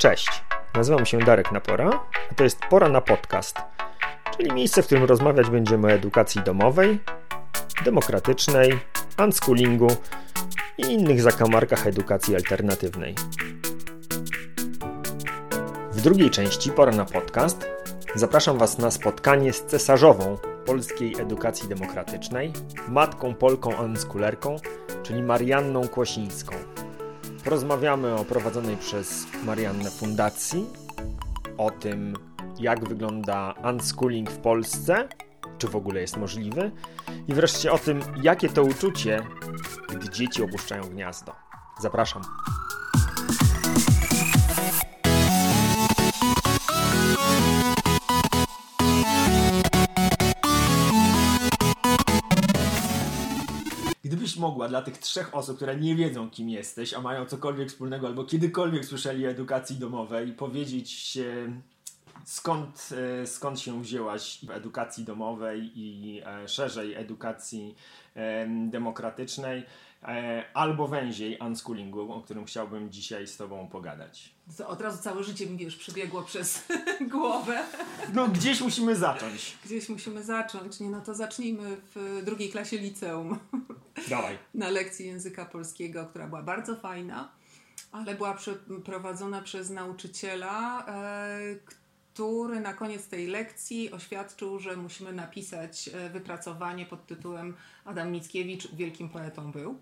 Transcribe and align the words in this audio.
Cześć, 0.00 0.42
nazywam 0.74 1.06
się 1.06 1.18
Darek 1.18 1.52
Napora, 1.52 2.04
a 2.30 2.34
to 2.34 2.44
jest 2.44 2.60
Pora 2.70 2.88
na 2.88 3.00
Podcast, 3.00 3.56
czyli 4.36 4.52
miejsce, 4.52 4.82
w 4.82 4.86
którym 4.86 5.04
rozmawiać 5.04 5.50
będziemy 5.50 5.86
o 5.86 5.90
edukacji 5.90 6.42
domowej, 6.42 7.00
demokratycznej, 7.84 8.80
unschoolingu 9.24 9.88
i 10.78 10.82
innych 10.82 11.22
zakamarkach 11.22 11.86
edukacji 11.86 12.34
alternatywnej. 12.36 13.14
W 15.92 16.00
drugiej 16.00 16.30
części 16.30 16.70
Pora 16.70 16.92
na 16.92 17.04
Podcast 17.04 17.66
zapraszam 18.14 18.58
Was 18.58 18.78
na 18.78 18.90
spotkanie 18.90 19.52
z 19.52 19.64
cesarzową 19.64 20.38
polskiej 20.66 21.20
edukacji 21.20 21.68
demokratycznej, 21.68 22.52
matką 22.88 23.34
Polką 23.34 23.84
unschoolerką, 23.84 24.56
czyli 25.02 25.22
Marianną 25.22 25.88
Kłosińską. 25.88 26.79
Porozmawiamy 27.44 28.14
o 28.14 28.24
prowadzonej 28.24 28.76
przez 28.76 29.26
Mariannę 29.44 29.90
fundacji, 29.90 30.66
o 31.58 31.70
tym, 31.70 32.14
jak 32.58 32.88
wygląda 32.88 33.54
unschooling 33.64 34.30
w 34.30 34.38
Polsce, 34.38 35.08
czy 35.58 35.68
w 35.68 35.76
ogóle 35.76 36.00
jest 36.00 36.16
możliwy, 36.16 36.70
i 37.28 37.34
wreszcie 37.34 37.72
o 37.72 37.78
tym, 37.78 38.00
jakie 38.22 38.48
to 38.48 38.62
uczucie, 38.62 39.26
gdy 39.88 40.08
dzieci 40.08 40.42
opuszczają 40.42 40.82
gniazdo. 40.82 41.32
Zapraszam. 41.80 42.22
Gdybyś 54.10 54.36
mogła 54.36 54.68
dla 54.68 54.82
tych 54.82 54.98
trzech 54.98 55.34
osób, 55.34 55.56
które 55.56 55.76
nie 55.76 55.96
wiedzą, 55.96 56.30
kim 56.30 56.48
jesteś, 56.48 56.94
a 56.94 57.00
mają 57.00 57.26
cokolwiek 57.26 57.68
wspólnego 57.68 58.06
albo 58.06 58.24
kiedykolwiek 58.24 58.84
słyszeli 58.84 59.26
o 59.26 59.30
edukacji 59.30 59.76
domowej, 59.76 60.32
powiedzieć 60.32 61.18
skąd, 62.24 62.88
e, 63.22 63.26
skąd 63.26 63.60
się 63.60 63.82
wzięłaś 63.82 64.44
w 64.44 64.50
edukacji 64.50 65.04
domowej 65.04 65.70
i 65.74 66.22
e, 66.26 66.48
szerzej 66.48 66.94
edukacji 66.94 67.74
demokratycznej, 68.70 69.64
albo 70.54 70.88
węziej 70.88 71.38
unschoolingu, 71.38 72.12
o 72.12 72.20
którym 72.20 72.44
chciałbym 72.44 72.90
dzisiaj 72.90 73.26
z 73.26 73.36
Tobą 73.36 73.68
pogadać. 73.68 74.34
To 74.56 74.68
od 74.68 74.80
razu 74.80 75.02
całe 75.02 75.24
życie 75.24 75.46
mi 75.46 75.64
już 75.64 75.76
przebiegło 75.76 76.22
przez 76.22 76.68
głowę. 77.12 77.64
No 78.14 78.28
gdzieś 78.28 78.60
musimy 78.60 78.96
zacząć. 78.96 79.58
Gdzieś 79.64 79.88
musimy 79.88 80.22
zacząć. 80.22 80.80
Nie, 80.80 80.90
no 80.90 81.00
to 81.00 81.14
zacznijmy 81.14 81.76
w 81.94 82.22
drugiej 82.24 82.50
klasie 82.50 82.78
liceum. 82.78 83.38
Dawaj. 84.08 84.38
Na 84.54 84.68
lekcji 84.68 85.06
języka 85.06 85.44
polskiego, 85.44 86.06
która 86.06 86.26
była 86.26 86.42
bardzo 86.42 86.76
fajna, 86.76 87.32
ale 87.92 88.14
była 88.14 88.36
prowadzona 88.84 89.42
przez 89.42 89.70
nauczyciela, 89.70 90.86
który 92.14 92.60
na 92.60 92.74
koniec 92.74 93.08
tej 93.08 93.26
lekcji 93.26 93.92
oświadczył, 93.92 94.58
że 94.58 94.76
musimy 94.76 95.12
napisać 95.12 95.88
e, 95.88 96.10
wypracowanie 96.10 96.86
pod 96.86 97.06
tytułem 97.06 97.56
Adam 97.84 98.12
Mickiewicz 98.12 98.74
wielkim 98.74 99.08
poetą 99.08 99.52
był. 99.52 99.78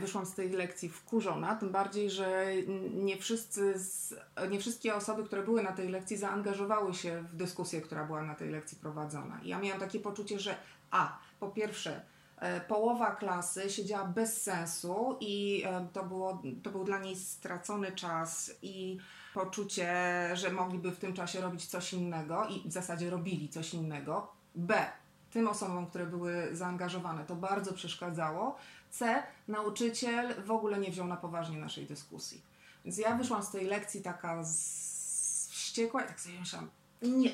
Wyszłam 0.00 0.26
z 0.26 0.34
tej 0.34 0.50
lekcji 0.50 0.88
wkurzona, 0.88 1.56
tym 1.56 1.70
bardziej, 1.70 2.10
że 2.10 2.46
nie, 2.94 3.16
wszyscy 3.16 3.78
z, 3.78 4.14
nie 4.50 4.60
wszystkie 4.60 4.94
osoby, 4.94 5.24
które 5.24 5.42
były 5.42 5.62
na 5.62 5.72
tej 5.72 5.88
lekcji, 5.88 6.16
zaangażowały 6.16 6.94
się 6.94 7.22
w 7.22 7.36
dyskusję, 7.36 7.80
która 7.80 8.04
była 8.04 8.22
na 8.22 8.34
tej 8.34 8.50
lekcji 8.50 8.78
prowadzona. 8.78 9.40
I 9.42 9.48
ja 9.48 9.58
miałam 9.58 9.80
takie 9.80 10.00
poczucie, 10.00 10.38
że 10.38 10.54
a, 10.90 11.18
po 11.40 11.48
pierwsze, 11.48 12.00
e, 12.38 12.60
połowa 12.60 13.16
klasy 13.16 13.70
siedziała 13.70 14.04
bez 14.04 14.42
sensu 14.42 15.16
i 15.20 15.62
e, 15.66 15.88
to, 15.92 16.04
było, 16.04 16.42
to 16.62 16.70
był 16.70 16.84
dla 16.84 16.98
niej 16.98 17.16
stracony 17.16 17.92
czas 17.92 18.52
i 18.62 18.98
poczucie, 19.34 19.94
że 20.34 20.50
mogliby 20.50 20.90
w 20.90 20.98
tym 20.98 21.14
czasie 21.14 21.40
robić 21.40 21.66
coś 21.66 21.92
innego 21.92 22.46
i 22.46 22.68
w 22.68 22.72
zasadzie 22.72 23.10
robili 23.10 23.48
coś 23.48 23.74
innego. 23.74 24.32
B. 24.54 24.86
Tym 25.30 25.48
osobom, 25.48 25.86
które 25.86 26.06
były 26.06 26.48
zaangażowane, 26.52 27.24
to 27.24 27.34
bardzo 27.34 27.72
przeszkadzało. 27.72 28.56
C. 28.90 29.22
Nauczyciel 29.48 30.42
w 30.42 30.50
ogóle 30.50 30.78
nie 30.78 30.90
wziął 30.90 31.06
na 31.06 31.16
poważnie 31.16 31.58
naszej 31.58 31.86
dyskusji. 31.86 32.42
Więc 32.84 32.98
ja 32.98 33.14
wyszłam 33.14 33.42
z 33.42 33.50
tej 33.50 33.66
lekcji 33.66 34.02
taka 34.02 34.44
z... 34.44 35.48
wściekła 35.50 36.04
i 36.04 36.06
tak 36.06 36.20
sobie 36.20 36.40
myślałam, 36.40 36.70
nie, 37.02 37.30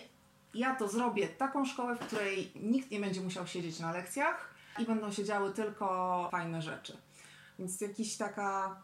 ja 0.54 0.76
to 0.76 0.88
zrobię 0.88 1.28
taką 1.28 1.65
szkołę, 1.65 1.97
w 1.97 1.98
której 1.98 2.53
nikt 2.56 2.91
nie 2.91 3.00
będzie 3.00 3.20
musiał 3.20 3.47
siedzieć 3.47 3.81
na 3.81 3.92
lekcjach 3.92 4.54
i 4.78 4.84
będą 4.84 5.12
się 5.12 5.25
działy 5.25 5.53
tylko 5.53 6.28
fajne 6.31 6.62
rzeczy. 6.62 6.97
Więc 7.59 7.81
jakiś 7.81 8.16
taka 8.16 8.76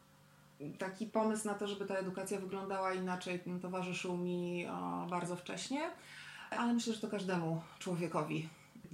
taki 0.79 1.07
pomysł 1.07 1.47
na 1.47 1.55
to, 1.55 1.69
żeby 1.69 1.87
ta 1.87 1.95
edukacja 1.95 2.41
wyglądała 2.41 2.93
inaczej, 2.93 3.41
towarzyszył 3.63 4.17
mi 4.17 4.67
o, 4.67 5.07
bardzo 5.11 5.37
wcześnie, 5.37 5.91
ale 6.51 6.75
myślę, 6.75 6.95
że 6.95 7.01
to 7.01 7.09
każdemu 7.09 7.63
człowiekowi 7.79 8.49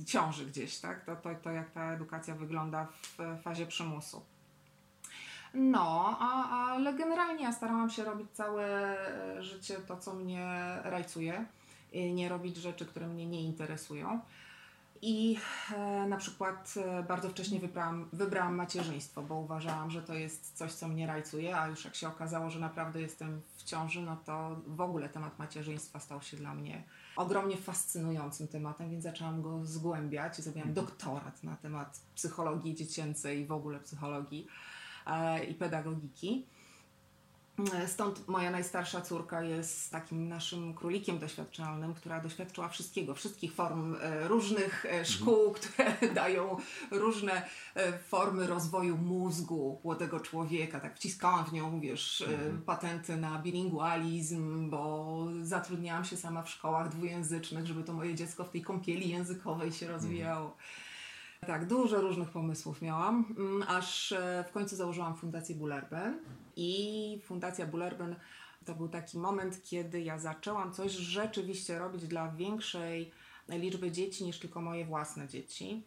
ciąży 0.04 0.46
gdzieś, 0.46 0.78
tak? 0.78 1.04
To, 1.04 1.16
to, 1.16 1.34
to 1.34 1.50
jak 1.50 1.70
ta 1.70 1.92
edukacja 1.92 2.34
wygląda 2.34 2.86
w 3.02 3.42
fazie 3.42 3.66
przymusu. 3.66 4.22
No, 5.54 6.16
a, 6.20 6.48
ale 6.50 6.94
generalnie 6.94 7.44
ja 7.44 7.52
starałam 7.52 7.90
się 7.90 8.04
robić 8.04 8.30
całe 8.32 8.96
życie 9.40 9.74
to, 9.74 9.96
co 9.96 10.14
mnie 10.14 10.78
rajcuje, 10.84 11.44
nie 11.92 12.28
robić 12.28 12.56
rzeczy, 12.56 12.86
które 12.86 13.06
mnie 13.06 13.26
nie 13.26 13.42
interesują. 13.42 14.20
I 15.02 15.38
e, 15.74 16.06
na 16.06 16.16
przykład 16.16 16.74
e, 16.76 17.02
bardzo 17.02 17.28
wcześnie 17.28 17.60
wybrałam, 17.60 18.08
wybrałam 18.12 18.54
macierzyństwo, 18.54 19.22
bo 19.22 19.34
uważałam, 19.34 19.90
że 19.90 20.02
to 20.02 20.14
jest 20.14 20.56
coś, 20.56 20.72
co 20.72 20.88
mnie 20.88 21.06
rajcuje, 21.06 21.58
a 21.58 21.68
już 21.68 21.84
jak 21.84 21.94
się 21.94 22.08
okazało, 22.08 22.50
że 22.50 22.60
naprawdę 22.60 23.00
jestem 23.00 23.40
w 23.56 23.64
ciąży, 23.64 24.02
no 24.02 24.16
to 24.24 24.56
w 24.66 24.80
ogóle 24.80 25.08
temat 25.08 25.38
macierzyństwa 25.38 26.00
stał 26.00 26.22
się 26.22 26.36
dla 26.36 26.54
mnie 26.54 26.82
ogromnie 27.16 27.56
fascynującym 27.56 28.48
tematem, 28.48 28.90
więc 28.90 29.04
zaczęłam 29.04 29.42
go 29.42 29.64
zgłębiać 29.64 30.38
i 30.38 30.42
zrobiłam 30.42 30.68
mhm. 30.68 30.86
doktorat 30.86 31.44
na 31.44 31.56
temat 31.56 32.00
psychologii 32.14 32.74
dziecięcej 32.74 33.40
i 33.40 33.46
w 33.46 33.52
ogóle 33.52 33.80
psychologii 33.80 34.46
e, 35.06 35.44
i 35.44 35.54
pedagogiki. 35.54 36.46
Stąd 37.86 38.28
moja 38.28 38.50
najstarsza 38.50 39.00
córka 39.00 39.42
jest 39.42 39.92
takim 39.92 40.28
naszym 40.28 40.74
królikiem 40.74 41.18
doświadczalnym, 41.18 41.94
która 41.94 42.20
doświadczyła 42.20 42.68
wszystkiego, 42.68 43.14
wszystkich 43.14 43.54
form 43.54 43.96
e, 44.00 44.28
różnych 44.28 44.84
e, 44.84 44.88
mhm. 44.88 45.04
szkół, 45.04 45.52
które 45.56 46.14
dają 46.14 46.56
różne 46.90 47.42
e, 47.74 47.98
formy 47.98 48.46
rozwoju 48.46 48.96
mózgu 48.96 49.80
młodego 49.84 50.20
człowieka. 50.20 50.80
Tak 50.80 50.96
wciskałam 50.96 51.44
w 51.44 51.52
nią, 51.52 51.80
wiesz, 51.80 52.20
mhm. 52.20 52.62
patenty 52.62 53.16
na 53.16 53.38
bilingualizm, 53.38 54.70
bo 54.70 55.26
zatrudniałam 55.42 56.04
się 56.04 56.16
sama 56.16 56.42
w 56.42 56.50
szkołach 56.50 56.88
dwujęzycznych, 56.88 57.66
żeby 57.66 57.84
to 57.84 57.92
moje 57.92 58.14
dziecko 58.14 58.44
w 58.44 58.50
tej 58.50 58.62
kąpieli 58.62 59.08
językowej 59.08 59.72
się 59.72 59.88
rozwijało. 59.88 60.46
Mhm. 60.46 60.85
Tak, 61.40 61.66
dużo 61.66 62.00
różnych 62.00 62.30
pomysłów 62.30 62.82
miałam, 62.82 63.34
mm, 63.38 63.64
aż 63.68 64.14
w 64.48 64.52
końcu 64.52 64.76
założyłam 64.76 65.16
Fundację 65.16 65.54
Bullerben 65.54 66.18
i 66.56 67.20
Fundacja 67.24 67.66
Bullerben 67.66 68.16
to 68.64 68.74
był 68.74 68.88
taki 68.88 69.18
moment, 69.18 69.62
kiedy 69.64 70.00
ja 70.00 70.18
zaczęłam 70.18 70.72
coś 70.72 70.92
rzeczywiście 70.92 71.78
robić 71.78 72.06
dla 72.06 72.32
większej 72.32 73.12
liczby 73.48 73.90
dzieci 73.90 74.24
niż 74.24 74.38
tylko 74.38 74.60
moje 74.60 74.84
własne 74.84 75.28
dzieci. 75.28 75.82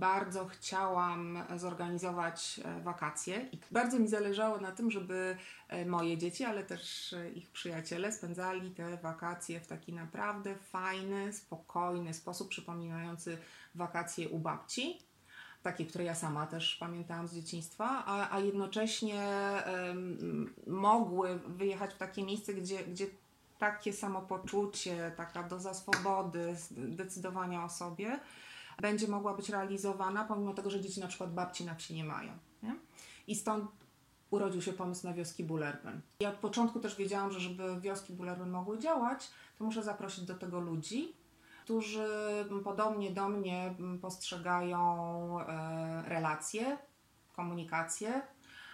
Bardzo 0.00 0.46
chciałam 0.46 1.42
zorganizować 1.56 2.60
e, 2.64 2.80
wakacje 2.80 3.48
i 3.52 3.58
bardzo 3.70 3.98
mi 3.98 4.08
zależało 4.08 4.60
na 4.60 4.72
tym, 4.72 4.90
żeby 4.90 5.36
e, 5.68 5.86
moje 5.86 6.18
dzieci, 6.18 6.44
ale 6.44 6.64
też 6.64 7.12
e, 7.12 7.30
ich 7.30 7.50
przyjaciele 7.50 8.12
spędzali 8.12 8.70
te 8.70 8.96
wakacje 8.96 9.60
w 9.60 9.66
taki 9.66 9.92
naprawdę 9.92 10.54
fajny, 10.54 11.32
spokojny 11.32 12.14
sposób, 12.14 12.48
przypominający 12.48 13.38
wakacje 13.74 14.28
u 14.28 14.38
babci 14.38 14.98
takie, 15.62 15.86
które 15.86 16.04
ja 16.04 16.14
sama 16.14 16.46
też 16.46 16.76
pamiętałam 16.76 17.28
z 17.28 17.34
dzieciństwa, 17.34 18.04
a, 18.06 18.36
a 18.36 18.38
jednocześnie 18.38 19.22
um, 19.88 20.54
mogły 20.66 21.38
wyjechać 21.38 21.94
w 21.94 21.96
takie 21.96 22.22
miejsce, 22.22 22.54
gdzie, 22.54 22.84
gdzie 22.84 23.06
takie 23.58 23.92
samopoczucie, 23.92 25.12
taka 25.16 25.42
doza 25.42 25.74
swobody, 25.74 26.56
decydowania 26.70 27.64
o 27.64 27.68
sobie 27.68 28.20
będzie 28.80 29.08
mogła 29.08 29.34
być 29.34 29.48
realizowana, 29.48 30.24
pomimo 30.24 30.54
tego, 30.54 30.70
że 30.70 30.80
dzieci 30.80 31.00
na 31.00 31.06
przykład 31.06 31.34
babci 31.34 31.64
na 31.64 31.74
wsi 31.74 31.94
nie 31.94 32.04
mają. 32.04 32.32
Nie? 32.62 32.76
I 33.26 33.34
stąd 33.34 33.70
urodził 34.30 34.62
się 34.62 34.72
pomysł 34.72 35.06
na 35.06 35.14
wioski 35.14 35.44
Bullerben. 35.44 36.00
Ja 36.20 36.28
od 36.28 36.34
początku 36.36 36.80
też 36.80 36.96
wiedziałam, 36.96 37.32
że 37.32 37.40
żeby 37.40 37.80
wioski 37.80 38.12
Bullerben 38.12 38.50
mogły 38.50 38.78
działać, 38.78 39.30
to 39.58 39.64
muszę 39.64 39.82
zaprosić 39.82 40.24
do 40.24 40.34
tego 40.34 40.60
ludzi, 40.60 41.12
którzy 41.64 42.08
podobnie 42.64 43.10
do 43.10 43.28
mnie 43.28 43.74
postrzegają 44.00 45.40
e, 45.40 46.02
relacje, 46.08 46.78
komunikację, 47.36 48.22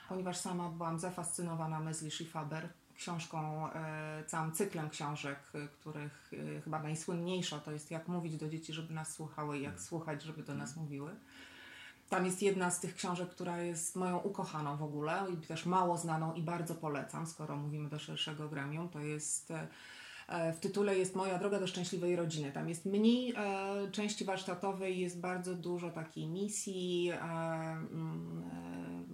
ponieważ 0.08 0.36
sama 0.36 0.68
byłam 0.68 0.98
zafascynowana 0.98 1.80
Mesli 1.80 2.26
Faber, 2.26 2.68
książką, 2.96 3.68
e, 3.72 4.24
całym 4.26 4.52
cyklem 4.52 4.90
książek, 4.90 5.38
których 5.80 6.30
e, 6.56 6.60
chyba 6.60 6.82
najsłynniejsza 6.82 7.58
to 7.58 7.72
jest 7.72 7.90
Jak 7.90 8.08
mówić 8.08 8.36
do 8.36 8.48
dzieci, 8.48 8.72
żeby 8.72 8.94
nas 8.94 9.14
słuchały 9.14 9.58
i 9.58 9.62
jak 9.62 9.80
słuchać, 9.80 10.22
żeby 10.22 10.42
do 10.42 10.54
nas 10.54 10.76
mówiły. 10.76 11.10
Tam 12.08 12.26
jest 12.26 12.42
jedna 12.42 12.70
z 12.70 12.80
tych 12.80 12.94
książek, 12.94 13.28
która 13.28 13.62
jest 13.62 13.96
moją 13.96 14.18
ukochaną 14.18 14.76
w 14.76 14.82
ogóle 14.82 15.26
i 15.32 15.46
też 15.46 15.66
mało 15.66 15.96
znaną 15.96 16.34
i 16.34 16.42
bardzo 16.42 16.74
polecam, 16.74 17.26
skoro 17.26 17.56
mówimy 17.56 17.88
do 17.88 17.98
szerszego 17.98 18.48
gremium. 18.48 18.88
To 18.88 19.00
jest 19.00 19.50
e, 19.50 19.68
w 20.52 20.60
tytule 20.60 20.98
jest 20.98 21.14
Moja 21.14 21.38
droga 21.38 21.60
do 21.60 21.66
szczęśliwej 21.66 22.16
rodziny. 22.16 22.52
Tam 22.52 22.68
jest 22.68 22.86
mniej 22.86 23.34
e, 23.36 23.90
części 23.90 24.24
warsztatowej, 24.24 24.98
jest 24.98 25.20
bardzo 25.20 25.54
dużo 25.54 25.90
takiej 25.90 26.26
misji, 26.26 27.10
e, 27.10 27.16
mm, 27.16 28.42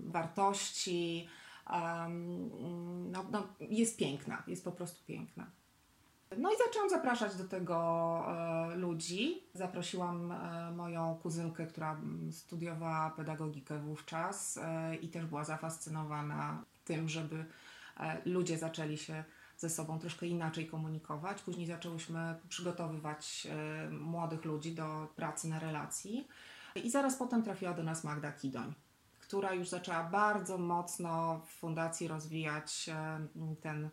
e, 0.07 0.11
wartości. 0.11 1.29
Mm, 1.69 3.11
no, 3.11 3.25
no, 3.31 3.47
jest 3.61 3.97
piękna, 3.97 4.43
jest 4.47 4.65
po 4.65 4.73
prostu 4.73 5.05
piękna. 5.07 5.47
No 6.37 6.51
i 6.53 6.57
zaczęłam 6.67 6.91
zapraszać 6.91 7.37
do 7.37 7.45
tego 7.45 8.25
e, 8.73 8.77
ludzi. 8.77 9.43
Zaprosiłam 9.55 10.33
e, 10.33 10.71
moją 10.77 11.19
kuzynkę, 11.23 11.67
która 11.67 11.93
mm, 11.93 12.33
studiowała 12.33 13.11
pedagogikę 13.11 13.79
wówczas 13.79 14.57
e, 14.57 14.97
i 14.97 15.09
też 15.09 15.27
była 15.27 15.45
zafascynowana 15.45 16.65
tym, 16.85 17.09
żeby 17.09 17.45
ludzie 18.25 18.59
zaczęli 18.59 18.99
się 18.99 19.25
ze 19.57 19.71
sobą 19.71 19.99
troszkę 19.99 20.27
inaczej 20.27 20.67
komunikować. 20.67 21.43
Później 21.43 21.67
zaczęłyśmy 21.67 22.35
przygotowywać 22.49 23.47
młodych 23.91 24.45
ludzi 24.45 24.75
do 24.75 25.09
pracy 25.17 25.49
na 25.49 25.59
relacji. 25.59 26.29
I 26.85 26.91
zaraz 26.91 27.17
potem 27.17 27.43
trafiła 27.43 27.75
do 27.75 27.83
nas 27.83 28.05
Magda 28.05 28.33
Kidoń, 28.33 28.75
która 29.29 29.53
już 29.55 29.69
zaczęła 29.69 30.05
bardzo 30.05 30.59
mocno 30.59 31.41
w 31.47 31.51
fundacji 31.59 32.09
rozwijać 32.09 32.89
e, 32.89 33.21
ten 33.61 33.89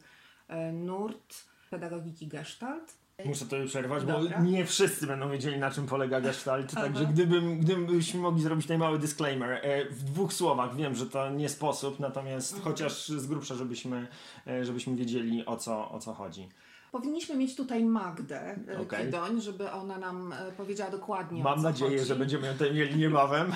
e, 0.47 0.71
nurt 0.71 1.35
pedagogiki 1.69 2.27
gestalt. 2.27 2.93
Muszę 3.25 3.45
to 3.45 3.55
przerwać, 3.67 4.03
Dobra. 4.05 4.37
bo 4.37 4.43
nie 4.43 4.65
wszyscy 4.65 5.07
będą 5.07 5.29
wiedzieli, 5.29 5.59
na 5.59 5.71
czym 5.71 5.87
polega 5.87 6.21
gestalt. 6.21 6.73
Także 6.73 7.05
gdybym, 7.05 7.59
gdybyśmy 7.59 8.19
mogli 8.19 8.41
zrobić 8.43 8.65
tutaj 8.65 8.77
mały 8.77 8.99
disclaimer. 8.99 9.51
e, 9.63 9.85
W 9.89 10.03
dwóch 10.03 10.33
słowach 10.33 10.75
wiem, 10.75 10.95
że 10.95 11.05
to 11.05 11.29
nie 11.29 11.49
sposób, 11.49 11.99
natomiast 11.99 12.53
Mhm. 12.53 12.71
chociaż 12.73 13.07
z 13.09 13.27
grubsza, 13.27 13.55
żebyśmy, 13.55 14.07
żebyśmy 14.61 14.95
wiedzieli 14.95 15.45
o 15.45 15.57
co, 15.57 15.91
o 15.91 15.99
co 15.99 16.13
chodzi. 16.13 16.49
Powinniśmy 16.91 17.35
mieć 17.37 17.55
tutaj 17.55 17.85
Magdę 17.85 18.55
Okej. 18.81 19.05
Kidoń, 19.05 19.41
żeby 19.41 19.71
ona 19.71 19.97
nam 19.97 20.33
powiedziała 20.57 20.91
dokładnie 20.91 21.41
o 21.41 21.43
Mam 21.43 21.61
nadzieję, 21.61 21.91
chodzi. 21.97 22.05
że 22.07 22.15
będziemy 22.15 22.47
ją 22.47 22.53
tutaj 22.53 22.73
mieli 22.73 22.95
niebawem. 22.99 23.51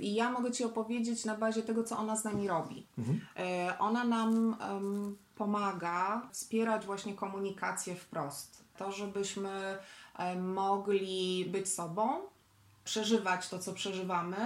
I 0.00 0.14
ja 0.14 0.30
mogę 0.30 0.50
Ci 0.52 0.64
opowiedzieć 0.64 1.24
na 1.24 1.36
bazie 1.36 1.62
tego, 1.62 1.84
co 1.84 1.98
ona 1.98 2.16
z 2.16 2.24
nami 2.24 2.48
robi. 2.48 2.86
E, 3.36 3.78
Ona 3.78 4.04
nam 4.04 4.56
em, 4.60 5.16
pomaga 5.36 6.22
wspierać 6.32 6.86
właśnie 6.86 7.14
komunikację 7.14 7.94
wprost. 7.94 8.64
To, 8.76 8.92
żebyśmy 8.92 9.78
mogli 10.38 11.44
być 11.52 11.68
sobą, 11.68 12.20
przeżywać 12.84 13.48
to, 13.48 13.58
co 13.58 13.72
przeżywamy, 13.72 14.36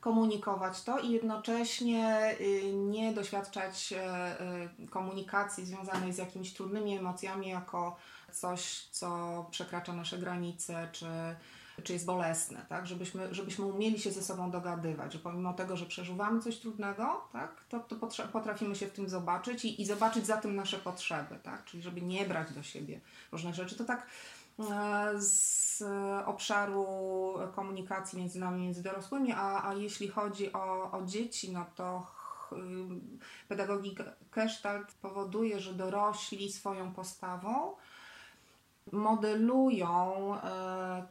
komunikować 0.00 0.82
to 0.82 0.98
i 0.98 1.10
jednocześnie 1.10 2.34
y, 2.40 2.72
nie 2.72 3.12
doświadczać 3.12 3.92
e, 3.92 4.40
y, 4.82 4.88
komunikacji 4.88 5.66
związanej 5.66 6.12
z 6.12 6.18
jakimiś 6.18 6.52
trudnymi 6.52 6.96
emocjami 6.96 7.48
jako 7.48 7.96
coś, 8.32 8.88
co 8.90 9.46
przekracza 9.50 9.92
nasze 9.92 10.18
granice, 10.18 10.88
czy, 10.92 11.06
czy 11.82 11.92
jest 11.92 12.06
bolesne, 12.06 12.66
tak? 12.68 12.86
Żebyśmy, 12.86 13.34
żebyśmy 13.34 13.64
umieli 13.64 13.98
się 13.98 14.12
ze 14.12 14.22
sobą 14.22 14.50
dogadywać, 14.50 15.12
że 15.12 15.18
pomimo 15.18 15.52
tego, 15.52 15.76
że 15.76 15.86
przeżywamy 15.86 16.40
coś 16.42 16.58
trudnego, 16.58 17.28
tak? 17.32 17.64
To, 17.68 17.80
to 17.80 17.96
potra- 17.96 18.28
potrafimy 18.28 18.74
się 18.74 18.86
w 18.86 18.92
tym 18.92 19.08
zobaczyć 19.08 19.64
i, 19.64 19.82
i 19.82 19.86
zobaczyć 19.86 20.26
za 20.26 20.36
tym 20.36 20.56
nasze 20.56 20.78
potrzeby, 20.78 21.38
tak? 21.42 21.64
Czyli 21.64 21.82
żeby 21.82 22.02
nie 22.02 22.26
brać 22.26 22.52
do 22.52 22.62
siebie 22.62 23.00
różnych 23.32 23.54
rzeczy. 23.54 23.76
To 23.76 23.84
tak 23.84 24.06
e, 24.58 25.12
z 25.16 25.82
obszaru 26.26 26.86
komunikacji 27.54 28.18
między 28.18 28.38
nami, 28.38 28.62
między 28.62 28.82
dorosłymi, 28.82 29.32
a, 29.32 29.68
a 29.68 29.74
jeśli 29.74 30.08
chodzi 30.08 30.52
o, 30.52 30.92
o 30.92 31.02
dzieci, 31.04 31.52
no 31.52 31.66
to 31.74 32.06
pedagogika 33.48 34.04
Gestalt 34.32 34.92
powoduje, 34.92 35.60
że 35.60 35.74
dorośli 35.74 36.52
swoją 36.52 36.92
postawą 36.92 37.76
modelują 38.92 40.34
e, 40.34 41.06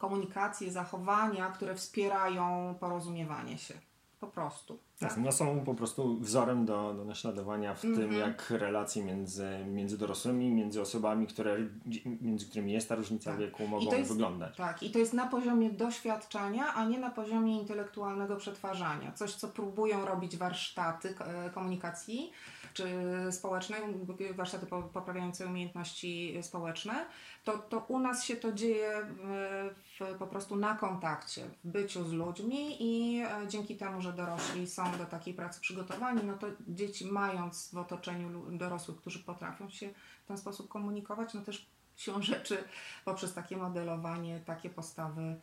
komunikację, 0.00 0.72
zachowania, 0.72 1.50
które 1.50 1.74
wspierają 1.74 2.74
porozumiewanie 2.80 3.58
się. 3.58 3.74
Po 4.20 4.26
prostu. 4.26 4.78
Tak? 4.98 5.08
Jasne, 5.10 5.22
No 5.22 5.32
są 5.32 5.64
po 5.64 5.74
prostu 5.74 6.18
wzorem 6.20 6.64
do, 6.64 6.94
do 6.94 7.04
naśladowania 7.04 7.74
w 7.74 7.80
tym, 7.80 8.12
jak 8.12 8.50
relacje 8.50 9.04
między, 9.04 9.64
między 9.66 9.98
dorosłymi, 9.98 10.50
między 10.50 10.80
osobami, 10.80 11.26
które, 11.26 11.56
między 12.20 12.46
którymi 12.46 12.72
jest 12.72 12.88
ta 12.88 12.94
różnica 12.94 13.30
Tak. 13.30 13.40
wieku, 13.40 13.66
mogą 13.68 13.96
jest- 13.96 14.12
wyglądać. 14.12 14.56
Tak, 14.56 14.82
i 14.82 14.90
to 14.90 14.98
jest 14.98 15.12
na 15.12 15.26
poziomie 15.26 15.70
doświadczenia, 15.70 16.74
a 16.74 16.84
nie 16.84 16.98
na 16.98 17.10
poziomie 17.10 17.60
intelektualnego 17.60 18.36
przetwarzania. 18.36 19.12
Coś, 19.12 19.34
co 19.34 19.48
próbują 19.48 20.04
robić 20.04 20.36
warsztaty 20.36 21.14
e, 21.20 21.50
komunikacji 21.50 22.32
społecznej, 23.30 23.80
warsztaty 24.34 24.66
po- 24.66 24.82
poprawiające 24.82 25.46
umiejętności 25.46 26.38
społeczne, 26.42 27.06
to, 27.44 27.58
to 27.58 27.78
u 27.78 27.98
nas 27.98 28.24
się 28.24 28.36
to 28.36 28.52
dzieje 28.52 29.06
w, 29.06 30.18
po 30.18 30.26
prostu 30.26 30.56
na 30.56 30.74
kontakcie, 30.74 31.44
w 31.64 31.68
byciu 31.68 32.04
z 32.04 32.12
ludźmi 32.12 32.76
i 32.80 33.20
e, 33.20 33.48
dzięki 33.48 33.76
temu, 33.76 34.00
że 34.00 34.12
dorośli 34.12 34.66
są 34.66 34.98
do 34.98 35.06
takiej 35.06 35.34
pracy 35.34 35.60
przygotowani, 35.60 36.20
no 36.24 36.34
to 36.34 36.46
dzieci 36.68 37.06
mając 37.06 37.70
w 37.72 37.78
otoczeniu 37.78 38.50
dorosłych, 38.50 38.96
którzy 38.96 39.18
potrafią 39.18 39.70
się 39.70 39.88
w 40.24 40.28
ten 40.28 40.38
sposób 40.38 40.68
komunikować, 40.68 41.34
no 41.34 41.40
też 41.40 41.70
siłą 41.96 42.22
rzeczy 42.22 42.64
poprzez 43.04 43.34
takie 43.34 43.56
modelowanie, 43.56 44.40
takie 44.40 44.70
postawy 44.70 45.36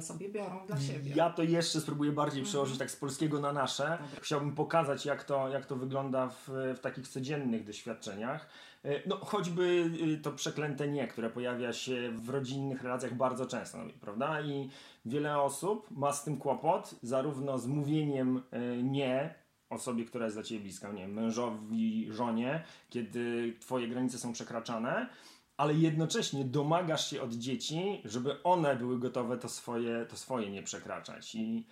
sobie 0.00 0.28
biorą 0.28 0.66
dla 0.66 0.80
siebie. 0.80 1.12
Ja 1.14 1.30
to 1.30 1.42
jeszcze 1.42 1.80
spróbuję 1.80 2.12
bardziej 2.12 2.42
przełożyć 2.42 2.78
tak 2.78 2.90
z 2.90 2.96
polskiego 2.96 3.40
na 3.40 3.52
nasze. 3.52 3.98
Chciałbym 4.22 4.54
pokazać, 4.54 5.06
jak 5.06 5.24
to, 5.24 5.48
jak 5.48 5.66
to 5.66 5.76
wygląda 5.76 6.28
w, 6.28 6.48
w 6.76 6.80
takich 6.80 7.08
codziennych 7.08 7.64
doświadczeniach. 7.64 8.48
E, 8.84 9.08
No, 9.08 9.16
choćby 9.16 9.90
y, 10.02 10.18
to 10.18 10.32
przeklęte 10.32 10.88
nie, 10.88 11.08
które 11.08 11.30
pojawia 11.30 11.72
się 11.72 12.10
w 12.10 12.28
rodzinnych 12.28 12.82
relacjach 12.82 13.14
bardzo 13.14 13.46
często, 13.46 13.78
prawda? 14.00 14.40
I 14.40 14.70
wiele 15.04 15.38
osób 15.40 15.90
ma 15.90 16.12
z 16.12 16.24
tym 16.24 16.36
kłopot, 16.36 16.94
zarówno 17.02 17.58
z 17.58 17.66
mówieniem 17.66 18.42
e, 18.50 18.82
nie 18.82 19.34
osobie, 19.70 20.04
która 20.04 20.24
jest 20.24 20.36
dla 20.36 20.42
Ciebie 20.42 20.60
bliska, 20.60 20.92
nie 20.92 21.02
wiem, 21.02 21.12
mężowi, 21.12 22.06
żonie, 22.10 22.64
kiedy 22.90 23.54
Twoje 23.60 23.88
granice 23.88 24.18
są 24.18 24.32
przekraczane, 24.32 25.08
ale 25.56 25.74
jednocześnie 25.74 26.44
domagasz 26.44 27.10
się 27.10 27.22
od 27.22 27.34
dzieci, 27.34 28.00
żeby 28.04 28.42
one 28.42 28.76
były 28.76 28.98
gotowe 28.98 29.38
to 29.38 29.48
swoje, 29.48 30.06
to 30.06 30.16
swoje 30.16 30.50
nie 30.50 30.62
przekraczać. 30.62 31.34
I, 31.34 31.66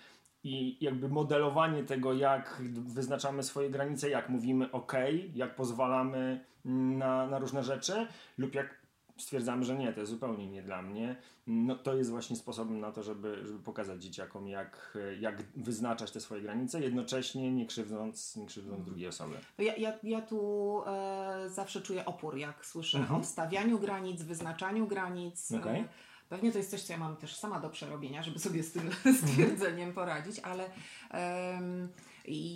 I 0.44 0.84
jakby 0.84 1.08
modelowanie 1.08 1.84
tego, 1.84 2.12
jak 2.12 2.62
wyznaczamy 2.70 3.42
swoje 3.42 3.70
granice, 3.70 4.10
jak 4.10 4.28
mówimy 4.28 4.70
ok, 4.72 4.92
jak 5.34 5.54
pozwalamy 5.56 6.44
na, 6.64 7.26
na 7.26 7.38
różne 7.38 7.64
rzeczy, 7.64 8.06
lub 8.38 8.54
jak 8.54 8.83
stwierdzamy, 9.18 9.64
że 9.64 9.76
nie, 9.78 9.92
to 9.92 10.00
jest 10.00 10.12
zupełnie 10.12 10.48
nie 10.48 10.62
dla 10.62 10.82
mnie, 10.82 11.16
no 11.46 11.74
to 11.76 11.94
jest 11.96 12.10
właśnie 12.10 12.36
sposobem 12.36 12.80
na 12.80 12.92
to, 12.92 13.02
żeby, 13.02 13.40
żeby 13.46 13.58
pokazać 13.58 14.02
dzieciakom, 14.02 14.48
jak, 14.48 14.98
jak 15.20 15.42
wyznaczać 15.56 16.10
te 16.10 16.20
swoje 16.20 16.42
granice, 16.42 16.80
jednocześnie 16.80 17.52
nie 17.52 17.66
krzywdząc, 17.66 18.36
nie 18.36 18.46
krzywdząc 18.46 18.84
drugiej 18.84 19.08
osoby. 19.08 19.36
Ja, 19.58 19.76
ja, 19.76 19.92
ja 20.02 20.20
tu 20.22 20.82
e, 20.86 21.48
zawsze 21.48 21.80
czuję 21.82 22.04
opór, 22.04 22.36
jak 22.36 22.66
słyszę 22.66 22.98
Mhm. 22.98 23.20
o 23.20 23.24
stawianiu 23.24 23.78
granic, 23.78 24.22
wyznaczaniu 24.22 24.86
granic. 24.86 25.52
E, 25.52 25.58
Okej. 25.58 25.84
Pewnie 26.28 26.52
to 26.52 26.58
jest 26.58 26.70
coś, 26.70 26.82
co 26.82 26.92
ja 26.92 26.98
mam 26.98 27.16
też 27.16 27.36
sama 27.36 27.60
do 27.60 27.70
przerobienia, 27.70 28.22
żeby 28.22 28.38
sobie 28.38 28.62
z 28.62 28.72
tym 28.72 28.90
stwierdzeniem 29.22 29.92
poradzić, 29.92 30.38
ale 30.38 30.70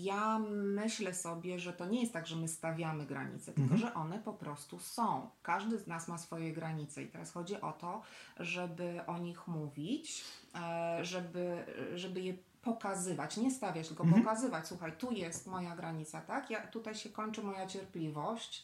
ja 0.03 0.39
myślę 0.49 1.15
sobie, 1.15 1.59
że 1.59 1.73
to 1.73 1.87
nie 1.87 2.01
jest 2.01 2.13
tak, 2.13 2.27
że 2.27 2.37
my 2.37 2.49
stawiamy 2.49 3.07
granice, 3.07 3.53
tylko 3.53 3.77
że 3.77 3.95
one 3.95 4.19
po 4.19 4.33
prostu 4.33 4.79
są. 4.79 5.31
Każdy 5.43 5.79
z 5.79 5.87
nas 5.87 6.09
ma 6.09 6.19
swoje 6.19 6.53
granice 6.53 7.03
i 7.03 7.07
teraz 7.07 7.33
chodzi 7.33 7.61
o 7.61 7.73
to, 7.73 8.03
żeby 8.37 9.01
o 9.07 9.19
nich 9.19 9.49
mówić, 9.49 10.25
e, 10.55 11.05
żeby, 11.05 11.65
żeby 11.95 12.21
je 12.21 12.35
pokazywać, 12.63 13.37
nie 13.37 13.51
stawiać, 13.51 13.89
tylko 13.89 14.05
pokazywać, 14.05 14.67
słuchaj, 14.67 14.93
tu 14.93 15.13
jest 15.13 15.47
moja 15.47 15.77
granica, 15.77 16.21
tak? 16.21 16.51
Ja, 16.51 16.67
tutaj 16.67 16.95
się 16.95 17.11
kończy 17.11 17.43
moja 17.43 17.67
cierpliwość. 17.67 18.63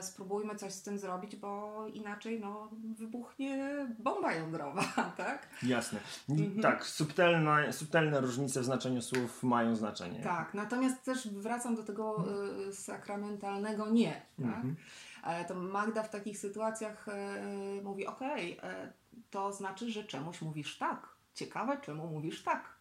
Spróbujmy 0.00 0.56
coś 0.56 0.72
z 0.72 0.82
tym 0.82 0.98
zrobić, 0.98 1.36
bo 1.36 1.84
inaczej 1.92 2.40
no, 2.40 2.68
wybuchnie 2.98 3.86
bomba 3.98 4.32
jądrowa, 4.32 4.84
tak? 5.16 5.48
Jasne. 5.62 6.00
Tak, 6.62 6.86
subtelne, 6.86 7.72
subtelne 7.72 8.20
różnice 8.20 8.60
w 8.60 8.64
znaczeniu 8.64 9.02
słów 9.02 9.42
mają 9.42 9.76
znaczenie. 9.76 10.20
Tak, 10.22 10.54
natomiast 10.54 11.04
też 11.04 11.28
wracam 11.28 11.76
do 11.76 11.82
tego 11.82 12.24
y, 12.68 12.72
sakramentalnego 12.72 13.90
nie. 13.90 14.22
Tak? 14.42 14.62
E, 15.24 15.44
to 15.44 15.54
Magda 15.54 16.02
w 16.02 16.10
takich 16.10 16.38
sytuacjach 16.38 17.08
e, 17.08 17.82
mówi, 17.82 18.06
okej, 18.06 18.58
e, 18.62 18.92
to 19.30 19.52
znaczy, 19.52 19.90
że 19.90 20.04
czemuś 20.04 20.42
mówisz 20.42 20.78
tak. 20.78 21.08
Ciekawe, 21.34 21.80
czemu 21.80 22.06
mówisz 22.06 22.42
tak. 22.42 22.78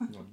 No, 0.00 0.24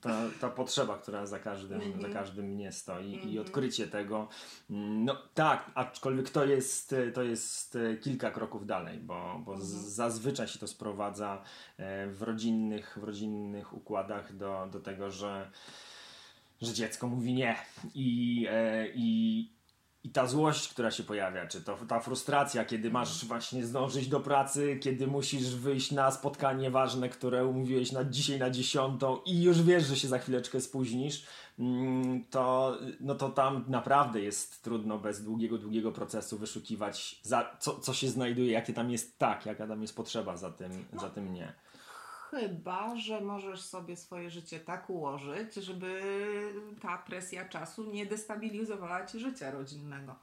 ta, 0.00 0.22
ta 0.40 0.50
potrzeba, 0.50 0.98
która 0.98 1.26
za 1.26 1.38
każdym, 1.38 1.80
mm 1.80 1.92
-hmm. 1.92 2.02
za 2.02 2.08
każdym 2.08 2.46
mnie 2.46 2.72
stoi 2.72 3.06
mm 3.06 3.20
-hmm. 3.20 3.24
i 3.24 3.28
mhm. 3.28 3.46
odkrycie 3.46 3.88
tego. 3.88 4.28
Mm, 4.70 5.04
no 5.04 5.16
tak, 5.34 5.70
aczkolwiek 5.74 6.30
to 6.30 6.44
jest, 6.44 6.94
to 7.14 7.22
jest 7.22 7.78
kilka 8.00 8.30
kroków 8.30 8.66
dalej, 8.66 8.98
bo, 8.98 9.42
bo 9.44 9.54
mm 9.54 9.64
-hmm. 9.64 9.88
zazwyczaj 9.88 10.48
się 10.48 10.58
to 10.58 10.66
sprowadza 10.66 11.42
e, 11.76 12.06
w 12.06 12.22
rodzinnych, 12.22 12.98
w 13.00 13.04
rodzinnych 13.04 13.72
układach 13.72 14.36
do, 14.36 14.68
do 14.72 14.80
tego, 14.80 15.10
że, 15.10 15.50
że 16.62 16.72
dziecko 16.72 17.08
mówi 17.08 17.34
nie 17.34 17.56
i, 17.94 18.46
e, 18.50 18.88
i 18.94 19.48
i 20.04 20.10
ta 20.10 20.26
złość, 20.26 20.68
która 20.68 20.90
się 20.90 21.02
pojawia, 21.02 21.46
czy 21.46 21.62
to 21.62 21.78
ta 21.88 22.00
frustracja, 22.00 22.64
kiedy 22.64 22.90
masz 22.90 23.24
właśnie 23.24 23.66
zdążyć 23.66 24.08
do 24.08 24.20
pracy, 24.20 24.78
kiedy 24.80 25.06
musisz 25.06 25.54
wyjść 25.54 25.90
na 25.90 26.10
spotkanie 26.10 26.70
ważne, 26.70 27.08
które 27.08 27.46
umówiłeś 27.46 27.92
na 27.92 28.04
dzisiaj 28.04 28.38
na 28.38 28.50
dziesiątą 28.50 29.18
i 29.26 29.42
już 29.42 29.62
wiesz, 29.62 29.84
że 29.84 29.96
się 29.96 30.08
za 30.08 30.18
chwileczkę 30.18 30.60
spóźnisz, 30.60 31.26
mm, 31.58 32.24
to, 32.30 32.76
no 33.00 33.14
to 33.14 33.28
tam 33.28 33.64
naprawdę 33.68 34.20
jest 34.20 34.62
trudno 34.62 34.98
bez 34.98 35.24
długiego, 35.24 35.58
długiego 35.58 35.92
procesu 35.92 36.38
wyszukiwać, 36.38 37.20
za, 37.22 37.56
co, 37.60 37.80
co 37.80 37.94
się 37.94 38.08
znajduje, 38.08 38.52
jakie 38.52 38.72
tam 38.72 38.90
jest 38.90 39.18
tak, 39.18 39.46
jaka 39.46 39.66
tam 39.66 39.82
jest 39.82 39.96
potrzeba 39.96 40.36
za 40.36 40.50
tym, 40.50 40.84
no. 40.92 41.00
za 41.00 41.10
tym 41.10 41.32
nie. 41.32 41.52
Chyba, 42.34 42.96
że 42.96 43.20
możesz 43.20 43.60
sobie 43.60 43.96
swoje 43.96 44.30
życie 44.30 44.60
tak 44.60 44.90
ułożyć, 44.90 45.54
żeby 45.54 46.02
ta 46.80 46.98
presja 46.98 47.48
czasu 47.48 47.84
nie 47.84 48.06
destabilizowała 48.06 49.06
ci 49.06 49.18
życia 49.20 49.50
rodzinnego. 49.50 50.16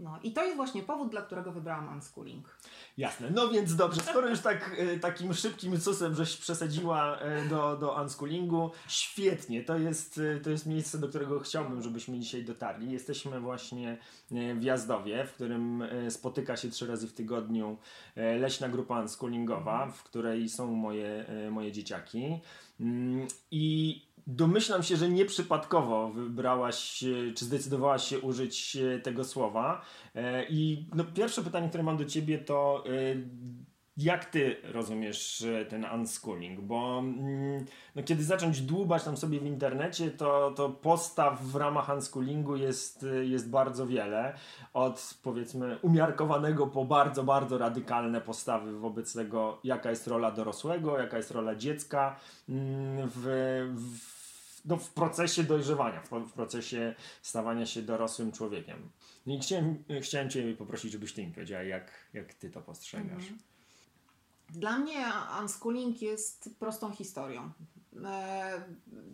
No 0.00 0.18
i 0.22 0.32
to 0.32 0.44
jest 0.44 0.56
właśnie 0.56 0.82
powód, 0.82 1.10
dla 1.10 1.22
którego 1.22 1.52
wybrałam 1.52 1.88
unschooling. 1.88 2.56
Jasne, 2.96 3.30
no 3.30 3.48
więc 3.48 3.76
dobrze, 3.76 4.00
skoro 4.00 4.28
już 4.28 4.40
tak 4.40 4.76
e, 4.78 4.98
takim 4.98 5.34
szybkim 5.34 5.80
susem 5.80 6.14
żeś 6.14 6.36
przesadziła 6.36 7.18
e, 7.18 7.48
do, 7.48 7.76
do 7.76 8.02
unschoolingu, 8.02 8.70
świetnie, 8.88 9.64
to 9.64 9.78
jest, 9.78 10.20
e, 10.36 10.40
to 10.40 10.50
jest 10.50 10.66
miejsce, 10.66 10.98
do 10.98 11.08
którego 11.08 11.40
chciałbym, 11.40 11.82
żebyśmy 11.82 12.18
dzisiaj 12.18 12.44
dotarli. 12.44 12.92
Jesteśmy 12.92 13.40
właśnie 13.40 13.98
w 14.30 14.62
Jazdowie, 14.62 15.26
w 15.26 15.32
którym 15.32 15.84
spotyka 16.08 16.56
się 16.56 16.70
trzy 16.70 16.86
razy 16.86 17.08
w 17.08 17.12
tygodniu 17.12 17.76
leśna 18.16 18.68
grupa 18.68 19.00
unschoolingowa, 19.00 19.86
w 19.86 20.02
której 20.02 20.48
są 20.48 20.74
moje, 20.74 21.26
moje 21.50 21.72
dzieciaki. 21.72 22.40
Mm, 22.80 23.28
I 23.50 24.05
Domyślam 24.26 24.82
się, 24.82 24.96
że 24.96 25.08
nieprzypadkowo 25.08 26.08
wybrałaś, 26.08 27.04
czy 27.36 27.44
zdecydowałaś 27.44 28.04
się 28.04 28.20
użyć 28.20 28.76
e, 28.76 29.00
tego 29.00 29.24
słowa. 29.24 29.82
E, 30.14 30.46
I 30.48 30.86
no, 30.94 31.04
pierwsze 31.04 31.42
pytanie, 31.42 31.68
które 31.68 31.82
mam 31.82 31.96
do 31.96 32.04
ciebie, 32.04 32.38
to 32.38 32.84
e, 32.86 32.90
jak 33.96 34.24
ty 34.24 34.56
rozumiesz 34.62 35.44
ten 35.68 35.86
unschooling? 35.94 36.60
Bo 36.60 36.98
mm, 36.98 37.64
no, 37.94 38.02
kiedy 38.02 38.24
zacząć 38.24 38.60
dłubać 38.60 39.04
tam 39.04 39.16
sobie 39.16 39.40
w 39.40 39.46
internecie, 39.46 40.10
to, 40.10 40.50
to 40.56 40.68
postaw 40.68 41.42
w 41.42 41.56
ramach 41.56 41.88
unschoolingu 41.94 42.56
jest, 42.56 43.06
jest 43.22 43.50
bardzo 43.50 43.86
wiele. 43.86 44.34
Od 44.72 45.14
powiedzmy 45.22 45.78
umiarkowanego 45.82 46.66
po 46.66 46.84
bardzo, 46.84 47.24
bardzo 47.24 47.58
radykalne 47.58 48.20
postawy 48.20 48.78
wobec 48.78 49.12
tego, 49.12 49.58
jaka 49.64 49.90
jest 49.90 50.06
rola 50.06 50.30
dorosłego, 50.30 50.98
jaka 50.98 51.16
jest 51.16 51.30
rola 51.30 51.54
dziecka 51.54 52.16
mm, 52.48 53.08
w, 53.14 53.24
w 53.76 54.15
no, 54.66 54.76
w 54.76 54.90
procesie 54.90 55.44
dojrzewania, 55.44 56.00
w, 56.00 56.10
w, 56.10 56.32
procesie 56.32 56.94
stawania 57.22 57.66
się 57.66 57.82
dorosłym 57.82 58.32
człowiekiem. 58.32 58.90
No 59.26 59.34
I 59.34 59.38
chciałem, 59.38 59.84
chciałem 60.00 60.30
Cię 60.30 60.54
poprosić, 60.54 60.92
żebyś 60.92 61.12
Ty 61.12 61.26
mi 61.26 61.32
powiedziała, 61.32 61.62
jak, 61.62 61.90
jak 62.12 62.34
Ty 62.34 62.50
to 62.50 62.60
postrzegasz. 62.60 63.22
Mhm. 63.22 63.38
Dla 64.50 64.78
mnie 64.78 65.06
unschooling 65.42 66.02
jest 66.02 66.50
prostą 66.58 66.92
historią. 66.92 67.52
E, 68.04 68.62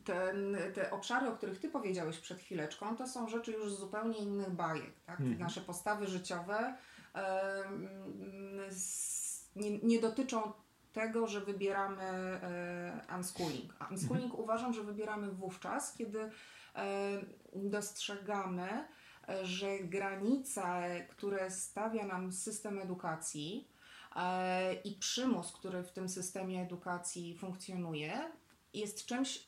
ten, 0.05 0.57
te 0.75 0.91
obszary, 0.91 1.29
o 1.29 1.37
których 1.37 1.61
Ty 1.61 1.69
powiedziałeś 1.69 2.19
przed 2.19 2.39
chwileczką, 2.39 2.97
to 2.97 3.07
są 3.07 3.29
rzeczy 3.29 3.53
już 3.53 3.75
zupełnie 3.75 4.19
innych 4.19 4.51
bajek. 4.51 4.93
Tak? 5.07 5.21
Mhm. 5.21 5.39
Nasze 5.39 5.61
postawy 5.61 6.07
życiowe 6.07 6.77
e, 7.15 7.65
nie, 9.57 9.79
nie 9.79 10.01
dotyczą 10.01 10.53
tego, 10.93 11.27
że 11.27 11.41
wybieramy 11.41 12.03
e, 12.03 13.17
unschooling. 13.17 13.75
Unschooling 13.91 14.25
mhm. 14.25 14.41
uważam, 14.43 14.73
że 14.73 14.83
wybieramy 14.83 15.31
wówczas, 15.31 15.95
kiedy 15.95 16.21
e, 16.21 16.31
dostrzegamy, 17.55 18.89
e, 19.29 19.47
że 19.47 19.79
granice, 19.79 20.63
które 21.11 21.51
stawia 21.51 22.07
nam 22.07 22.33
system 22.33 22.79
edukacji 22.79 23.69
i 24.85 24.93
przymus, 24.93 25.53
który 25.53 25.83
w 25.83 25.93
tym 25.93 26.09
systemie 26.09 26.63
edukacji 26.63 27.39
funkcjonuje, 27.39 28.31
jest 28.75 29.07
czymś, 29.07 29.47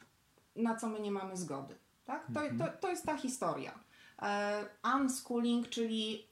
na 0.56 0.76
co 0.76 0.88
my 0.88 1.00
nie 1.00 1.10
mamy 1.10 1.36
zgody. 1.36 1.74
Tak? 2.04 2.26
To, 2.34 2.40
mhm. 2.40 2.58
to, 2.58 2.78
to 2.78 2.90
jest 2.90 3.06
ta 3.06 3.16
historia. 3.16 3.78
Unschooling, 4.94 5.68
czyli 5.68 6.28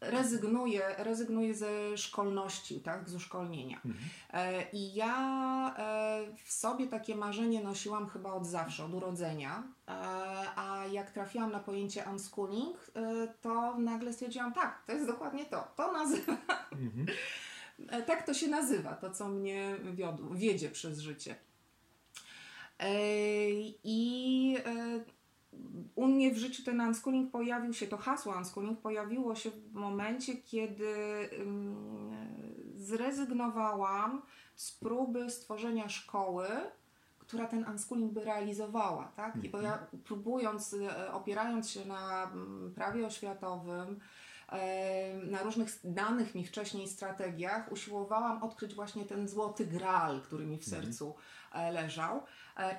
rezygnuje, 0.00 0.82
rezygnuje 0.98 1.54
ze 1.54 1.98
szkolności, 1.98 2.80
tak, 2.80 3.08
z 3.08 3.14
uszkolnienia. 3.14 3.80
Mhm. 3.84 4.04
E, 4.32 4.70
I 4.72 4.94
ja 4.94 5.74
e, 5.78 6.26
w 6.44 6.52
sobie 6.52 6.86
takie 6.86 7.16
marzenie 7.16 7.62
nosiłam 7.62 8.08
chyba 8.08 8.32
od 8.32 8.46
zawsze, 8.46 8.84
od 8.84 8.94
urodzenia, 8.94 9.62
e, 9.88 9.92
a 10.56 10.86
jak 10.92 11.10
trafiłam 11.10 11.52
na 11.52 11.60
pojęcie 11.60 12.04
unschooling, 12.12 12.90
to 13.40 13.78
nagle 13.78 14.12
stwierdziłam, 14.12 14.52
tak, 14.52 14.82
to 14.86 14.92
jest 14.92 15.06
dokładnie 15.06 15.46
to, 15.46 15.68
to 15.76 15.92
nazywa. 15.92 16.36
Mhm. 16.72 17.06
tak 18.06 18.26
to 18.26 18.34
się 18.34 18.48
nazywa, 18.48 18.94
to 18.94 19.10
co 19.10 19.28
mnie 19.28 19.76
wiodło, 19.94 20.34
wiedzie 20.34 20.70
przez 20.70 20.98
życie. 20.98 21.34
I 23.84 24.56
u 25.94 26.06
mnie 26.06 26.30
w 26.30 26.38
życiu 26.38 26.64
ten 26.64 26.80
unschooling 26.80 27.30
pojawił 27.30 27.74
się, 27.74 27.86
to 27.86 27.96
hasło 27.96 28.36
unschooling 28.36 28.80
pojawiło 28.80 29.34
się 29.34 29.50
w 29.50 29.72
momencie, 29.72 30.36
kiedy 30.36 30.94
zrezygnowałam 32.76 34.22
z 34.56 34.72
próby 34.72 35.30
stworzenia 35.30 35.88
szkoły, 35.88 36.46
która 37.18 37.46
ten 37.46 37.64
unschooling 37.70 38.12
by 38.12 38.24
realizowała, 38.24 39.12
tak? 39.16 39.44
I 39.44 39.48
bo 39.48 39.60
ja 39.60 39.72
mhm. 39.72 40.02
próbując, 40.02 40.74
e, 40.74 41.12
opierając 41.12 41.70
się 41.70 41.84
na 41.84 42.30
prawie 42.74 43.06
oświatowym, 43.06 44.00
e, 44.48 45.16
na 45.16 45.42
różnych 45.42 45.68
danych 45.84 46.34
mi 46.34 46.46
wcześniej 46.46 46.88
strategiach, 46.88 47.72
usiłowałam 47.72 48.42
odkryć 48.42 48.74
właśnie 48.74 49.04
ten 49.04 49.28
złoty 49.28 49.66
gral, 49.66 50.20
który 50.20 50.46
mi 50.46 50.58
w 50.58 50.64
mhm. 50.64 50.82
sercu 50.82 51.14
mhm. 51.46 51.74
leżał. 51.74 52.22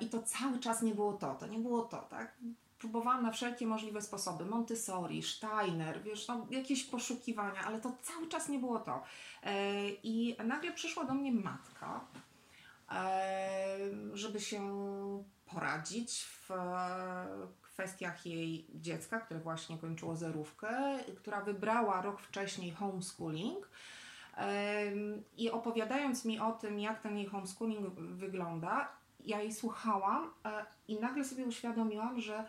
I 0.00 0.06
to 0.06 0.22
cały 0.22 0.58
czas 0.58 0.82
nie 0.82 0.94
było 0.94 1.12
to, 1.12 1.34
to 1.34 1.46
nie 1.46 1.58
było 1.58 1.82
to, 1.82 1.98
tak? 2.10 2.36
Próbowałam 2.80 3.22
na 3.22 3.32
wszelkie 3.32 3.66
możliwe 3.66 4.02
sposoby. 4.02 4.44
Montessori, 4.44 5.22
Steiner, 5.22 6.02
wiesz, 6.02 6.28
no, 6.28 6.46
jakieś 6.50 6.84
poszukiwania, 6.84 7.60
ale 7.66 7.80
to 7.80 7.92
cały 8.02 8.28
czas 8.28 8.48
nie 8.48 8.58
było 8.58 8.78
to. 8.78 9.02
E, 9.42 9.88
I 9.88 10.36
nagle 10.44 10.72
przyszła 10.72 11.04
do 11.04 11.14
mnie 11.14 11.32
matka, 11.32 12.00
e, 12.92 13.78
żeby 14.14 14.40
się 14.40 14.60
poradzić 15.46 16.22
w 16.22 16.50
kwestiach 17.62 18.26
jej 18.26 18.66
dziecka, 18.74 19.20
które 19.20 19.40
właśnie 19.40 19.78
kończyło 19.78 20.16
zerówkę, 20.16 20.98
która 21.16 21.40
wybrała 21.40 22.02
rok 22.02 22.20
wcześniej 22.20 22.70
homeschooling. 22.70 23.68
E, 24.36 24.82
I 25.36 25.50
opowiadając 25.50 26.24
mi 26.24 26.40
o 26.40 26.52
tym, 26.52 26.80
jak 26.80 27.00
ten 27.00 27.16
jej 27.16 27.26
homeschooling 27.26 27.90
wygląda, 27.94 28.88
ja 29.24 29.40
jej 29.40 29.52
słuchałam 29.52 30.30
i 30.88 31.00
nagle 31.00 31.24
sobie 31.24 31.44
uświadomiłam, 31.44 32.20
że 32.20 32.44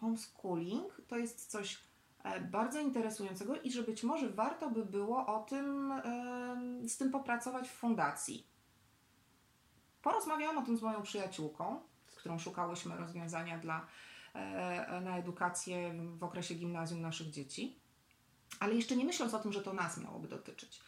homeschooling 0.00 1.00
to 1.08 1.16
jest 1.16 1.46
coś 1.46 1.78
e, 2.24 2.40
bardzo 2.40 2.80
interesującego 2.80 3.60
i 3.60 3.72
że 3.72 3.82
być 3.82 4.02
może 4.02 4.30
warto 4.30 4.70
by 4.70 4.84
było 4.84 5.26
o 5.26 5.42
tym, 5.42 5.92
z 6.88 6.96
tym 6.96 7.10
popracować 7.10 7.68
w 7.68 7.72
fundacji. 7.72 8.46
Porozmawiałam 10.02 10.58
o 10.58 10.62
tym 10.62 10.76
z 10.76 10.82
moją 10.82 11.02
przyjaciółką, 11.02 11.80
z 12.06 12.16
którą 12.16 12.38
szukałyśmy 12.38 12.96
rozwiązania 12.96 13.58
dla, 13.58 13.86
e, 14.34 15.00
na 15.00 15.18
edukację 15.18 15.94
w 16.18 16.24
okresie 16.24 16.54
gimnazjum 16.54 17.00
naszych 17.00 17.30
dzieci, 17.30 17.80
ale 18.60 18.74
jeszcze 18.74 18.96
nie 18.96 19.04
myśląc 19.04 19.34
o 19.34 19.38
tym, 19.38 19.52
że 19.52 19.62
to 19.62 19.72
nas 19.72 19.98
miałoby 19.98 20.28
dotyczyć. 20.28 20.80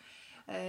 E, 0.48 0.62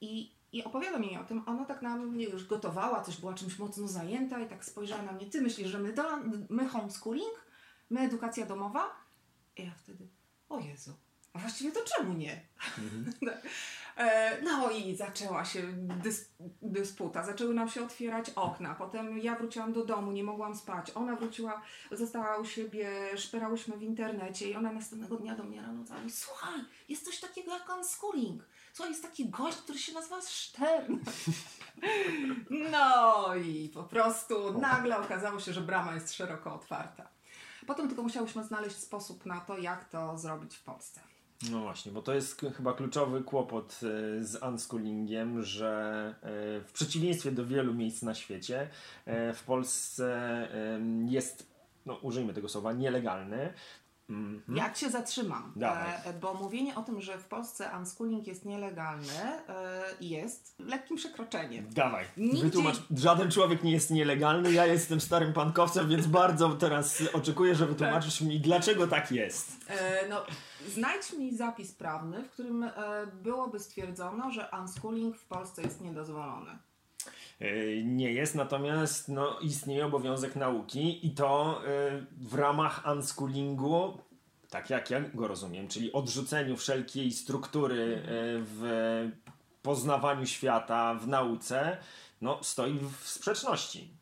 I, 0.00 0.32
i 0.52 0.64
opowiada 0.64 0.98
mi 0.98 1.18
o 1.18 1.24
tym. 1.24 1.42
Ona 1.46 1.64
tak 1.64 1.82
na 1.82 1.96
mnie 1.96 2.24
już 2.24 2.46
gotowała, 2.46 3.00
coś 3.00 3.20
była 3.20 3.34
czymś 3.34 3.58
mocno 3.58 3.88
zajęta 3.88 4.40
i 4.40 4.48
tak 4.48 4.64
spojrzała 4.64 5.02
na 5.02 5.12
mnie. 5.12 5.26
Ty 5.26 5.40
myślisz, 5.40 5.68
że 5.68 5.78
my, 5.78 5.92
do, 5.92 6.02
my 6.50 6.68
homeschooling? 6.68 7.43
My 7.90 8.00
edukacja 8.00 8.46
domowa? 8.46 8.90
I 9.56 9.64
ja 9.64 9.72
wtedy, 9.74 10.08
o 10.48 10.60
Jezu, 10.60 10.94
A 11.32 11.38
właściwie 11.38 11.72
to 11.72 11.80
czemu 11.84 12.14
nie? 12.14 12.40
E, 13.96 14.42
no 14.42 14.70
i 14.70 14.96
zaczęła 14.96 15.44
się 15.44 15.62
dys 16.02 16.30
dysputa, 16.62 17.24
zaczęły 17.24 17.54
nam 17.54 17.68
się 17.68 17.84
otwierać 17.84 18.30
okna, 18.30 18.74
potem 18.74 19.18
ja 19.18 19.36
wróciłam 19.36 19.72
do 19.72 19.84
domu, 19.84 20.12
nie 20.12 20.24
mogłam 20.24 20.56
spać, 20.56 20.90
ona 20.94 21.16
wróciła, 21.16 21.62
została 21.92 22.36
u 22.38 22.44
siebie, 22.44 22.90
szperałyśmy 23.16 23.76
w 23.76 23.82
internecie 23.82 24.50
i 24.50 24.56
ona 24.56 24.72
następnego 24.72 25.16
dnia 25.16 25.36
do 25.36 25.44
mnie 25.44 25.62
rano 25.62 25.72
mówi, 25.72 26.10
słuchaj, 26.10 26.60
jest 26.88 27.04
coś 27.04 27.20
takiego 27.20 27.52
jak 27.52 27.76
unschooling, 27.76 28.42
słuchaj, 28.72 28.92
jest 28.92 29.02
taki 29.02 29.28
gość, 29.28 29.56
który 29.56 29.78
się 29.78 29.92
nazywa 29.92 30.22
Stern. 30.22 30.98
No 32.72 33.34
i 33.34 33.68
po 33.74 33.84
prostu 33.84 34.58
nagle 34.58 34.98
okazało 34.98 35.40
się, 35.40 35.52
że 35.52 35.60
brama 35.60 35.94
jest 35.94 36.14
szeroko 36.14 36.54
otwarta. 36.54 37.13
Potem 37.66 37.88
tylko 37.88 38.02
musiałyśmy 38.02 38.44
znaleźć 38.44 38.76
sposób 38.76 39.26
na 39.26 39.40
to, 39.40 39.58
jak 39.58 39.88
to 39.88 40.18
zrobić 40.18 40.56
w 40.56 40.62
Polsce. 40.62 41.00
No 41.50 41.60
właśnie, 41.60 41.92
bo 41.92 42.02
to 42.02 42.14
jest 42.14 42.40
chyba 42.56 42.72
kluczowy 42.72 43.22
kłopot 43.22 43.80
e, 43.82 44.24
z 44.24 44.42
unschoolingiem, 44.42 45.42
że 45.42 46.14
e, 46.22 46.60
w 46.60 46.72
przeciwieństwie 46.72 47.32
do 47.32 47.46
wielu 47.46 47.74
miejsc 47.74 48.02
na 48.02 48.14
świecie, 48.14 48.70
e, 49.06 49.32
w 49.32 49.42
Polsce 49.42 50.48
jest, 51.08 51.46
no 51.86 51.94
użyjmy 51.94 52.34
tego 52.34 52.48
słowa, 52.48 52.72
nielegalny. 52.72 53.52
Mhm. 54.14 54.56
Jak 54.56 54.76
się 54.76 54.90
zatrzymam? 54.90 55.52
Dawaj. 55.56 55.92
Bo 56.20 56.34
mówienie 56.34 56.74
o 56.74 56.82
tym, 56.82 57.00
że 57.00 57.18
w 57.18 57.24
Polsce 57.24 57.70
unschooling 57.78 58.26
jest 58.26 58.44
nielegalny, 58.44 59.42
jest 60.00 60.54
lekkim 60.58 60.96
przekroczeniem. 60.96 61.66
Dawaj, 61.70 62.04
Nigdzie... 62.16 62.42
wytłumacz. 62.42 62.76
Żaden 62.96 63.30
człowiek 63.30 63.62
nie 63.62 63.72
jest 63.72 63.90
nielegalny, 63.90 64.52
ja 64.52 64.66
jestem 64.66 65.00
starym 65.00 65.32
pankowcem, 65.32 65.88
więc 65.88 66.06
bardzo 66.06 66.48
teraz 66.48 67.02
oczekuję, 67.12 67.54
że 67.54 67.66
wytłumaczysz 67.66 68.20
mi, 68.20 68.40
dlaczego 68.40 68.86
tak 68.86 69.12
jest. 69.12 69.70
No, 70.10 70.22
Znajdź 70.68 71.12
mi 71.12 71.36
zapis 71.36 71.72
prawny, 71.72 72.22
w 72.22 72.30
którym 72.30 72.62
e, 72.62 72.70
byłoby 73.22 73.60
stwierdzono, 73.60 74.30
że 74.30 74.48
unschooling 74.60 75.16
w 75.16 75.24
Polsce 75.24 75.62
jest 75.62 75.80
niedozwolony. 75.80 76.58
E, 77.40 77.82
nie 77.82 78.12
jest, 78.12 78.34
natomiast 78.34 79.08
no, 79.08 79.38
istnieje 79.40 79.86
obowiązek 79.86 80.36
nauki 80.36 81.06
i 81.06 81.10
to 81.10 81.60
e, 81.66 82.06
w 82.20 82.34
ramach 82.34 82.84
unschoolingu, 82.92 83.98
tak 84.54 84.70
jak 84.70 84.90
ja 84.90 85.00
go 85.00 85.28
rozumiem, 85.28 85.68
czyli 85.68 85.92
odrzuceniu 85.92 86.56
wszelkiej 86.56 87.12
struktury 87.12 88.02
w 88.36 88.62
poznawaniu 89.62 90.26
świata, 90.26 90.94
w 90.94 91.08
nauce, 91.08 91.78
no, 92.20 92.42
stoi 92.42 92.78
w 92.78 93.08
sprzeczności. 93.08 93.96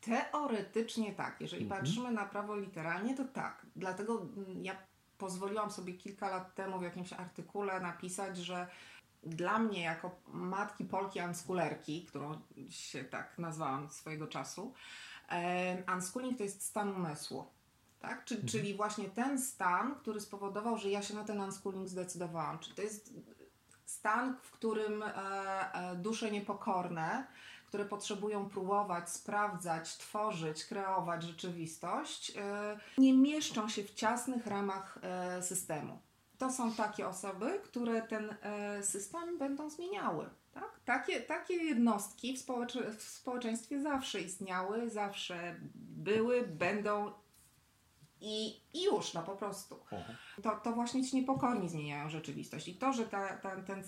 Teoretycznie 0.00 1.12
tak. 1.12 1.40
Jeżeli 1.40 1.62
mhm. 1.62 1.80
patrzymy 1.80 2.10
na 2.10 2.26
prawo 2.26 2.56
literalnie, 2.56 3.16
to 3.16 3.24
tak. 3.24 3.66
Dlatego 3.76 4.26
mm, 4.36 4.64
ja 4.64 4.76
pozwoliłam 5.18 5.70
sobie 5.70 5.92
kilka 5.92 6.30
lat 6.30 6.54
temu 6.54 6.78
w 6.78 6.82
jakimś 6.82 7.12
artykule 7.12 7.80
napisać, 7.80 8.38
że 8.38 8.66
dla 9.22 9.58
mnie, 9.58 9.82
jako 9.82 10.20
matki 10.26 10.84
Polki 10.84 11.20
unschulerki, 11.20 12.04
którą 12.04 12.40
się 12.68 13.04
tak 13.04 13.38
nazwałam 13.38 13.90
swojego 13.90 14.26
czasu, 14.26 14.74
unschooling 15.94 16.38
to 16.38 16.44
jest 16.44 16.62
stan 16.62 16.94
umysłu. 16.96 17.46
Tak? 18.02 18.24
Czy, 18.24 18.34
mhm. 18.34 18.48
Czyli 18.48 18.74
właśnie 18.74 19.08
ten 19.08 19.38
stan, 19.38 19.94
który 19.94 20.20
spowodował, 20.20 20.78
że 20.78 20.90
ja 20.90 21.02
się 21.02 21.14
na 21.14 21.24
ten 21.24 21.40
unschooling 21.40 21.88
zdecydowałam. 21.88 22.58
Czy 22.58 22.74
to 22.74 22.82
jest 22.82 23.14
stan, 23.84 24.36
w 24.42 24.50
którym 24.50 25.02
e, 25.02 25.14
e, 25.74 25.96
dusze 25.96 26.30
niepokorne 26.30 27.26
które 27.66 27.84
potrzebują 27.84 28.48
próbować, 28.48 29.10
sprawdzać, 29.10 29.96
tworzyć, 29.96 30.64
kreować 30.64 31.22
rzeczywistość, 31.22 32.32
e, 32.36 32.78
nie 32.98 33.12
mieszczą 33.12 33.68
się 33.68 33.82
w 33.84 33.94
ciasnych 33.94 34.46
ramach 34.46 34.98
systemu. 35.40 35.98
To 36.38 36.52
są 36.52 36.72
takie 36.72 37.08
osoby, 37.08 37.60
które 37.64 38.02
ten 38.02 38.34
system 38.82 39.38
będą 39.38 39.70
zmieniały. 39.70 40.30
Tak? 40.54 40.80
Takie, 40.84 41.20
takie 41.20 41.54
jednostki 41.54 42.36
w, 42.36 42.40
społecze 42.40 42.90
w 42.94 43.02
społeczeństwie 43.02 43.82
zawsze 43.82 44.20
istniały, 44.20 44.90
zawsze 44.90 45.56
były, 45.74 46.42
będą 46.42 47.12
i, 48.22 48.60
i 48.74 48.84
już, 48.84 49.14
no 49.14 49.22
po 49.22 49.36
prostu. 49.36 49.76
To, 50.42 50.60
to 50.64 50.72
właśnie 50.72 51.04
ci 51.04 51.16
niepokorni 51.16 51.68
zmieniają 51.68 52.10
rzeczywistość. 52.10 52.68
I 52.68 52.74
to, 52.74 52.92
że 52.92 53.04
ta, 53.04 53.36
ta, 53.36 53.62
ten, 53.62 53.84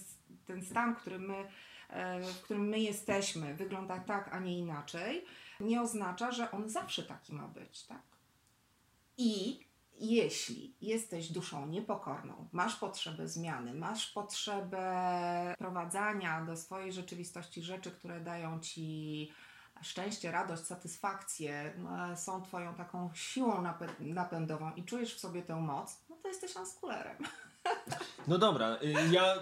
ten 0.47 0.65
stan, 0.65 0.95
który 0.95 1.19
my 1.19 1.49
E, 1.95 2.21
w 2.21 2.43
którym 2.43 2.69
my 2.69 2.79
jesteśmy, 2.79 3.55
wygląda 3.55 3.99
tak, 3.99 4.35
a 4.35 4.39
nie 4.39 4.59
inaczej, 4.59 5.25
nie 5.61 5.81
oznacza, 5.81 6.33
że 6.33 6.51
on 6.51 6.69
zawsze 6.69 7.03
taki 7.03 7.33
ma 7.33 7.49
być, 7.49 7.83
tak? 7.87 8.03
I 9.17 9.61
jeśli 10.01 10.75
jesteś 10.81 11.33
duszą 11.33 11.67
niepokorną, 11.67 12.49
masz 12.53 12.77
potrzebę 12.77 13.29
zmiany, 13.29 13.75
masz 13.75 14.07
potrzebę 14.07 15.55
prowadzenia 15.59 16.45
do 16.45 16.57
swojej 16.57 16.93
rzeczywistości 16.93 17.63
rzeczy, 17.63 17.91
które 17.91 18.21
dają 18.21 18.61
ci 18.61 19.31
szczęście, 19.83 20.31
radość, 20.31 20.63
satysfakcję, 20.63 21.75
no, 21.79 22.17
są 22.17 22.43
Twoją 22.43 22.75
taką 22.75 23.11
siłą 23.15 23.63
napędową 24.01 24.73
i 24.77 24.85
czujesz 24.85 25.15
w 25.15 25.21
sobie 25.21 25.43
tę 25.43 25.57
moc, 25.57 26.01
no 26.11 26.17
to 26.23 26.29
jesteś 26.29 26.57
anskulerem. 26.57 27.17
No 28.29 28.39
dobra, 28.39 28.79
y, 28.83 28.95
ja, 29.11 29.35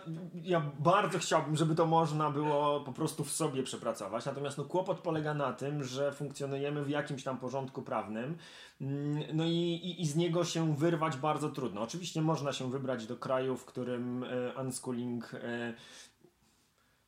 ja 0.42 0.62
bardzo 0.78 1.18
chciałbym, 1.18 1.56
żeby 1.56 1.74
to 1.74 1.86
można 1.86 2.30
było 2.30 2.80
po 2.80 2.92
prostu 2.92 3.24
w 3.24 3.32
sobie 3.32 3.62
przepracować, 3.62 4.26
natomiast 4.26 4.58
no, 4.58 4.64
kłopot 4.64 4.98
polega 4.98 5.34
na 5.34 5.52
tym, 5.52 5.84
że 5.84 6.12
funkcjonujemy 6.12 6.84
w 6.84 6.88
jakimś 6.88 7.22
tam 7.22 7.38
porządku 7.38 7.82
prawnym, 7.82 8.38
mm, 8.80 9.22
no 9.32 9.44
i, 9.44 9.48
i, 9.48 10.02
i 10.02 10.06
z 10.06 10.16
niego 10.16 10.44
się 10.44 10.76
wyrwać 10.76 11.16
bardzo 11.16 11.48
trudno. 11.48 11.80
Oczywiście 11.80 12.22
można 12.22 12.52
się 12.52 12.70
wybrać 12.70 13.06
do 13.06 13.16
kraju, 13.16 13.56
w 13.56 13.64
którym 13.64 14.24
y, 14.24 14.52
unschooling 14.60 15.34
y, 15.34 15.74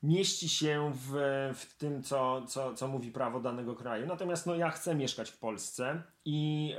mieści 0.04 0.48
się 0.48 0.92
w, 0.94 1.12
w 1.54 1.76
tym, 1.76 2.02
co, 2.02 2.46
co, 2.46 2.74
co 2.74 2.88
mówi 2.88 3.10
prawo 3.10 3.40
danego 3.40 3.74
kraju. 3.74 4.06
Natomiast 4.06 4.46
no, 4.46 4.54
ja 4.54 4.70
chcę 4.70 4.94
mieszkać 4.94 5.30
w 5.30 5.38
Polsce 5.38 6.02
i 6.24 6.74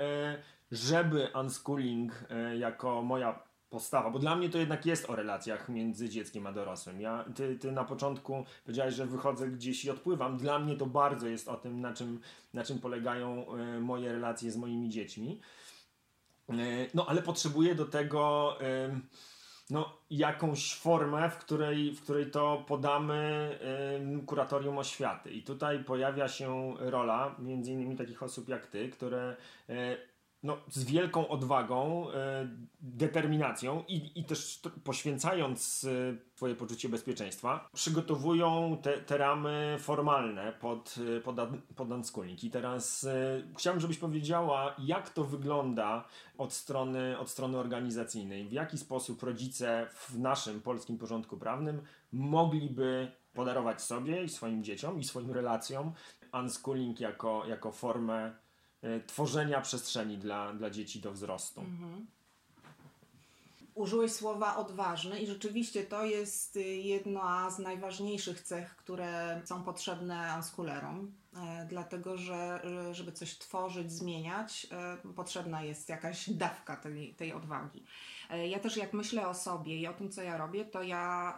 żeby 0.71 1.27
unschooling 1.35 2.27
jako 2.57 3.01
moja 3.01 3.39
postawa, 3.69 4.09
bo 4.09 4.19
dla 4.19 4.35
mnie 4.35 4.49
to 4.49 4.57
jednak 4.57 4.85
jest 4.85 5.09
o 5.09 5.15
relacjach 5.15 5.69
między 5.69 6.09
dzieckiem 6.09 6.47
a 6.47 6.51
dorosłym. 6.51 7.01
Ja, 7.01 7.25
ty, 7.35 7.59
ty 7.59 7.71
na 7.71 7.83
początku 7.83 8.45
powiedziałeś, 8.63 8.95
że 8.95 9.05
wychodzę 9.05 9.47
gdzieś 9.47 9.85
i 9.85 9.89
odpływam. 9.89 10.37
Dla 10.37 10.59
mnie 10.59 10.75
to 10.75 10.85
bardzo 10.85 11.27
jest 11.27 11.47
o 11.47 11.55
tym, 11.55 11.81
na 11.81 11.93
czym, 11.93 12.19
na 12.53 12.63
czym 12.63 12.79
polegają 12.79 13.45
y, 13.77 13.79
moje 13.79 14.11
relacje 14.11 14.51
z 14.51 14.57
moimi 14.57 14.89
dziećmi. 14.89 15.41
No, 16.93 17.05
ale 17.05 17.21
potrzebuję 17.21 17.75
do 17.75 17.85
tego 17.85 18.53
no, 19.69 19.97
jakąś 20.09 20.75
formę, 20.75 21.29
w 21.29 21.37
której, 21.37 21.91
w 21.91 22.01
której 22.01 22.31
to 22.31 22.63
podamy 22.67 23.49
kuratorium 24.25 24.77
oświaty. 24.77 25.31
I 25.31 25.43
tutaj 25.43 25.83
pojawia 25.83 26.27
się 26.27 26.73
rola 26.79 27.35
między 27.39 27.71
innymi 27.71 27.95
takich 27.95 28.23
osób 28.23 28.49
jak 28.49 28.67
ty, 28.67 28.89
które 28.89 29.35
no, 30.43 30.57
z 30.69 30.83
wielką 30.83 31.27
odwagą, 31.27 32.11
e, 32.11 32.47
determinacją 32.81 33.83
i, 33.87 34.19
i 34.19 34.23
też 34.23 34.61
poświęcając 34.83 35.83
e, 35.83 36.35
swoje 36.35 36.55
poczucie 36.55 36.89
bezpieczeństwa, 36.89 37.69
przygotowują 37.73 38.77
te, 38.81 38.97
te 38.97 39.17
ramy 39.17 39.77
formalne 39.79 40.53
pod, 40.53 40.95
e, 41.17 41.21
pod, 41.21 41.35
pod 41.75 41.91
unschooling. 41.91 42.43
I 42.43 42.49
teraz 42.49 43.07
chciałbym, 43.57 43.81
żebyś 43.81 43.97
powiedziała, 43.97 44.75
jak 44.79 45.09
to 45.09 45.23
wygląda 45.23 46.05
od 46.37 46.53
strony, 46.53 47.19
od 47.19 47.29
strony 47.29 47.57
organizacyjnej, 47.57 48.47
w 48.47 48.51
jaki 48.51 48.77
sposób 48.77 49.23
rodzice 49.23 49.87
w 49.93 50.19
naszym 50.19 50.61
polskim 50.61 50.97
porządku 50.97 51.37
prawnym 51.37 51.81
mogliby 52.11 53.11
podarować 53.33 53.81
sobie 53.81 54.23
i 54.23 54.29
swoim 54.29 54.63
dzieciom 54.63 54.99
i 54.99 55.03
swoim 55.03 55.31
relacjom 55.31 55.93
unschooling 56.33 56.99
jako, 56.99 57.43
jako 57.47 57.71
formę 57.71 58.05
E, 58.25 58.44
tworzenia 59.07 59.61
przestrzeni 59.61 60.17
dla, 60.17 60.53
dla 60.53 60.69
dzieci 60.69 60.99
do 60.99 61.11
wzrostu. 61.11 61.61
Mhm. 61.61 62.05
Użyłeś 63.75 64.11
słowa 64.11 64.55
odważny 64.55 65.19
i 65.19 65.27
rzeczywiście 65.27 65.83
to 65.83 66.05
jest 66.05 66.55
y, 66.55 66.63
jedna 66.63 67.51
z 67.51 67.59
najważniejszych 67.59 68.41
cech, 68.41 68.75
które 68.75 69.41
są 69.45 69.63
potrzebne 69.63 70.33
unschoolerom, 70.37 70.99
e, 71.05 71.24
dlatego 71.67 72.17
że 72.17 72.61
żeby 72.91 73.11
coś 73.11 73.37
tworzyć, 73.37 73.91
zmieniać, 73.91 74.67
e, 74.71 75.13
potrzebna 75.13 75.63
jest 75.63 75.89
jakaś 75.89 76.29
dawka 76.29 76.75
tej, 76.75 77.15
tej 77.15 77.33
odwagi. 77.33 77.85
E, 78.29 78.47
ja 78.47 78.59
też 78.59 78.77
jak 78.77 78.93
myślę 78.93 79.27
o 79.27 79.33
sobie 79.33 79.77
i 79.77 79.87
o 79.87 79.93
tym, 79.93 80.11
co 80.11 80.21
ja 80.21 80.37
robię, 80.37 80.65
to 80.65 80.83
ja 80.83 81.37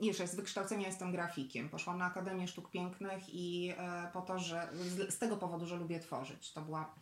jeszcze 0.00 0.26
z 0.26 0.34
wykształcenia 0.34 0.86
jestem 0.86 1.12
grafikiem. 1.12 1.68
Poszłam 1.68 1.98
na 1.98 2.04
Akademię 2.04 2.48
Sztuk 2.48 2.70
Pięknych 2.70 3.34
i 3.34 3.74
po 4.12 4.20
to, 4.20 4.38
że 4.38 4.68
z, 4.72 5.14
z 5.14 5.18
tego 5.18 5.36
powodu, 5.36 5.66
że 5.66 5.76
lubię 5.76 6.00
tworzyć. 6.00 6.52
To 6.52 6.60
była 6.60 6.94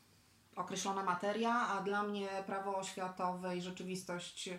określona 0.57 1.05
materia, 1.05 1.69
a 1.69 1.83
dla 1.83 2.03
mnie 2.03 2.29
prawo 2.47 2.77
oświatowe 2.77 3.57
i 3.57 3.63
rzeczywistość 3.63 4.51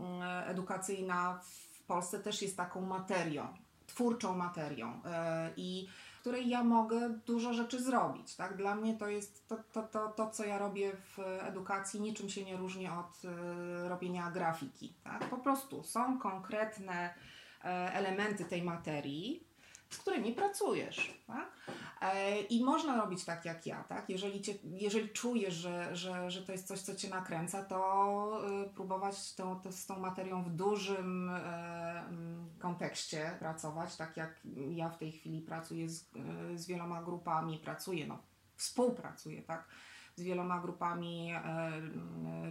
mm, 0.00 0.22
edukacyjna 0.48 1.40
w 1.42 1.82
Polsce 1.86 2.20
też 2.20 2.42
jest 2.42 2.56
taką 2.56 2.80
materią, 2.80 3.65
twórczą 3.96 4.36
materią. 4.36 5.00
E, 5.04 5.50
I 5.56 5.88
której 6.26 6.48
ja 6.48 6.64
mogę 6.64 7.10
dużo 7.26 7.52
rzeczy 7.52 7.82
zrobić. 7.82 8.36
Tak? 8.36 8.56
Dla 8.56 8.74
mnie 8.74 8.96
to 8.96 9.08
jest 9.08 9.48
to, 9.48 9.56
to, 9.72 9.82
to, 9.82 10.08
to, 10.08 10.30
co 10.30 10.44
ja 10.44 10.58
robię 10.58 10.92
w 10.92 11.18
edukacji, 11.40 12.00
niczym 12.00 12.28
się 12.28 12.44
nie 12.44 12.56
różni 12.56 12.88
od 12.88 13.24
y, 13.24 13.88
robienia 13.88 14.30
grafiki. 14.30 14.94
Tak? 15.04 15.30
Po 15.30 15.38
prostu 15.38 15.82
są 15.84 16.18
konkretne 16.18 17.14
y, 17.14 17.68
elementy 17.68 18.44
tej 18.44 18.62
materii, 18.62 19.46
z 19.90 19.98
którymi 19.98 20.32
pracujesz. 20.32 21.20
Tak? 21.26 21.48
E, 22.00 22.40
I 22.40 22.64
można 22.64 22.96
robić 22.96 23.24
tak 23.24 23.44
jak 23.44 23.66
ja. 23.66 23.84
Tak? 23.84 24.10
Jeżeli, 24.10 24.42
cię, 24.42 24.54
jeżeli 24.64 25.08
czujesz, 25.08 25.54
że, 25.54 25.96
że, 25.96 26.30
że 26.30 26.42
to 26.42 26.52
jest 26.52 26.66
coś, 26.66 26.80
co 26.80 26.94
cię 26.94 27.08
nakręca, 27.08 27.64
to 27.64 28.40
y, 28.66 28.74
próbować 28.74 29.34
to, 29.34 29.60
z 29.70 29.86
tą 29.86 29.98
materią 29.98 30.42
w 30.42 30.50
dużym 30.50 31.30
e, 31.30 32.06
mm, 32.08 32.50
kontekście 32.58 33.36
pracować, 33.38 33.96
tak 33.96 34.16
jak 34.16 34.40
ja 34.70 34.88
w 34.88 34.98
tej 34.98 35.12
chwili 35.12 35.40
pracuję 35.40 35.88
z, 35.88 36.02
y, 36.02 36.58
z 36.58 36.66
wieloma 36.66 37.02
grupami, 37.02 37.58
pracuję, 37.58 38.06
no, 38.06 38.18
współpracuję, 38.56 39.42
tak? 39.42 39.68
z 40.16 40.22
wieloma 40.22 40.60
grupami 40.60 41.32
e, 41.34 41.72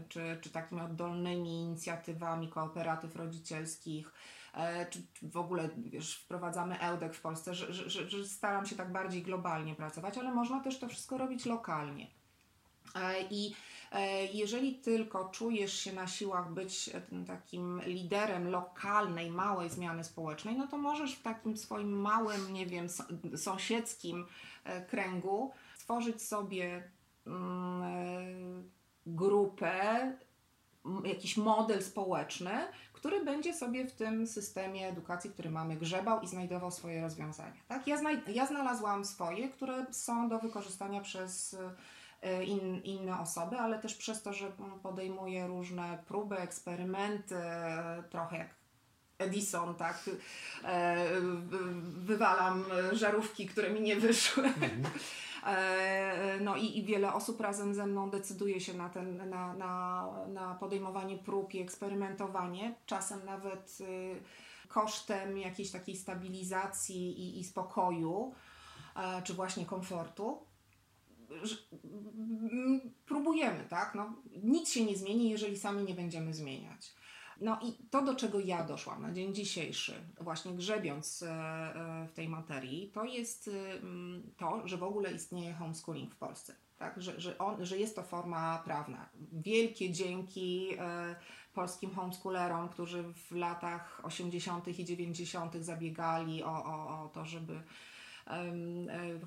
czy, 0.09 0.37
czy 0.41 0.49
takimi 0.49 0.81
oddolnymi 0.81 1.61
inicjatywami 1.61 2.49
kooperatyw 2.49 3.15
rodzicielskich, 3.15 4.11
E, 4.11 4.44
czy, 4.89 5.01
w 5.21 5.37
ogóle 5.37 5.69
wiesz, 5.77 6.15
wprowadzamy 6.15 6.79
EUDEK 6.79 7.13
w 7.13 7.21
Polsce, 7.21 7.55
że, 7.55 7.73
że, 7.73 8.09
że 8.09 8.25
staram 8.25 8.65
się 8.65 8.75
tak 8.75 8.91
bardziej 8.91 9.23
globalnie 9.23 9.75
pracować, 9.75 10.17
ale 10.17 10.33
można 10.33 10.59
też 10.59 10.79
to 10.79 10.87
wszystko 10.87 11.17
robić 11.17 11.45
lokalnie. 11.45 12.07
E, 12.95 13.21
I 13.29 13.55
e, 13.91 14.25
jeżeli 14.25 14.75
tylko 14.75 15.29
czujesz 15.29 15.73
się 15.79 15.93
na 15.93 16.07
siłach 16.07 16.53
być 16.53 16.89
takim 17.27 17.81
liderem 17.85 18.47
lokalnej, 18.49 19.31
małej 19.31 19.69
zmiany 19.69 20.03
społecznej, 20.03 20.55
no 20.55 20.67
to 20.67 20.77
możesz 20.77 21.15
w 21.15 21.21
takim 21.21 21.57
swoim 21.57 22.01
małym, 22.01 22.53
nie 22.53 22.65
wiem, 22.65 22.87
sąsiedzkim 23.35 24.25
kręgu 24.87 25.51
stworzyć 25.75 26.21
sobie 26.21 26.91
mm, 27.27 28.69
grupę, 29.05 30.13
jakiś 31.05 31.37
model 31.37 31.83
społeczny, 31.83 32.51
który 32.93 33.25
będzie 33.25 33.53
sobie 33.53 33.85
w 33.87 33.91
tym 33.91 34.27
systemie 34.27 34.87
edukacji, 34.87 35.29
który 35.29 35.49
mamy, 35.49 35.75
grzebał 35.75 36.21
i 36.21 36.27
znajdował 36.27 36.71
swoje 36.71 37.01
rozwiązania. 37.01 37.61
Tak? 37.67 37.87
Ja, 37.87 37.97
ja 38.27 38.45
znalazłam 38.45 39.05
swoje, 39.05 39.49
które 39.49 39.85
są 39.91 40.29
do 40.29 40.39
wykorzystania 40.39 41.01
przez 41.01 41.57
e, 42.21 42.43
in, 42.43 42.81
inne 42.83 43.19
osoby, 43.19 43.57
ale 43.57 43.79
też 43.79 43.95
przez 43.95 44.23
to, 44.23 44.33
że 44.33 44.51
podejmuję 44.83 45.47
różne 45.47 46.03
próby, 46.07 46.37
eksperymenty, 46.37 47.35
trochę 48.09 48.37
jak 48.37 48.49
Edison, 49.17 49.75
tak, 49.75 50.09
e, 50.63 51.05
wywalam 52.05 52.65
żarówki, 52.91 53.47
które 53.47 53.69
mi 53.69 53.81
nie 53.81 53.95
wyszły. 53.95 54.43
Mhm. 54.43 54.83
no 56.41 56.55
i, 56.55 56.77
i 56.77 56.83
wiele 56.83 57.13
osób 57.13 57.41
razem 57.41 57.73
ze 57.73 57.85
mną 57.85 58.09
decyduje 58.09 58.61
się 58.61 58.73
na, 58.73 58.89
ten, 58.89 59.29
na, 59.29 59.53
na, 59.53 60.07
na 60.27 60.55
podejmowanie 60.55 61.17
prób 61.17 61.53
i 61.53 61.61
eksperymentowanie, 61.61 62.75
czasem 62.85 63.25
nawet 63.25 63.77
y, 63.81 64.15
kosztem 64.67 65.37
jakiejś 65.37 65.71
takiej 65.71 65.95
stabilizacji 65.95 67.19
i, 67.19 67.39
i 67.39 67.43
spokoju, 67.43 68.33
e, 68.95 69.21
czy 69.21 69.33
właśnie 69.33 69.65
komfortu 69.65 70.45
próbujemy, 73.05 73.65
tak? 73.69 73.95
No, 73.95 74.13
nic 74.43 74.69
się 74.69 74.85
nie 74.85 74.97
zmieni, 74.97 75.29
jeżeli 75.29 75.57
sami 75.57 75.83
nie 75.83 75.93
będziemy 75.93 76.33
zmieniać. 76.33 76.93
No 77.41 77.59
i 77.61 77.73
to, 77.89 78.01
do 78.01 78.15
czego 78.15 78.39
ja 78.39 78.63
doszłam 78.63 79.01
na 79.01 79.11
dzień 79.11 79.35
dzisiejszy, 79.35 79.93
właśnie 80.21 80.53
grzebiąc 80.53 81.23
e, 81.23 81.29
e, 81.29 82.07
w 82.07 82.13
tej 82.13 82.29
materii, 82.29 82.91
to 82.93 83.05
jest 83.05 83.49
to, 84.37 84.67
że 84.67 84.77
w 84.77 84.83
ogóle 84.83 85.11
istnieje 85.11 85.53
homeschooling 85.53 86.13
w 86.13 86.17
Polsce. 86.17 86.55
Tak? 86.77 87.01
Że, 87.01 87.21
że, 87.21 87.37
on, 87.37 87.65
że 87.65 87.77
jest 87.77 87.95
to 87.95 88.03
forma 88.03 88.61
prawna. 88.65 89.09
Wielkie 89.31 89.91
dzięki 89.91 90.69
e, 90.79 91.15
polskim 91.53 91.91
homeschoolerom, 91.91 92.69
którzy 92.69 93.03
w 93.03 93.31
latach 93.31 94.01
80. 94.03 94.67
i 94.67 94.85
90. 94.85 95.55
zabiegali 95.55 96.43
o, 96.43 96.63
o, 96.65 97.03
o 97.03 97.09
to, 97.13 97.25
żeby 97.25 97.61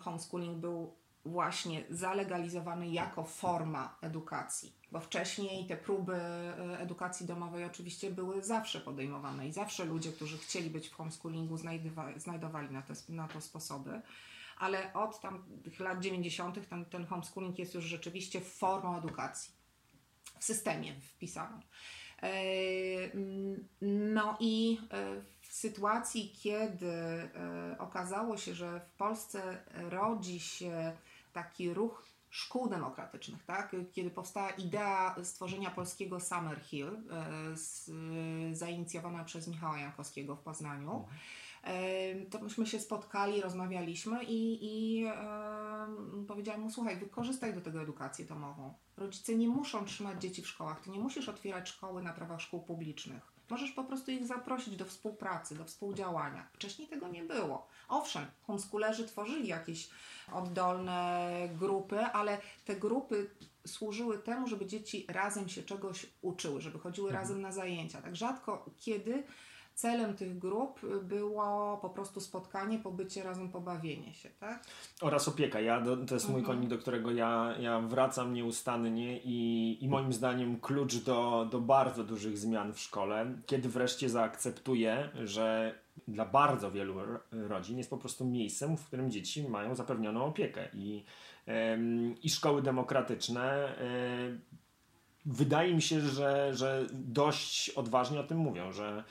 homeschooling 0.00 0.58
był 0.58 0.97
właśnie 1.28 1.84
zalegalizowany 1.90 2.88
jako 2.88 3.24
forma 3.24 3.96
edukacji, 4.00 4.72
bo 4.92 5.00
wcześniej 5.00 5.66
te 5.66 5.76
próby 5.76 6.14
e, 6.14 6.78
edukacji 6.78 7.26
domowej 7.26 7.64
oczywiście 7.64 8.10
były 8.10 8.42
zawsze 8.42 8.80
podejmowane 8.80 9.48
i 9.48 9.52
zawsze 9.52 9.84
ludzie, 9.84 10.12
którzy 10.12 10.38
chcieli 10.38 10.70
być 10.70 10.88
w 10.88 10.94
homeschoolingu 10.94 11.56
znajdowali 12.16 12.70
na, 12.70 12.82
te, 12.82 12.94
na 13.08 13.28
to 13.28 13.40
sposoby, 13.40 14.00
ale 14.58 14.92
od 14.92 15.20
tam 15.20 15.44
tych 15.64 15.80
lat 15.80 16.00
90. 16.00 16.68
Ten, 16.68 16.84
ten 16.84 17.06
homeschooling 17.06 17.58
jest 17.58 17.74
już 17.74 17.84
rzeczywiście 17.84 18.40
formą 18.40 18.98
edukacji 18.98 19.52
w 20.38 20.44
systemie 20.44 20.94
wpisaną. 21.00 21.60
E, 22.22 22.30
no 23.82 24.36
i 24.40 24.78
e, 24.90 25.22
w 25.40 25.52
sytuacji, 25.52 26.32
kiedy 26.42 26.92
okazało 27.78 28.36
się, 28.36 28.54
że 28.54 28.80
w 28.80 28.90
Polsce 28.90 29.58
rodzi 29.74 30.40
się 30.40 30.92
taki 31.32 31.74
ruch 31.74 32.08
szkół 32.30 32.68
demokratycznych, 32.68 33.44
tak? 33.44 33.76
kiedy 33.92 34.10
powstała 34.10 34.50
idea 34.50 35.16
stworzenia 35.22 35.70
polskiego 35.70 36.20
Summer 36.20 36.60
Hill, 36.60 36.88
e, 36.88 37.56
z, 37.56 37.90
zainicjowana 38.58 39.24
przez 39.24 39.48
Michała 39.48 39.78
Jankowskiego 39.78 40.36
w 40.36 40.40
Poznaniu. 40.40 40.90
Mhm. 40.90 41.18
E, 41.64 42.26
to 42.26 42.38
myśmy 42.38 42.66
się 42.66 42.80
spotkali, 42.80 43.40
rozmawialiśmy 43.40 44.24
i, 44.24 44.58
i 44.62 45.04
e, 45.06 45.14
powiedziałam 46.28 46.60
mu, 46.60 46.70
słuchaj, 46.70 46.96
wykorzystaj 46.96 47.54
do 47.54 47.60
tego 47.60 47.82
edukację 47.82 48.24
domową. 48.24 48.74
Rodzice 48.96 49.34
nie 49.34 49.48
muszą 49.48 49.84
trzymać 49.84 50.22
dzieci 50.22 50.42
w 50.42 50.48
szkołach, 50.48 50.80
ty 50.80 50.90
nie 50.90 51.00
musisz 51.00 51.28
otwierać 51.28 51.68
szkoły 51.68 52.02
na 52.02 52.12
prawach 52.12 52.40
szkół 52.40 52.62
publicznych. 52.62 53.37
Możesz 53.50 53.72
po 53.72 53.84
prostu 53.84 54.10
ich 54.10 54.26
zaprosić 54.26 54.76
do 54.76 54.84
współpracy, 54.84 55.54
do 55.54 55.64
współdziałania. 55.64 56.48
Wcześniej 56.52 56.88
tego 56.88 57.08
nie 57.08 57.22
było. 57.22 57.66
Owszem, 57.88 58.26
homeschoolerzy 58.42 59.06
tworzyli 59.06 59.48
jakieś 59.48 59.90
oddolne 60.32 61.30
grupy, 61.58 61.98
ale 61.98 62.38
te 62.64 62.76
grupy 62.76 63.30
służyły 63.66 64.18
temu, 64.18 64.46
żeby 64.48 64.66
dzieci 64.66 65.06
razem 65.08 65.48
się 65.48 65.62
czegoś 65.62 66.06
uczyły, 66.22 66.60
żeby 66.60 66.78
chodziły 66.78 67.08
mhm. 67.08 67.24
razem 67.24 67.42
na 67.42 67.52
zajęcia. 67.52 68.02
Tak 68.02 68.16
rzadko 68.16 68.64
kiedy 68.76 69.22
celem 69.78 70.16
tych 70.16 70.38
grup 70.38 70.80
było 71.02 71.78
po 71.82 71.90
prostu 71.90 72.20
spotkanie, 72.20 72.78
pobycie 72.78 73.22
razem, 73.22 73.48
pobawienie 73.48 74.14
się, 74.14 74.28
tak? 74.40 74.64
Oraz 75.00 75.28
opieka. 75.28 75.60
Ja 75.60 75.84
to 75.84 76.14
jest 76.14 76.26
mhm. 76.26 76.32
mój 76.32 76.42
konik, 76.42 76.70
do 76.70 76.78
którego 76.78 77.10
ja, 77.10 77.54
ja 77.60 77.80
wracam 77.80 78.34
nieustannie 78.34 79.18
i, 79.18 79.78
i 79.80 79.88
moim 79.88 80.12
zdaniem 80.12 80.60
klucz 80.60 80.96
do, 80.96 81.48
do 81.50 81.60
bardzo 81.60 82.04
dużych 82.04 82.38
zmian 82.38 82.72
w 82.72 82.80
szkole, 82.80 83.34
kiedy 83.46 83.68
wreszcie 83.68 84.08
zaakceptuję, 84.08 85.10
że 85.24 85.74
dla 86.08 86.24
bardzo 86.24 86.70
wielu 86.70 86.94
rodzin 87.32 87.78
jest 87.78 87.90
po 87.90 87.98
prostu 87.98 88.24
miejscem, 88.24 88.76
w 88.76 88.86
którym 88.86 89.10
dzieci 89.10 89.48
mają 89.48 89.74
zapewnioną 89.74 90.24
opiekę 90.24 90.68
i, 90.74 91.04
i 92.22 92.30
szkoły 92.30 92.62
demokratyczne 92.62 93.74
wydaje 95.26 95.74
mi 95.74 95.82
się, 95.82 96.00
że, 96.00 96.54
że 96.54 96.86
dość 96.92 97.70
odważnie 97.70 98.20
o 98.20 98.24
tym 98.24 98.38
mówią, 98.38 98.72
że, 98.72 99.04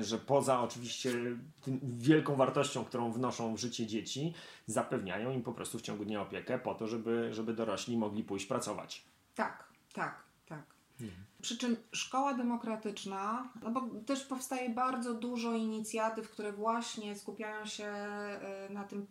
że 0.00 0.18
poza 0.18 0.60
oczywiście 0.60 1.12
tym 1.60 1.80
wielką 1.82 2.36
wartością, 2.36 2.84
którą 2.84 3.12
wnoszą 3.12 3.54
w 3.54 3.58
życie 3.58 3.86
dzieci, 3.86 4.34
zapewniają 4.66 5.32
im 5.32 5.42
po 5.42 5.52
prostu 5.52 5.78
w 5.78 5.82
ciągu 5.82 6.04
dnia 6.04 6.22
opiekę 6.22 6.58
po 6.58 6.74
to, 6.74 6.88
żeby, 6.88 7.34
żeby 7.34 7.54
dorośli 7.54 7.96
mogli 7.96 8.24
pójść 8.24 8.46
pracować. 8.46 9.04
Tak, 9.34 9.64
tak, 9.92 10.22
tak. 10.46 10.62
Mhm. 11.00 11.24
Przy 11.42 11.58
czym 11.58 11.76
szkoła 11.92 12.34
demokratyczna, 12.34 13.48
no 13.62 13.70
bo 13.70 13.80
też 14.06 14.24
powstaje 14.24 14.70
bardzo 14.70 15.14
dużo 15.14 15.52
inicjatyw, 15.52 16.30
które 16.30 16.52
właśnie 16.52 17.16
skupiają 17.16 17.66
się 17.66 17.84
e, 17.84 18.68
na 18.70 18.84
tym 18.84 19.06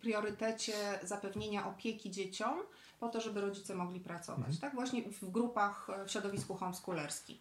priorytecie 0.00 0.74
zapewnienia 1.02 1.68
opieki 1.68 2.10
dzieciom, 2.10 2.58
po 3.00 3.08
to, 3.08 3.20
żeby 3.20 3.40
rodzice 3.40 3.74
mogli 3.74 4.00
pracować. 4.00 4.38
Mhm. 4.38 4.58
Tak 4.58 4.74
właśnie 4.74 5.02
w 5.02 5.30
grupach 5.30 5.88
w 6.06 6.10
środowisku 6.10 6.54
homeschoolerskim. 6.54 7.36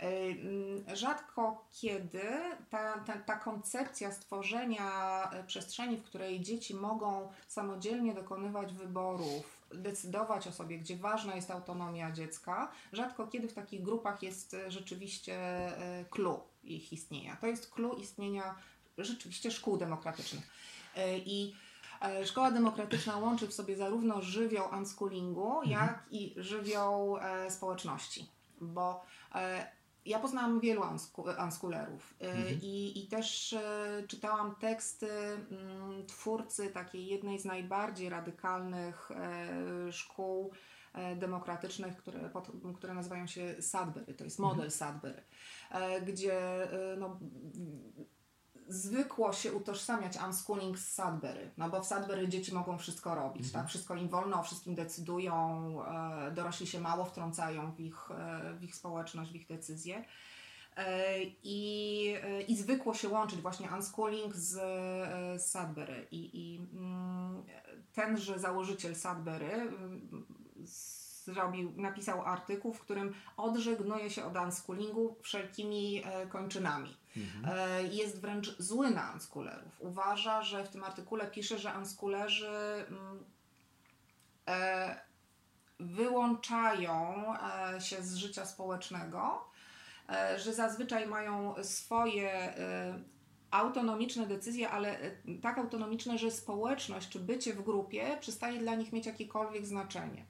E, 0.00 0.96
rzadko 0.96 1.68
kiedy 1.72 2.22
ta, 2.70 2.98
ta, 2.98 3.18
ta, 3.18 3.36
koncepcja 3.36 4.12
stworzenia 4.12 5.30
e, 5.30 5.44
przestrzeni, 5.44 5.96
w 5.96 6.02
której 6.02 6.40
dzieci 6.40 6.74
mogą 6.74 7.28
samodzielnie 7.48 8.14
dokonywać 8.14 8.74
wyborów, 8.74 9.66
decydować 9.74 10.46
o 10.46 10.52
sobie, 10.52 10.78
gdzie 10.78 10.96
ważna 10.96 11.34
jest 11.34 11.50
autonomia 11.50 12.12
dziecka, 12.12 12.72
rzadko 12.92 13.26
kiedy 13.26 13.48
w 13.48 13.54
takich 13.54 13.82
grupach 13.82 14.22
jest 14.22 14.54
e, 14.54 14.70
rzeczywiście 14.70 15.38
clue 16.10 16.40
ich 16.64 16.92
istnienia. 16.92 17.36
To 17.40 17.46
jest 17.46 17.70
clue 17.70 17.94
istnienia 17.94 18.54
rzeczywiście 18.98 19.50
szkół 19.50 19.76
demokratycznych. 19.76 20.48
I 21.26 21.54
E, 22.00 22.26
szkoła 22.26 22.50
demokratyczna 22.50 23.16
łączy 23.16 23.46
w 23.46 23.54
sobie 23.54 23.76
zarówno 23.76 24.22
żywioł 24.22 24.68
unschoolingu, 24.78 25.60
mhm. 25.60 25.70
jak 25.70 26.04
i 26.10 26.34
żywioł 26.36 27.18
e, 27.18 27.50
społeczności, 27.50 28.28
bo 28.60 29.04
e, 29.34 29.77
ja 30.08 30.18
poznałam 30.18 30.60
wielu 30.60 30.82
unskulerów 31.44 32.14
y, 32.22 32.26
Mhm. 32.26 32.58
i, 32.62 33.04
i 33.04 33.08
też 33.08 33.52
y, 33.52 33.58
czytałam 34.08 34.54
teksty 34.54 35.10
mm, 35.10 36.06
twórcy 36.06 36.70
takiej 36.70 37.06
jednej 37.06 37.38
z 37.38 37.44
najbardziej 37.44 38.08
radykalnych 38.08 39.10
e, 39.10 39.92
szkół 39.92 40.52
demokratycznych, 41.16 41.96
które, 41.96 42.30
które 42.76 42.94
nazywają 42.94 43.26
się 43.26 43.54
Sudbury, 43.62 44.14
to 44.14 44.24
jest 44.24 44.38
model 44.38 44.70
Sudbury, 44.70 45.22
e, 45.70 46.00
gdzie 46.00 46.68
no, 46.98 47.20
zwykło 48.68 49.32
się 49.32 49.52
utożsamiać 49.52 50.18
unschooling 50.26 50.78
z 50.78 50.94
Sudbury, 50.94 51.50
no 51.56 51.70
bo 51.70 51.80
w 51.82 51.86
Sudbury 51.86 52.28
dzieci 52.28 52.54
mogą 52.54 52.78
wszystko 52.78 53.14
robić, 53.14 53.52
tak? 53.52 53.68
Wszystko 53.68 53.94
im 53.94 54.08
wolno, 54.08 54.40
o 54.40 54.42
wszystkim 54.42 54.74
decydują, 54.74 55.68
e, 55.84 56.30
dorośli 56.30 56.66
się 56.66 56.80
mało 56.80 57.04
wtrącają 57.04 57.72
w 57.72 57.80
ich, 57.80 58.10
e, 58.10 58.54
w 58.54 58.64
ich 58.64 58.76
społeczność, 58.76 59.32
w 59.32 59.34
ich 59.34 59.46
decyzje. 59.46 60.04
E, 60.78 61.22
I, 61.42 62.14
e, 62.22 62.42
I 62.42 62.56
zwykło 62.56 62.94
się 62.94 63.08
łączyć 63.08 63.40
właśnie 63.40 63.68
unschooling 63.76 64.34
z, 64.34 64.56
e, 64.56 65.38
z 65.38 65.50
Sudbury. 65.50 66.06
I, 66.10 66.30
i 66.32 66.58
mm, 66.72 67.42
tenże 67.92 68.38
założyciel 68.38 68.96
Sudbury 68.96 69.52
mm, 69.52 70.24
zrobił, 71.28 71.72
napisał 71.76 72.22
artykuł, 72.24 72.72
w 72.72 72.80
którym 72.80 73.14
odżegnuje 73.36 74.10
się 74.10 74.24
od 74.24 74.36
unschoolingu 74.36 75.16
wszelkimi 75.22 76.02
e, 76.04 76.26
kończynami. 76.26 76.96
E, 77.46 77.82
Jest 77.82 78.20
wręcz 78.20 78.56
zły 78.58 78.90
na 78.90 79.12
unschoolerów. 79.12 79.72
Uważa, 79.78 80.42
że 80.42 80.64
w 80.64 80.68
tym 80.68 80.84
artykule 80.84 81.26
pisze, 81.26 81.58
że 81.58 81.72
unschoolerzy 81.78 82.86
mm, 82.88 83.24
e, 84.48 85.00
wyłączają 85.80 87.24
się 87.78 88.02
z 88.02 88.14
życia 88.14 88.46
społecznego, 88.46 89.44
że 90.36 90.54
zazwyczaj 90.54 91.06
mają 91.06 91.54
swoje 91.62 92.54
autonomiczne 93.50 94.26
decyzje, 94.26 94.70
ale 94.70 94.98
tak 95.42 95.58
autonomiczne, 95.58 96.18
że 96.18 96.30
społeczność 96.30 97.08
czy 97.08 97.20
bycie 97.20 97.54
w 97.54 97.62
grupie 97.62 98.16
przestaje 98.20 98.58
dla 98.58 98.74
nich 98.74 98.92
mieć 98.92 99.06
jakiekolwiek 99.06 99.66
znaczenie. 99.66 100.24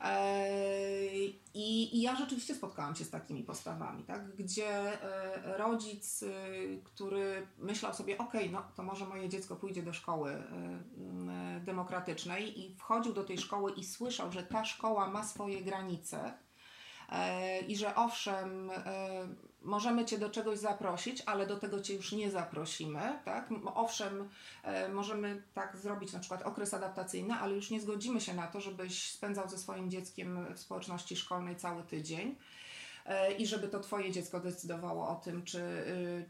E, 0.00 1.06
I, 1.54 1.96
I 1.96 2.02
ja 2.02 2.16
rzeczywiście 2.16 2.54
spotkałam 2.54 2.96
się 2.96 3.04
z 3.04 3.10
takimi 3.10 3.42
postawami, 3.42 4.04
tak? 4.04 4.36
gdzie 4.36 5.02
e, 5.02 5.56
rodzic, 5.56 6.22
e, 6.22 6.26
który 6.84 7.46
myślał 7.58 7.94
sobie, 7.94 8.18
ok, 8.18 8.32
no 8.50 8.62
to 8.76 8.82
może 8.82 9.06
moje 9.06 9.28
dziecko 9.28 9.56
pójdzie 9.56 9.82
do 9.82 9.92
szkoły 9.92 10.30
e, 10.30 11.60
demokratycznej 11.60 12.60
i 12.60 12.74
wchodził 12.74 13.12
do 13.12 13.24
tej 13.24 13.38
szkoły 13.38 13.72
i 13.72 13.84
słyszał, 13.84 14.32
że 14.32 14.42
ta 14.42 14.64
szkoła 14.64 15.08
ma 15.08 15.24
swoje 15.24 15.62
granice 15.62 16.38
i 17.68 17.76
że 17.76 17.94
owszem, 17.94 18.70
możemy 19.66 20.04
Cię 20.04 20.18
do 20.18 20.30
czegoś 20.30 20.58
zaprosić, 20.58 21.22
ale 21.26 21.46
do 21.46 21.56
tego 21.56 21.80
Cię 21.80 21.94
już 21.94 22.12
nie 22.12 22.30
zaprosimy, 22.30 23.18
tak? 23.24 23.48
Owszem, 23.74 24.28
e, 24.62 24.88
możemy 24.88 25.42
tak 25.54 25.76
zrobić 25.76 26.12
na 26.12 26.18
przykład 26.20 26.42
okres 26.42 26.74
adaptacyjny, 26.74 27.34
ale 27.34 27.54
już 27.54 27.70
nie 27.70 27.80
zgodzimy 27.80 28.20
się 28.20 28.34
na 28.34 28.46
to, 28.46 28.60
żebyś 28.60 29.10
spędzał 29.12 29.48
ze 29.48 29.58
swoim 29.58 29.90
dzieckiem 29.90 30.54
w 30.54 30.60
społeczności 30.60 31.16
szkolnej 31.16 31.56
cały 31.56 31.82
tydzień 31.82 32.36
e, 33.06 33.32
i 33.32 33.46
żeby 33.46 33.68
to 33.68 33.80
Twoje 33.80 34.12
dziecko 34.12 34.40
decydowało 34.40 35.08
o 35.08 35.14
tym, 35.14 35.44
czy, 35.44 35.58
y, 35.58 36.24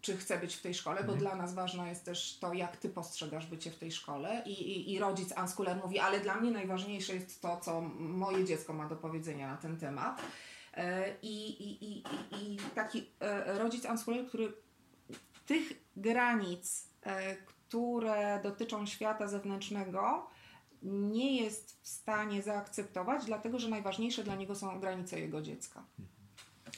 czy 0.00 0.16
chce 0.16 0.38
być 0.38 0.54
w 0.54 0.62
tej 0.62 0.74
szkole, 0.74 1.04
bo 1.04 1.12
dla 1.12 1.36
nas 1.36 1.54
ważne 1.54 1.88
jest 1.88 2.04
też 2.04 2.38
to, 2.40 2.52
jak 2.52 2.76
Ty 2.76 2.88
postrzegasz 2.88 3.46
bycie 3.46 3.70
w 3.70 3.78
tej 3.78 3.92
szkole 3.92 4.42
i, 4.46 4.50
i, 4.50 4.92
i 4.92 4.98
rodzic 4.98 5.34
unschooler 5.40 5.76
mówi, 5.76 5.98
ale 5.98 6.20
dla 6.20 6.40
mnie 6.40 6.50
najważniejsze 6.50 7.14
jest 7.14 7.42
to, 7.42 7.60
co 7.60 7.80
moje 7.98 8.44
dziecko 8.44 8.72
ma 8.72 8.88
do 8.88 8.96
powiedzenia 8.96 9.50
na 9.50 9.56
ten 9.56 9.76
temat. 9.76 10.22
E, 10.76 11.14
I, 11.22 11.62
i, 11.62 11.84
i, 11.84 12.02
i, 12.32 12.56
taki 12.74 13.06
e, 13.20 13.58
rodzic 13.58 13.84
unschooler, 13.84 14.26
który 14.26 14.52
tych 15.46 15.72
granic, 15.96 16.88
e, 17.02 17.36
które 17.36 18.40
dotyczą 18.42 18.86
świata 18.86 19.28
zewnętrznego, 19.28 20.26
nie 20.82 21.42
jest 21.42 21.78
w 21.82 21.88
stanie 21.88 22.42
zaakceptować, 22.42 23.24
dlatego 23.24 23.58
że 23.58 23.68
najważniejsze 23.68 24.24
dla 24.24 24.34
niego 24.34 24.54
są 24.54 24.80
granice 24.80 25.20
jego 25.20 25.42
dziecka. 25.42 25.84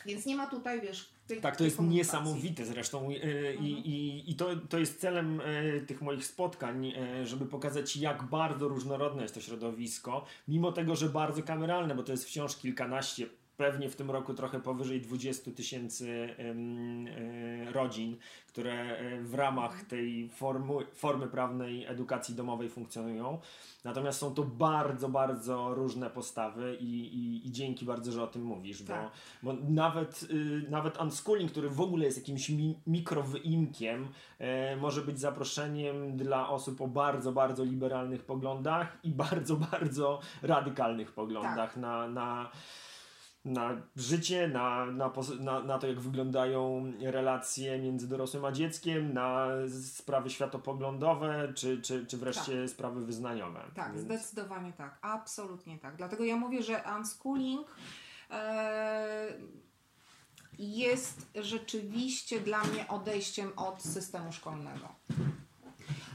Więc 0.06 0.26
nie 0.26 0.36
ma 0.36 0.46
tutaj, 0.46 0.80
wiesz, 0.80 1.10
tej, 1.26 1.40
Tak, 1.40 1.56
to 1.56 1.64
jest 1.64 1.80
niesamowite 1.80 2.64
zresztą 2.64 3.10
yy, 3.10 3.54
i, 3.60 3.90
i, 3.90 4.30
i 4.30 4.34
to, 4.34 4.56
to 4.56 4.78
jest 4.78 5.00
celem 5.00 5.42
tych 5.86 6.02
moich 6.02 6.24
spotkań, 6.24 6.92
żeby 7.24 7.46
pokazać 7.46 7.96
jak 7.96 8.22
bardzo 8.22 8.68
różnorodne 8.68 9.22
jest 9.22 9.34
to 9.34 9.40
środowisko, 9.40 10.24
mimo 10.48 10.72
tego, 10.72 10.96
że 10.96 11.08
bardzo 11.08 11.42
kameralne, 11.42 11.94
bo 11.94 12.02
to 12.02 12.12
jest 12.12 12.24
wciąż 12.24 12.56
kilkanaście, 12.56 13.26
pewnie 13.58 13.90
w 13.90 13.96
tym 13.96 14.10
roku 14.10 14.34
trochę 14.34 14.60
powyżej 14.60 15.00
20 15.00 15.50
tysięcy 15.50 16.34
yy, 16.38 17.72
rodzin, 17.72 18.16
które 18.46 19.02
yy, 19.12 19.24
w 19.24 19.34
ramach 19.34 19.84
tej 19.84 20.28
formu, 20.28 20.80
formy 20.94 21.26
prawnej 21.26 21.86
edukacji 21.86 22.34
domowej 22.34 22.68
funkcjonują. 22.68 23.38
Natomiast 23.84 24.18
są 24.18 24.34
to 24.34 24.44
bardzo, 24.44 25.08
bardzo 25.08 25.74
różne 25.74 26.10
postawy 26.10 26.76
i, 26.80 27.00
i, 27.00 27.46
i 27.46 27.52
dzięki 27.52 27.84
bardzo, 27.84 28.12
że 28.12 28.22
o 28.22 28.26
tym 28.26 28.42
mówisz, 28.42 28.82
bo, 28.82 28.92
Tak. 28.92 29.10
bo 29.42 29.52
nawet, 29.68 30.22
y, 30.30 30.70
nawet 30.70 31.00
unschooling, 31.00 31.50
który 31.50 31.70
w 31.70 31.80
ogóle 31.80 32.04
jest 32.04 32.18
jakimś 32.18 32.50
mi, 32.50 32.78
mikrowyimkiem, 32.86 34.08
e, 34.38 34.76
może 34.76 35.02
być 35.02 35.20
zaproszeniem 35.20 36.16
dla 36.16 36.48
osób 36.48 36.80
o 36.80 36.88
bardzo, 36.88 37.32
bardzo 37.32 37.64
liberalnych 37.64 38.24
poglądach 38.24 38.98
i 39.02 39.10
bardzo, 39.10 39.56
bardzo 39.56 40.20
radykalnych 40.42 41.12
poglądach 41.12 41.76
na, 41.76 42.08
na, 42.08 42.50
na 43.44 43.82
życie, 43.96 44.48
na, 44.48 44.86
na, 44.86 45.12
na, 45.40 45.60
na 45.60 45.78
to, 45.78 45.86
jak 45.86 46.00
wyglądają 46.00 46.92
relacje 47.00 47.78
między 47.78 48.08
dorosłym 48.08 48.44
a 48.44 48.52
dzieckiem, 48.52 49.12
na 49.14 49.46
sprawy 49.84 50.30
światopoglądowe, 50.30 51.52
czy, 51.54 51.82
czy, 51.82 52.06
czy 52.06 52.16
wreszcie 52.16 52.68
sprawy 52.68 53.04
wyznaniowe. 53.04 53.60
Tak, 53.74 53.92
Więc- 53.92 54.04
zdecydowanie 54.04 54.72
tak. 54.72 54.98
Absolutnie 55.02 55.78
tak. 55.78 55.96
Dlatego 55.96 56.24
ja 56.24 56.36
mówię, 56.36 56.62
że 56.62 56.82
unschooling 56.98 57.66
e, 58.30 59.32
jest 60.58 61.26
rzeczywiście 61.34 62.40
dla 62.40 62.64
mnie 62.64 62.88
odejściem 62.88 63.52
od 63.56 63.82
systemu 63.82 64.32
szkolnego. 64.32 64.88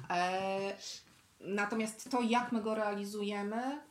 E, 0.09 0.73
natomiast 1.39 2.11
to, 2.11 2.21
jak 2.21 2.51
my 2.51 2.61
go 2.61 2.75
realizujemy, 2.75 3.57
e, 3.57 3.81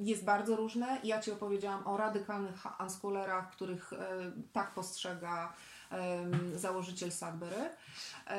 jest 0.00 0.24
bardzo 0.24 0.56
różne. 0.56 0.98
Ja 1.04 1.20
Ci 1.20 1.32
opowiedziałam 1.32 1.86
o 1.86 1.96
radykalnych 1.96 2.54
unschoolerach, 2.80 3.50
których 3.50 3.92
e, 3.92 3.96
tak 4.52 4.70
postrzega 4.70 5.52
założyciel 6.54 7.12
Sudbury. 7.12 7.56
E, 7.56 8.36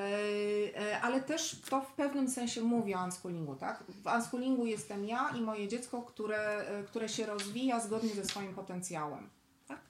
e, 0.75 1.01
Ale 1.01 1.21
też 1.21 1.61
to 1.69 1.81
w 1.81 1.93
pewnym 1.93 2.29
sensie 2.29 2.61
mówi 2.61 2.95
o 2.95 3.03
unschoolingu, 3.03 3.55
tak? 3.55 3.83
W 3.89 4.15
unschoolingu 4.15 4.65
jestem 4.65 5.05
ja 5.05 5.29
i 5.29 5.41
moje 5.41 5.67
dziecko, 5.67 6.01
które, 6.01 6.65
które 6.87 7.09
się 7.09 7.25
rozwija 7.25 7.79
zgodnie 7.79 8.09
ze 8.09 8.25
swoim 8.25 8.55
potencjałem. 8.55 9.29
Tak? 9.67 9.81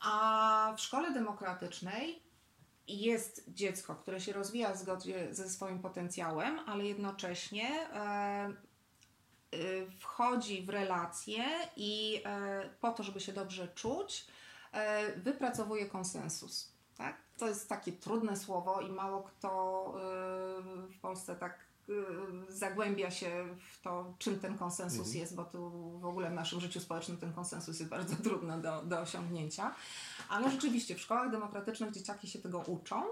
A 0.00 0.74
w 0.76 0.80
szkole 0.80 1.10
demokratycznej 1.10 2.22
jest 2.88 3.44
dziecko, 3.48 3.94
które 3.94 4.20
się 4.20 4.32
rozwija 4.32 4.74
zgodnie 4.74 5.34
ze 5.34 5.48
swoim 5.48 5.78
potencjałem, 5.78 6.58
ale 6.66 6.84
jednocześnie 6.84 7.68
wchodzi 9.98 10.62
w 10.62 10.68
relacje 10.68 11.44
i 11.76 12.22
e, 12.24 12.70
po 12.80 12.92
to, 12.92 13.02
żeby 13.02 13.20
się 13.20 13.32
dobrze 13.32 13.68
czuć, 13.68 14.26
e, 14.72 15.12
wypracowuje 15.16 15.86
konsensus. 15.86 16.74
Tak? 16.96 17.16
To 17.38 17.48
jest 17.48 17.68
takie 17.68 17.92
trudne 17.92 18.36
słowo 18.36 18.80
i 18.80 18.92
mało 18.92 19.22
kto 19.22 19.94
y, 20.88 20.92
w 20.92 21.00
Polsce 21.00 21.36
tak 21.36 21.58
y, 21.88 21.94
zagłębia 22.48 23.10
się 23.10 23.56
w 23.72 23.82
to, 23.82 24.14
czym 24.18 24.40
ten 24.40 24.58
konsensus 24.58 25.14
jest, 25.14 25.34
bo 25.34 25.44
tu 25.44 25.70
w 25.98 26.06
ogóle 26.06 26.30
w 26.30 26.34
naszym 26.34 26.60
życiu 26.60 26.80
społecznym 26.80 27.16
ten 27.16 27.32
konsensus 27.32 27.78
jest 27.78 27.90
bardzo 27.90 28.16
trudny 28.16 28.60
do, 28.60 28.82
do 28.82 29.00
osiągnięcia. 29.00 29.74
Ale 30.28 30.50
rzeczywiście 30.50 30.94
w 30.94 31.00
szkołach 31.00 31.30
demokratycznych 31.30 31.90
dzieciaki 31.90 32.28
się 32.28 32.38
tego 32.38 32.58
uczą 32.58 33.02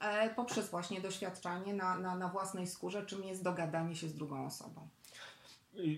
e, 0.00 0.34
poprzez 0.34 0.70
właśnie 0.70 1.00
doświadczanie 1.00 1.74
na, 1.74 1.98
na, 1.98 2.16
na 2.16 2.28
własnej 2.28 2.66
skórze, 2.66 3.06
czym 3.06 3.24
jest 3.24 3.42
dogadanie 3.42 3.96
się 3.96 4.08
z 4.08 4.14
drugą 4.14 4.46
osobą. 4.46 4.88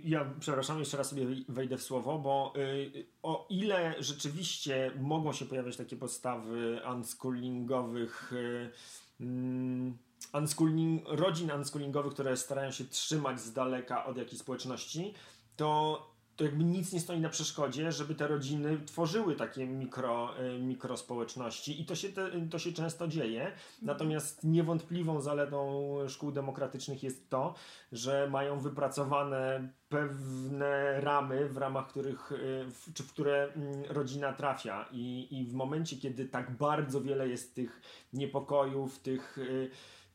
Ja, 0.05 0.35
przepraszam, 0.41 0.79
jeszcze 0.79 0.97
raz 0.97 1.09
sobie 1.09 1.27
wejdę 1.49 1.79
w 1.79 1.83
słowo, 1.83 2.19
bo 2.19 2.53
y, 2.57 3.07
o 3.23 3.47
ile 3.51 3.95
rzeczywiście 3.99 4.91
mogą 5.01 5.33
się 5.33 5.47
pojawiać 5.47 5.77
takie 5.77 5.97
postawy 5.97 6.81
unschoolingowych, 6.95 8.33
y, 8.33 8.71
mm, 9.21 9.99
unschooling, 10.35 11.09
rodzin 11.09 11.51
unschoolingowych, 11.53 12.13
które 12.13 12.37
starają 12.37 12.71
się 12.71 12.85
trzymać 12.85 13.41
z 13.41 13.53
daleka 13.53 14.07
od 14.07 14.17
jakiejś 14.17 14.41
społeczności, 14.41 15.15
to 15.57 16.10
to 16.41 16.45
jakby 16.45 16.65
nic 16.65 16.93
nie 16.93 17.01
stoi 17.01 17.21
na 17.21 17.29
przeszkodzie, 17.29 17.93
żeby 17.93 18.15
te 18.15 18.29
rodziny 18.29 18.81
tworzyły 18.87 19.37
takie 19.37 19.67
mikro, 19.67 20.41
y, 20.41 20.59
mikrospołeczności. 20.59 21.81
I 21.81 21.85
to 21.85 21.95
się, 21.95 22.09
te, 22.09 22.31
to 22.51 22.59
się 22.59 22.73
często 22.73 23.09
dzieje. 23.09 23.53
Natomiast 23.83 24.45
niewątpliwą 24.45 25.21
zaletą 25.21 25.91
szkół 26.09 26.33
demokratycznych 26.33 27.03
jest 27.03 27.31
to, 27.31 27.55
że 27.93 28.29
mają 28.31 28.59
wypracowane 28.59 29.69
pewne 29.89 31.01
ramy, 31.01 31.49
w 31.49 31.57
ramach 31.57 31.89
których, 31.89 32.33
y, 32.33 32.65
w, 32.71 32.93
czy 32.95 33.03
w 33.03 33.13
które 33.13 33.53
mm, 33.53 33.83
rodzina 33.89 34.33
trafia. 34.33 34.89
I, 34.93 35.29
i 35.31 35.45
w 35.45 35.53
momencie, 35.55 35.97
kiedy 35.97 36.25
tak 36.25 36.57
bardzo 36.57 37.01
wiele 37.01 37.29
jest 37.29 37.55
tych 37.55 37.81
niepokojów, 38.13 38.99
tych 38.99 39.39
y, 39.39 39.71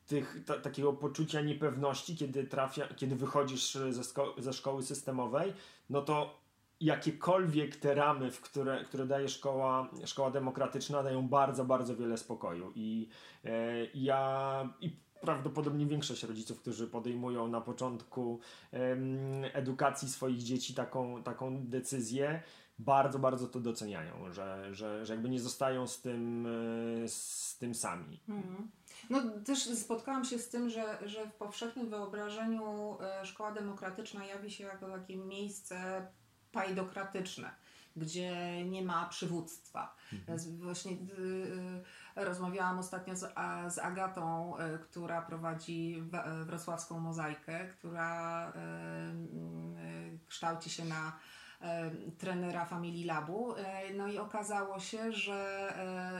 tych, 0.06 0.44
ta, 0.46 0.54
takiego 0.58 0.92
poczucia 0.92 1.40
niepewności, 1.40 2.16
kiedy, 2.16 2.44
trafia, 2.44 2.88
kiedy 2.96 3.16
wychodzisz 3.16 3.74
ze, 3.90 4.02
ze 4.38 4.52
szkoły 4.52 4.82
systemowej, 4.82 5.52
no 5.90 6.02
to 6.02 6.40
jakiekolwiek 6.80 7.76
te 7.76 7.94
ramy, 7.94 8.30
w 8.30 8.40
które, 8.40 8.84
które 8.84 9.06
daje 9.06 9.28
szkoła, 9.28 9.90
szkoła 10.04 10.30
demokratyczna, 10.30 11.02
dają 11.02 11.28
bardzo, 11.28 11.64
bardzo 11.64 11.96
wiele 11.96 12.16
spokoju. 12.16 12.72
I 12.74 13.08
e, 13.44 13.50
ja 13.94 14.74
i 14.80 14.96
prawdopodobnie 15.20 15.86
większość 15.86 16.22
rodziców, 16.22 16.60
którzy 16.60 16.86
podejmują 16.86 17.48
na 17.48 17.60
początku 17.60 18.40
edukacji 19.52 20.08
swoich 20.08 20.42
dzieci 20.42 20.74
taką, 20.74 21.22
taką 21.22 21.66
decyzję, 21.66 22.42
bardzo, 22.78 23.18
bardzo 23.18 23.48
to 23.48 23.60
doceniają, 23.60 24.32
że, 24.32 24.74
że, 24.74 25.06
że 25.06 25.12
jakby 25.12 25.28
nie 25.28 25.40
zostają 25.40 25.86
z 25.86 26.00
tym, 26.00 26.46
e, 26.46 26.50
z 27.08 27.56
tym 27.58 27.74
sami. 27.74 28.20
Mhm. 28.28 28.70
No 29.10 29.22
też 29.44 29.58
spotkałam 29.64 30.24
się 30.24 30.38
z 30.38 30.48
tym, 30.48 30.70
że, 30.70 30.98
że 31.08 31.26
w 31.26 31.32
powszechnym 31.32 31.90
wyobrażeniu 31.90 32.98
e, 33.00 33.26
szkoła 33.26 33.52
demokratyczna 33.52 34.24
jawi 34.24 34.50
się 34.50 34.64
jako 34.64 34.90
takie 34.90 35.16
miejsce 35.16 36.06
pajdokratyczne, 36.52 37.50
gdzie 37.96 38.64
nie 38.64 38.82
ma 38.82 39.08
przywództwa. 39.08 39.96
Mhm. 40.12 40.38
Właśnie 40.58 40.92
y, 40.92 40.96
y, 42.16 42.24
rozmawiałam 42.24 42.78
ostatnio 42.78 43.16
z, 43.16 43.34
z 43.74 43.78
Agatą, 43.78 44.54
y, 44.58 44.78
która 44.78 45.22
prowadzi 45.22 46.02
wrocławską 46.44 47.00
mozaikę, 47.00 47.68
która 47.68 48.52
kształci 50.28 50.70
się 50.70 50.84
na 50.84 51.12
trenera 52.18 52.64
Family 52.64 53.06
Labu. 53.06 53.54
E, 53.56 53.94
no 53.94 54.08
i 54.08 54.18
okazało 54.18 54.80
się, 54.80 55.12
że, 55.12 55.72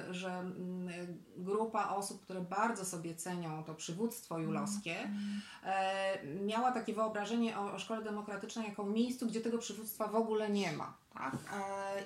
e, 0.09 0.14
że 0.14 0.31
mm, 0.31 0.88
grupa 1.37 1.88
osób, 1.88 2.22
które 2.22 2.40
bardzo 2.40 2.85
sobie 2.85 3.14
cenią 3.14 3.64
to 3.64 3.75
przywództwo 3.75 4.38
julowskie, 4.38 4.96
mm. 4.99 6.46
miała 6.46 6.72
takie 6.72 6.94
wyobrażenie 6.94 7.59
o, 7.59 7.72
o 7.72 7.79
szkole 7.79 8.03
demokratycznej 8.03 8.68
jako 8.68 8.85
miejscu, 8.85 9.27
gdzie 9.27 9.40
tego 9.40 9.59
przywództwa 9.59 10.09
w 10.09 10.16
ogóle 10.16 10.51
nie 10.51 10.72
ma. 10.72 10.94
Tak? 11.14 11.33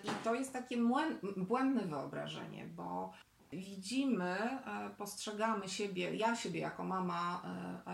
I 0.05 0.09
to 0.25 0.35
jest 0.35 0.53
takie 0.53 0.77
błędne 1.37 1.87
wyobrażenie, 1.87 2.66
bo 2.66 3.12
widzimy, 3.52 4.38
e, 4.66 4.90
postrzegamy 4.98 5.68
siebie, 5.68 6.16
ja 6.16 6.36
siebie 6.36 6.60
jako 6.60 6.84
mama 6.84 7.42
e, 7.86 7.90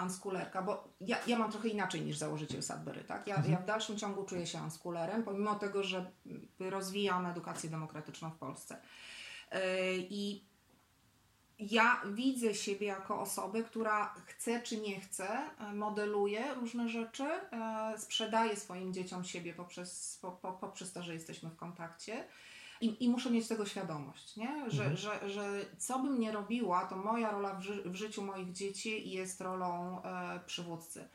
e, 0.00 0.04
unschulerka, 0.04 0.62
bo 0.62 0.88
ja, 1.00 1.16
ja 1.26 1.38
mam 1.38 1.50
trochę 1.50 1.68
inaczej 1.68 2.02
niż 2.02 2.16
założyciel 2.16 2.62
Sadbury, 2.62 3.04
tak? 3.04 3.26
Ja, 3.26 3.34
mhm. 3.34 3.52
ja 3.52 3.60
w 3.60 3.64
dalszym 3.64 3.98
ciągu 3.98 4.24
czuję 4.24 4.46
się 4.46 4.62
unschulerem, 4.62 5.22
pomimo 5.22 5.54
tego, 5.54 5.82
że 5.82 6.10
rozwijam 6.60 7.26
edukację 7.26 7.70
demokratyczną 7.70 8.30
w 8.30 8.36
Polsce. 8.36 8.80
I 9.98 10.44
ja 11.58 12.02
widzę 12.14 12.54
siebie 12.54 12.86
jako 12.86 13.20
osobę, 13.20 13.62
która 13.62 14.14
chce 14.26 14.62
czy 14.62 14.80
nie 14.80 15.00
chce, 15.00 15.28
modeluje 15.74 16.54
różne 16.54 16.88
rzeczy, 16.88 17.24
sprzedaje 17.96 18.56
swoim 18.56 18.92
dzieciom 18.92 19.24
siebie 19.24 19.54
poprzez, 19.54 20.18
po, 20.22 20.32
po, 20.32 20.52
poprzez 20.52 20.92
to, 20.92 21.02
że 21.02 21.14
jesteśmy 21.14 21.50
w 21.50 21.56
kontakcie. 21.56 22.24
I, 22.80 23.04
I 23.04 23.08
muszę 23.08 23.30
mieć 23.30 23.48
tego 23.48 23.66
świadomość, 23.66 24.36
nie? 24.36 24.70
Że, 24.70 24.84
mhm. 24.84 24.96
że, 24.96 25.30
że 25.30 25.64
co 25.78 25.98
bym 25.98 26.20
nie 26.20 26.32
robiła, 26.32 26.86
to 26.86 26.96
moja 26.96 27.30
rola 27.30 27.54
w, 27.54 27.62
ży 27.62 27.90
w 27.90 27.94
życiu 27.94 28.22
moich 28.22 28.52
dzieci 28.52 29.10
jest 29.10 29.40
rolą 29.40 30.02
e, 30.02 30.40
przywódcy. 30.46 31.08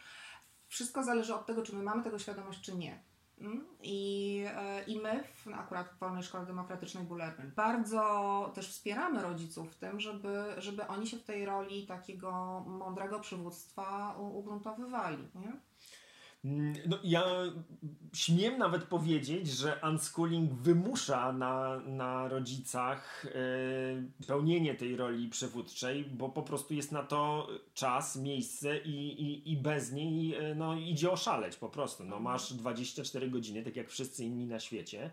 Wszystko 0.67 1.03
zależy 1.03 1.35
od 1.35 1.45
tego, 1.45 1.63
czy 1.63 1.75
my 1.75 1.83
mamy 1.83 2.03
tego 2.03 2.19
świadomość, 2.19 2.61
czy 2.61 2.75
nie. 2.75 3.03
Mm? 3.41 3.65
I, 3.81 4.43
e, 4.55 4.83
I 4.83 4.99
my, 4.99 5.23
w, 5.33 5.47
akurat 5.47 5.89
w 5.89 5.99
Wolnej 5.99 6.23
Szkole 6.23 6.45
Demokratycznej 6.45 7.03
Bullerbyn, 7.03 7.51
bardzo 7.55 8.51
też 8.55 8.69
wspieramy 8.69 9.21
rodziców 9.21 9.71
w 9.71 9.75
tym, 9.75 9.99
żeby, 9.99 10.43
żeby 10.57 10.87
oni 10.87 11.07
się 11.07 11.17
w 11.17 11.23
tej 11.23 11.45
roli 11.45 11.87
takiego 11.87 12.59
mądrego 12.67 13.19
przywództwa 13.19 14.15
ugruntowywali. 14.17 15.27
Nie? 15.35 15.53
Mm, 16.45 16.73
no, 16.87 16.97
ja 17.03 17.23
śmiem 18.13 18.57
nawet 18.57 18.83
powiedzieć, 18.83 19.47
że 19.47 19.79
unschooling 19.89 20.53
wymusza 20.53 21.33
na, 21.33 21.79
na 21.79 22.27
rodzicach 22.27 23.25
e, 23.25 24.27
pełnienie 24.27 24.75
tej 24.75 24.95
roli 24.95 25.29
przywódczej, 25.29 26.05
bo 26.05 26.29
po 26.29 26.43
prostu 26.43 26.73
jest 26.73 26.91
na 26.91 27.03
to 27.03 27.47
czas, 27.73 28.15
miejsce 28.15 28.77
i, 28.77 29.21
i, 29.23 29.51
i 29.51 29.57
bez 29.57 29.91
niej 29.91 30.35
e, 30.35 30.55
no, 30.55 30.75
idzie 30.75 31.11
oszaleć 31.11 31.55
po 31.55 31.69
prostu. 31.69 32.03
No, 32.03 32.19
masz 32.19 32.53
24 32.53 33.29
godziny, 33.29 33.63
tak 33.63 33.75
jak 33.75 33.89
wszyscy 33.89 34.25
inni 34.25 34.47
na 34.47 34.59
świecie. 34.59 35.09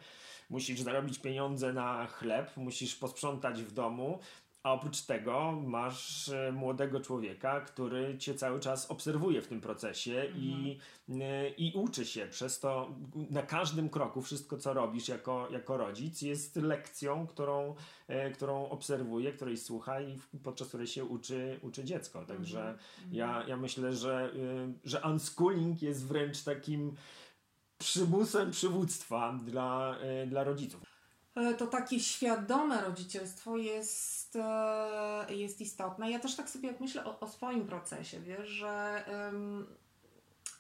Musisz 0.51 0.81
zarobić 0.81 1.19
pieniądze 1.19 1.73
na 1.73 2.07
chleb, 2.07 2.57
musisz 2.57 2.97
posprzątać 2.97 3.63
w 3.63 3.73
domu, 3.73 4.19
a 4.69 4.73
oprócz 4.73 5.03
tego 5.03 5.63
masz 5.67 6.29
e, 6.29 6.53
młodego 6.53 7.01
człowieka, 7.01 7.61
który 7.61 8.19
cię 8.19 8.35
cały 8.35 8.61
czas 8.61 8.91
obserwuje 8.91 9.43
w 9.43 9.47
tym 9.47 9.61
procesie 9.61 10.13
mhm. 10.13 10.43
i, 10.43 10.79
e, 11.21 11.49
i 11.49 11.73
uczy 11.75 12.07
się. 12.07 12.27
Przez 12.31 12.61
to 12.61 12.95
na 13.31 13.43
każdym 13.43 13.89
kroku 13.91 14.23
wszystko, 14.23 14.57
co 14.57 14.75
robisz 14.75 15.09
jako, 15.09 15.49
jako 15.51 15.77
rodzic, 15.77 16.23
jest 16.23 16.57
lekcją, 16.57 17.27
którą, 17.27 17.75
e, 18.09 18.31
którą 18.31 18.69
obserwuje, 18.69 19.33
której 19.33 19.57
słucha 19.57 20.01
i 20.01 20.19
podczas 20.43 20.69
której 20.69 20.87
się 20.87 21.05
uczy, 21.05 21.61
uczy 21.63 21.85
dziecko. 21.85 22.25
Także 22.25 22.61
mhm. 22.61 22.79
ja, 23.13 23.45
ja 23.49 23.57
myślę, 23.57 23.93
że, 23.93 24.33
że 24.85 25.03
unschooling 25.13 25.83
jest 25.83 26.07
wręcz 26.07 26.43
takim 26.45 26.95
przymusem 27.79 28.51
przywództwa 28.51 29.39
dla, 29.45 29.97
dla 30.27 30.45
rodziców. 30.45 30.98
To 31.59 31.67
takie 31.67 32.01
świadome 32.01 32.81
rodzicielstwo 32.81 33.57
jest 33.57 34.37
e, 34.37 35.35
jest 35.35 35.61
istotne. 35.61 36.11
Ja 36.11 36.19
też 36.19 36.37
tak 36.37 36.51
sobie 36.51 36.69
jak 36.69 36.81
myślę 36.81 37.05
o, 37.05 37.21
o 37.21 37.29
swoim 37.29 37.67
procesie, 37.67 38.21
wiesz, 38.21 38.49
że 38.49 39.05
um, 39.13 39.67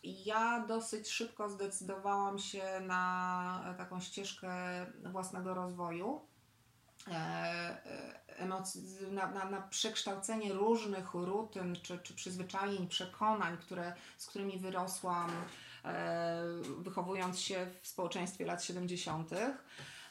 ja 0.04 0.64
dosyć 0.68 1.08
szybko 1.08 1.50
zdecydowałam 1.50 2.38
się 2.38 2.80
na 2.80 3.74
taką 3.78 4.00
ścieżkę 4.00 4.50
własnego 5.04 5.54
rozwoju. 5.54 6.20
E, 7.08 7.12
e, 8.38 8.46
na, 9.10 9.26
na, 9.30 9.50
na, 9.50 9.62
przekształcenie 9.62 10.52
różnych 10.52 11.14
rutyn 11.14 11.76
czy, 11.82 11.98
czy 11.98 12.14
przyzwyczajeń, 12.14 12.88
przekonań, 12.88 13.58
które, 13.58 13.94
z 14.18 14.26
którymi 14.26 14.58
wyrosłam, 14.58 15.30
wychowując 16.78 17.40
się 17.40 17.66
w 17.82 17.88
społeczeństwie 17.88 18.44
lat 18.44 18.64
70. 18.64 19.30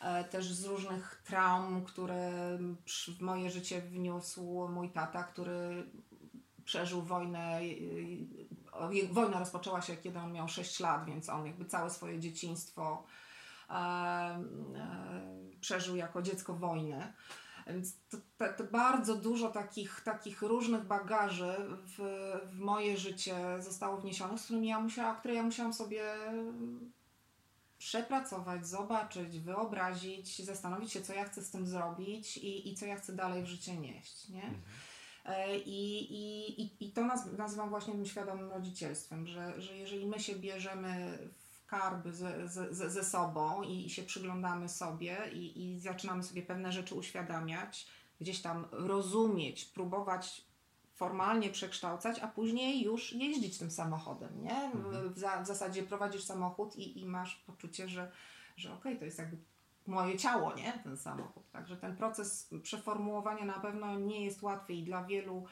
E, 0.01 0.23
też 0.23 0.53
z 0.53 0.65
różnych 0.65 1.21
traum, 1.25 1.85
które 1.85 2.31
w 3.17 3.21
moje 3.21 3.49
życie 3.49 3.81
wniósł 3.81 4.67
mój 4.67 4.89
tata, 4.89 5.23
który 5.23 5.89
przeżył 6.65 7.01
wojnę. 7.01 7.59
Wojna 9.11 9.39
rozpoczęła 9.39 9.81
się, 9.81 9.97
kiedy 9.97 10.19
on 10.19 10.31
miał 10.31 10.47
6 10.47 10.79
lat, 10.79 11.05
więc 11.05 11.29
on 11.29 11.45
jakby 11.45 11.65
całe 11.65 11.89
swoje 11.89 12.19
dzieciństwo 12.19 13.03
e, 13.69 13.73
e, 13.73 14.43
przeżył 15.61 15.95
jako 15.95 16.21
dziecko 16.21 16.53
wojny. 16.53 17.13
Więc 17.67 17.97
to, 18.09 18.17
to, 18.37 18.45
to, 18.57 18.63
bardzo 18.63 19.15
dużo 19.15 19.49
takich, 19.49 20.01
takich 20.01 20.41
różnych 20.41 20.83
bagaży 20.83 21.55
w, 21.69 21.99
w 22.45 22.59
moje 22.59 22.97
życie 22.97 23.35
zostało 23.59 23.97
wniesionych, 23.97 24.39
z 24.39 24.43
którymi 24.43 24.67
ja 24.67 24.79
musiała, 24.79 25.15
które 25.15 25.33
ja 25.33 25.43
musiałam 25.43 25.73
sobie 25.73 26.03
przepracować, 27.87 28.67
zobaczyć, 28.67 29.39
wyobrazić, 29.39 30.45
zastanowić 30.45 30.91
się, 30.91 31.01
co 31.01 31.13
ja 31.13 31.25
chcę 31.25 31.41
z 31.41 31.51
tym 31.51 31.67
zrobić 31.67 32.37
i, 32.37 32.69
i 32.69 32.75
co 32.75 32.85
ja 32.85 32.95
chcę 32.95 33.13
dalej 33.13 33.43
w 33.43 33.45
życie 33.45 33.77
nieść. 33.77 34.29
Nie? 34.29 34.43
Mhm. 34.43 34.61
E, 35.25 35.57
I, 35.57 36.13
i, 36.13 36.61
i, 36.61 36.87
I 36.87 36.91
to 36.91 37.05
naz, 37.05 37.25
nazywam 37.37 37.69
właśnie 37.69 37.93
tym 37.93 38.05
świadomym 38.05 38.49
rodzicielstwem, 38.49 39.27
że, 39.27 39.61
że 39.61 39.77
jeżeli 39.77 40.05
my 40.05 40.19
się 40.19 40.35
bierzemy 40.35 41.17
w 41.39 41.65
karby 41.65 42.13
ze, 42.13 42.47
ze, 42.47 42.89
ze 42.89 43.03
sobą 43.03 43.63
i, 43.63 43.85
i 43.85 43.89
się 43.89 44.03
przyglądamy 44.03 44.69
sobie 44.69 45.17
i, 45.33 45.63
i 45.63 45.79
zaczynamy 45.79 46.23
sobie 46.23 46.41
pewne 46.41 46.71
rzeczy 46.71 46.95
uświadamiać, 46.95 47.87
gdzieś 48.21 48.41
tam 48.41 48.67
rozumieć, 48.71 49.65
próbować 49.65 50.46
formalnie 50.97 51.49
przekształcać, 51.49 52.19
a 52.19 52.27
później 52.27 52.83
już 52.83 53.13
jeździć 53.13 53.57
tym 53.57 53.71
samochodem, 53.71 54.43
nie? 54.43 54.63
Mhm. 54.63 55.13
W, 55.13 55.17
za, 55.17 55.43
w, 55.43 55.47
zasadzie 55.47 55.83
prowadzisz 55.83 56.23
samochód 56.23 56.75
i, 56.75 57.01
i 57.01 57.05
masz 57.05 57.35
poczucie, 57.35 57.89
że, 57.89 58.11
że 58.55 58.73
okej, 58.73 58.91
okay, 58.91 58.99
to 58.99 59.05
jest 59.05 59.19
jakby 59.19 59.37
moje 59.87 60.17
ciało, 60.17 60.55
nie? 60.55 60.73
Ten 60.83 60.97
samochód. 60.97 61.51
Także 61.51 61.77
ten 61.77 61.97
proces 61.97 62.49
przeformułowania 62.63 63.45
na 63.45 63.59
pewno 63.59 63.99
nie 63.99 64.25
jest 64.25 64.41
łatwy 64.41 64.73
i 64.73 64.83
dla 64.83 65.03
wielu 65.03 65.45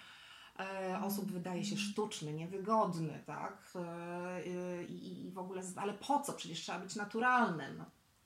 e, 0.59 0.99
osób 1.03 1.31
wydaje 1.31 1.65
się 1.65 1.77
sztuczny, 1.77 2.33
niewygodny, 2.33 3.23
tak? 3.25 3.73
E, 3.75 4.43
i, 4.85 5.25
I 5.25 5.31
w 5.31 5.37
ogóle, 5.37 5.61
ale 5.75 5.93
po 5.93 6.19
co? 6.19 6.33
Przecież 6.33 6.61
trzeba 6.61 6.79
być 6.79 6.95
naturalnym. 6.95 7.83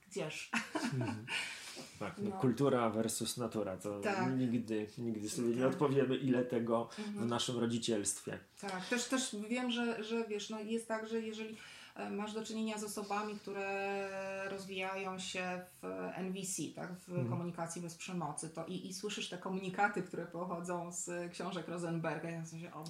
Gdzież? 0.07 0.51
Mhm. 0.93 1.25
Tak, 1.99 2.15
no, 2.17 2.31
kultura 2.31 2.89
versus 2.89 3.37
natura, 3.37 3.77
to 3.77 3.99
tak. 3.99 4.37
nigdy, 4.37 4.87
nigdy 4.97 5.29
sobie 5.29 5.49
nie 5.49 5.61
tak. 5.61 5.71
odpowiemy, 5.71 6.17
ile 6.17 6.45
tego 6.45 6.89
mhm. 6.99 7.25
w 7.25 7.29
naszym 7.29 7.57
rodzicielstwie. 7.57 8.39
Tak, 8.61 8.87
też, 8.87 9.05
też 9.05 9.35
wiem, 9.49 9.71
że, 9.71 10.03
że 10.03 10.27
wiesz, 10.27 10.49
no 10.49 10.59
jest 10.59 10.87
tak, 10.87 11.07
że 11.07 11.21
jeżeli 11.21 11.57
e, 11.95 12.09
masz 12.09 12.33
do 12.33 12.43
czynienia 12.43 12.77
z 12.77 12.83
osobami, 12.83 13.35
które 13.35 14.09
rozwijają 14.49 15.19
się 15.19 15.61
w 15.81 15.85
NVC, 16.17 16.63
tak, 16.75 16.93
w 16.93 17.09
mhm. 17.09 17.29
komunikacji 17.29 17.81
bez 17.81 17.95
przemocy, 17.95 18.49
to 18.49 18.65
i, 18.65 18.87
i 18.87 18.93
słyszysz 18.93 19.29
te 19.29 19.37
komunikaty, 19.37 20.03
które 20.03 20.25
pochodzą 20.25 20.91
z 20.91 21.31
książek 21.31 21.67
Rosenberga, 21.67 22.29
ja 22.29 22.45
sobie 22.45 22.73
o 22.73 22.83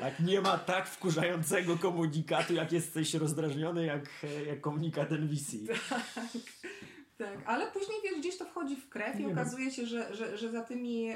Tak, 0.00 0.20
nie 0.20 0.40
ma 0.40 0.58
tak 0.58 0.88
wkurzającego 0.88 1.78
komunikatu, 1.78 2.54
jak 2.54 2.72
jesteś 2.72 3.14
rozdrażniony, 3.14 3.84
jak, 3.84 4.08
jak 4.46 4.60
komunikat 4.60 5.10
NVC. 5.10 5.56
Tak. 5.90 6.28
Tak, 7.24 7.38
ale 7.46 7.66
później 7.66 7.98
wiesz, 8.04 8.18
gdzieś 8.18 8.38
to 8.38 8.44
wchodzi 8.44 8.76
w 8.76 8.88
krew 8.88 9.20
i 9.20 9.26
okazuje 9.26 9.70
się, 9.70 9.86
że, 9.86 10.14
że, 10.14 10.38
że 10.38 10.50
za 10.50 10.62
tymi 10.62 11.08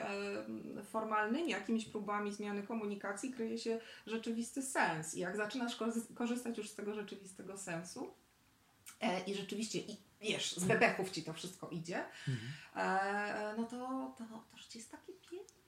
formalnymi 0.84 1.50
jakimiś 1.50 1.84
próbami 1.84 2.32
zmiany 2.32 2.62
komunikacji 2.62 3.32
kryje 3.32 3.58
się 3.58 3.80
rzeczywisty 4.06 4.62
sens. 4.62 5.14
I 5.14 5.20
jak 5.20 5.36
zaczynasz 5.36 5.78
korzystać 6.14 6.58
już 6.58 6.70
z 6.70 6.74
tego 6.74 6.94
rzeczywistego 6.94 7.58
sensu 7.58 8.14
e, 9.00 9.20
i 9.20 9.34
rzeczywiście, 9.34 9.78
i 9.78 9.96
wiesz, 10.20 10.56
z 10.56 10.64
bebechów 10.64 11.10
ci 11.10 11.22
to 11.22 11.32
wszystko 11.32 11.68
idzie, 11.68 12.04
mhm. 12.28 12.52
e, 12.76 13.54
no 13.56 13.64
to, 13.64 13.76
to, 14.18 14.24
to 14.50 14.56
życie 14.56 14.78
jest 14.78 14.90
takie 14.90 15.12
piękne. 15.12 15.58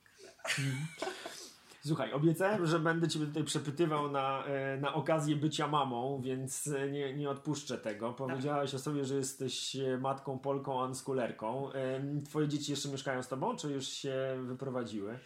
Słuchaj, 1.86 2.12
obiecałem, 2.12 2.66
że 2.66 2.80
będę 2.80 3.08
Ciebie 3.08 3.26
tutaj 3.26 3.44
przepytywał 3.44 4.10
na, 4.10 4.44
e, 4.44 4.76
na 4.76 4.94
okazję 4.94 5.36
bycia 5.36 5.68
mamą, 5.68 6.20
więc 6.24 6.66
e, 6.66 6.90
nie, 6.90 7.14
nie 7.14 7.30
odpuszczę 7.30 7.78
tego. 7.78 8.12
Powiedziałaś 8.12 8.74
o 8.74 8.78
sobie, 8.78 9.04
że 9.04 9.14
jesteś 9.14 9.76
e, 9.76 9.98
matką 9.98 10.38
Polką, 10.38 10.86
unskulerką. 10.86 11.70
Twoje 12.24 12.48
dzieci 12.48 12.70
jeszcze 12.70 12.88
mieszkają 12.88 13.22
z 13.22 13.28
Tobą, 13.28 13.56
czy 13.56 13.70
już 13.70 13.88
się 13.88 14.14
wyprowadziły? 14.42 15.18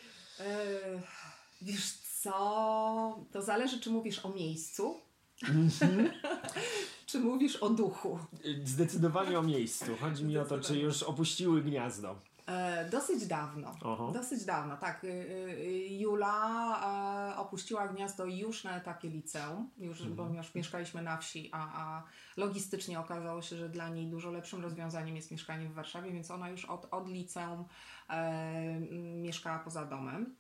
wiesz 1.63 1.93
co, 1.93 3.27
to 3.33 3.43
zależy, 3.43 3.81
czy 3.81 3.91
mówisz 3.91 4.25
o 4.25 4.29
miejscu. 4.29 5.01
Mhm. 5.49 6.11
czy 7.07 7.21
mówisz 7.21 7.57
o 7.57 7.71
duchu? 7.71 8.19
Zdecydowanie 8.65 9.39
o 9.39 9.43
miejscu. 9.43 9.97
Chodzi 10.01 10.25
mi 10.25 10.39
o 10.39 10.45
to, 10.45 10.61
czy 10.61 10.79
już 10.79 11.03
opuściły 11.03 11.63
gniazdo. 11.63 12.19
E, 12.47 12.89
dosyć 12.91 13.27
dawno. 13.27 13.75
Aha. 13.85 14.11
Dosyć 14.13 14.45
dawno, 14.45 14.77
tak. 14.77 15.05
Y, 15.05 15.09
y, 15.09 15.89
Jula 15.89 17.33
e, 17.33 17.37
opuściła 17.37 17.89
gniazdo 17.89 18.27
już 18.27 18.65
na 18.65 18.77
etapie 18.77 19.09
liceum, 19.09 19.71
już, 19.79 20.01
mhm. 20.01 20.17
bo 20.17 20.37
już 20.37 20.55
mieszkaliśmy 20.55 21.03
na 21.03 21.17
wsi, 21.17 21.51
a, 21.53 21.83
a 21.85 22.03
logistycznie 22.37 23.01
okazało 23.01 23.43
się, 23.43 23.57
że 23.57 23.69
dla 23.69 23.89
niej 23.89 24.07
dużo 24.07 24.31
lepszym 24.31 24.63
rozwiązaniem 24.63 25.17
jest 25.17 25.31
mieszkanie 25.31 25.69
w 25.69 25.75
Warszawie, 25.75 26.13
więc 26.13 26.31
ona 26.31 26.51
już 26.51 26.65
od, 26.65 26.89
od 26.91 27.09
liceum 27.09 27.65
e, 28.09 28.81
mieszkała 29.01 29.59
poza 29.59 29.85
domem. 29.85 30.37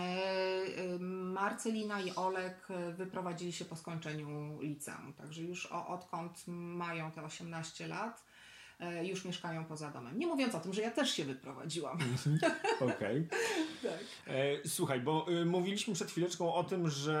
E, 0.00 0.98
Marcelina 1.32 2.00
i 2.00 2.14
Olek 2.14 2.68
wyprowadzili 2.96 3.52
się 3.52 3.64
po 3.64 3.76
skończeniu 3.76 4.58
liceum, 4.60 5.12
także 5.12 5.42
już 5.42 5.66
o, 5.66 5.86
odkąd 5.86 6.44
mają 6.48 7.10
te 7.10 7.22
18 7.22 7.88
lat, 7.88 8.27
już 9.02 9.24
mieszkają 9.24 9.64
poza 9.64 9.90
domem. 9.90 10.18
Nie 10.18 10.26
mówiąc 10.26 10.54
o 10.54 10.60
tym, 10.60 10.72
że 10.72 10.82
ja 10.82 10.90
też 10.90 11.10
się 11.10 11.24
wyprowadziłam. 11.24 11.98
Mhm. 12.00 12.38
Okej. 12.94 12.94
Okay. 12.96 13.28
tak. 13.82 13.98
E, 14.26 14.68
słuchaj, 14.68 15.00
bo 15.00 15.26
y, 15.30 15.44
mówiliśmy 15.44 15.94
przed 15.94 16.10
chwileczką 16.10 16.54
o 16.54 16.64
tym, 16.64 16.90
że 16.90 17.18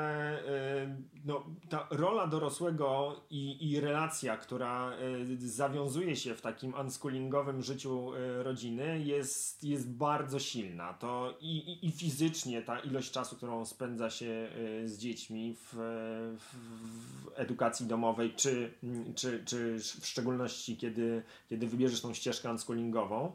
no, 1.24 1.46
ta 1.68 1.86
rola 1.90 2.26
dorosłego 2.26 3.20
i, 3.30 3.70
i 3.70 3.80
relacja, 3.80 4.36
która 4.36 4.92
zawiązuje 5.38 6.16
się 6.16 6.34
w 6.34 6.40
takim 6.40 6.74
unschoolingowym 6.74 7.62
życiu 7.62 8.10
rodziny 8.38 9.00
jest, 9.00 9.64
jest 9.64 9.90
bardzo 9.90 10.38
silna. 10.38 10.94
To 10.94 11.38
i, 11.40 11.56
i, 11.56 11.86
i 11.86 11.92
fizycznie 11.92 12.62
ta 12.62 12.78
ilość 12.78 13.10
czasu, 13.10 13.36
którą 13.36 13.64
spędza 13.64 14.10
się 14.10 14.48
z 14.84 14.98
dziećmi 14.98 15.56
w, 15.56 15.72
w, 16.38 16.56
w 17.26 17.28
edukacji 17.34 17.86
domowej, 17.86 18.34
czy, 18.36 18.72
czy, 19.14 19.44
czy 19.44 19.78
w 19.78 20.06
szczególności 20.06 20.76
kiedy 20.76 21.22
kiedy 21.48 21.66
wybierzesz 21.66 22.00
tą 22.00 22.14
ścieżkę 22.14 22.50
unschoolingową. 22.50 23.32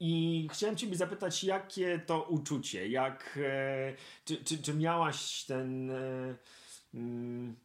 I 0.00 0.48
chciałem 0.52 0.76
Ciebie 0.76 0.96
zapytać, 0.96 1.44
jakie 1.44 1.98
to 2.06 2.22
uczucie, 2.22 2.88
jak, 2.88 3.38
e, 3.42 3.94
czy, 4.24 4.44
czy, 4.44 4.58
czy 4.58 4.74
miałaś 4.74 5.44
ten 5.44 5.90
e, 5.90 6.34
mm, 6.94 7.56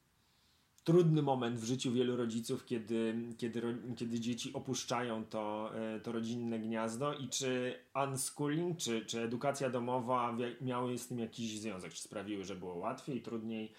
trudny 0.84 1.22
moment 1.22 1.60
w 1.60 1.64
życiu 1.64 1.92
wielu 1.92 2.18
rodziców, 2.18 2.66
kiedy, 2.66 3.16
kiedy, 3.38 3.78
kiedy 3.98 4.20
dzieci 4.20 4.54
opuszczają 4.54 5.26
to, 5.26 5.72
e, 5.76 6.00
to 6.00 6.12
rodzinne 6.12 6.60
gniazdo 6.60 7.14
i 7.14 7.30
czy 7.30 7.80
unschooling, 8.06 8.78
czy, 8.78 9.06
czy 9.06 9.22
edukacja 9.22 9.70
domowa 9.70 10.38
miały 10.62 10.98
z 10.98 11.08
tym 11.08 11.20
jakiś 11.20 11.60
związek? 11.60 11.94
Czy 11.94 12.02
sprawiły, 12.02 12.44
że 12.46 12.56
było 12.56 12.76
łatwiej, 12.76 13.22
trudniej? 13.22 13.74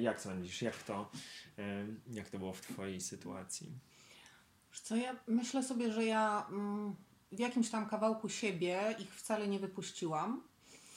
Jak 0.00 0.20
sądzisz, 0.20 0.62
jak 0.62 0.82
to, 0.82 1.10
jak 2.10 2.30
to 2.30 2.38
było 2.38 2.52
w 2.52 2.60
Twojej 2.60 3.00
sytuacji? 3.00 3.72
Co 4.82 4.96
ja 4.96 5.16
myślę 5.26 5.62
sobie, 5.62 5.92
że 5.92 6.04
ja 6.04 6.46
mm, 6.50 6.94
w 7.32 7.38
jakimś 7.38 7.70
tam 7.70 7.86
kawałku 7.86 8.28
siebie 8.28 8.94
ich 8.98 9.14
wcale 9.14 9.48
nie 9.48 9.58
wypuściłam. 9.58 10.42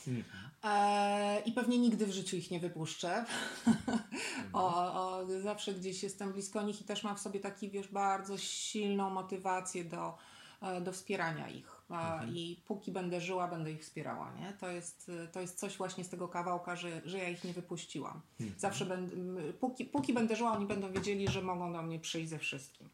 Mhm. 0.07 0.25
E, 0.63 1.41
I 1.45 1.51
pewnie 1.51 1.77
nigdy 1.77 2.05
w 2.05 2.11
życiu 2.11 2.37
ich 2.37 2.51
nie 2.51 2.59
wypuszczę. 2.59 3.25
Mhm. 3.67 3.99
o, 4.53 4.93
o, 4.93 5.25
zawsze 5.41 5.73
gdzieś 5.73 6.03
jestem 6.03 6.33
blisko 6.33 6.61
nich 6.61 6.81
i 6.81 6.83
też 6.83 7.03
mam 7.03 7.15
w 7.15 7.19
sobie 7.19 7.39
taki, 7.39 7.69
wiesz, 7.69 7.87
bardzo 7.87 8.37
silną 8.37 9.09
motywację 9.09 9.85
do, 9.85 10.17
e, 10.61 10.81
do 10.81 10.91
wspierania 10.91 11.49
ich. 11.49 11.77
Mhm. 11.89 12.35
I 12.35 12.61
póki 12.65 12.91
będę 12.91 13.21
żyła, 13.21 13.47
będę 13.47 13.71
ich 13.71 13.81
wspierała. 13.81 14.31
Nie? 14.33 14.53
To, 14.59 14.71
jest, 14.71 15.11
to 15.31 15.41
jest 15.41 15.59
coś 15.59 15.77
właśnie 15.77 16.03
z 16.03 16.09
tego 16.09 16.27
kawałka, 16.27 16.75
że, 16.75 17.01
że 17.05 17.17
ja 17.17 17.29
ich 17.29 17.43
nie 17.43 17.53
wypuściłam. 17.53 18.21
Mhm. 18.39 18.59
Zawsze 18.59 18.85
będę, 18.85 19.15
póki, 19.53 19.85
póki 19.85 20.13
będę 20.13 20.35
żyła, 20.35 20.51
oni 20.51 20.65
będą 20.65 20.91
wiedzieli, 20.91 21.27
że 21.27 21.41
mogą 21.41 21.73
do 21.73 21.81
mnie 21.81 21.99
przyjść 21.99 22.29
ze 22.29 22.39
wszystkim. 22.39 22.89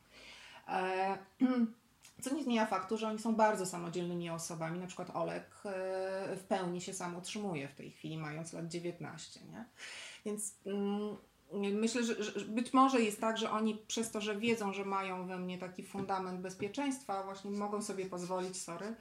E, 0.67 1.17
co 2.23 2.35
nie 2.35 2.43
zmienia 2.43 2.65
faktu, 2.65 2.97
że 2.97 3.07
oni 3.07 3.19
są 3.19 3.35
bardzo 3.35 3.65
samodzielnymi 3.65 4.29
osobami. 4.29 4.79
Na 4.79 4.87
przykład 4.87 5.15
Olek 5.15 5.55
e, 5.65 6.35
w 6.35 6.43
pełni 6.43 6.81
się 6.81 6.93
sam 6.93 7.15
utrzymuje 7.15 7.67
w 7.67 7.75
tej 7.75 7.91
chwili, 7.91 8.17
mając 8.17 8.53
lat 8.53 8.67
19. 8.67 9.39
Nie? 9.45 9.65
Więc 10.25 10.55
mm, 10.65 11.17
myślę, 11.53 12.03
że, 12.03 12.23
że, 12.23 12.45
być 12.45 12.73
może 12.73 13.01
jest 13.01 13.21
tak, 13.21 13.37
że 13.37 13.51
oni 13.51 13.75
przez 13.87 14.11
to, 14.11 14.21
że 14.21 14.35
wiedzą, 14.35 14.73
że 14.73 14.85
mają 14.85 15.27
we 15.27 15.37
mnie 15.37 15.57
taki 15.57 15.83
fundament 15.83 16.41
bezpieczeństwa, 16.41 17.23
właśnie 17.23 17.51
mogą 17.51 17.81
sobie 17.81 18.05
pozwolić, 18.05 18.61
sorry, 18.61 18.95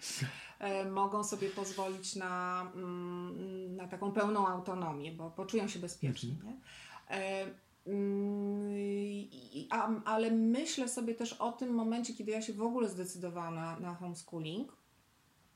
e, 0.58 0.90
mogą 0.90 1.24
sobie 1.24 1.50
pozwolić 1.50 2.16
na, 2.16 2.66
mm, 2.74 3.76
na 3.76 3.88
taką 3.88 4.12
pełną 4.12 4.46
autonomię, 4.46 5.12
bo 5.12 5.30
poczują 5.30 5.68
się 5.68 5.78
bezpiecznie. 5.78 6.30
Mhm. 6.30 6.54
Nie? 6.54 6.60
Mm, 7.86 9.28
ale 10.04 10.30
myślę 10.30 10.88
sobie 10.88 11.14
też 11.14 11.32
o 11.32 11.52
tym 11.52 11.74
momencie, 11.74 12.14
kiedy 12.14 12.30
ja 12.30 12.42
się 12.42 12.52
w 12.52 12.62
ogóle 12.62 12.88
zdecydowałam 12.88 13.54
na, 13.54 13.80
na 13.80 13.94
homeschooling, 13.94 14.76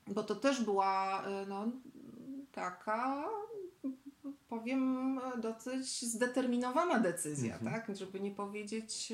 bo 0.07 0.23
to 0.23 0.35
też 0.35 0.65
była 0.65 1.25
e, 1.27 1.47
no, 1.47 1.67
taka, 2.53 3.25
powiem, 4.49 5.21
dosyć 5.39 6.03
zdeterminowana 6.03 6.99
decyzja, 6.99 7.55
mhm. 7.55 7.73
tak? 7.73 7.97
Żeby 7.97 8.21
nie 8.21 8.31
powiedzieć 8.31 9.13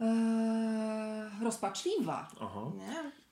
e, 0.00 1.30
rozpaczliwa. 1.42 2.28
Aha. 2.40 2.72
Nie? 2.76 3.25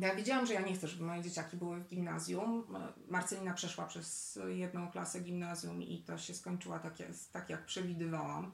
Ja 0.00 0.14
wiedziałam, 0.14 0.46
że 0.46 0.54
ja 0.54 0.60
nie 0.60 0.74
chcę, 0.74 0.88
żeby 0.88 1.04
moje 1.04 1.22
dzieciaki 1.22 1.56
były 1.56 1.80
w 1.80 1.88
gimnazjum. 1.88 2.64
Marcelina 3.08 3.54
przeszła 3.54 3.86
przez 3.86 4.38
jedną 4.48 4.90
klasę 4.90 5.20
gimnazjum 5.20 5.82
i 5.82 6.02
to 6.02 6.18
się 6.18 6.34
skończyło 6.34 6.78
tak, 6.78 6.94
tak 7.32 7.50
jak 7.50 7.64
przewidywałam. 7.64 8.52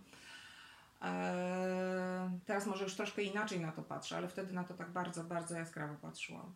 Eee, 1.03 2.30
teraz 2.47 2.66
może 2.66 2.84
już 2.84 2.95
troszkę 2.95 3.22
inaczej 3.22 3.61
na 3.61 3.72
to 3.72 3.82
patrzę, 3.82 4.16
ale 4.16 4.28
wtedy 4.28 4.53
na 4.53 4.64
to 4.64 4.74
tak 4.74 4.91
bardzo, 4.91 5.24
bardzo 5.24 5.55
jaskrawo 5.55 5.95
patrzyłam. 6.03 6.53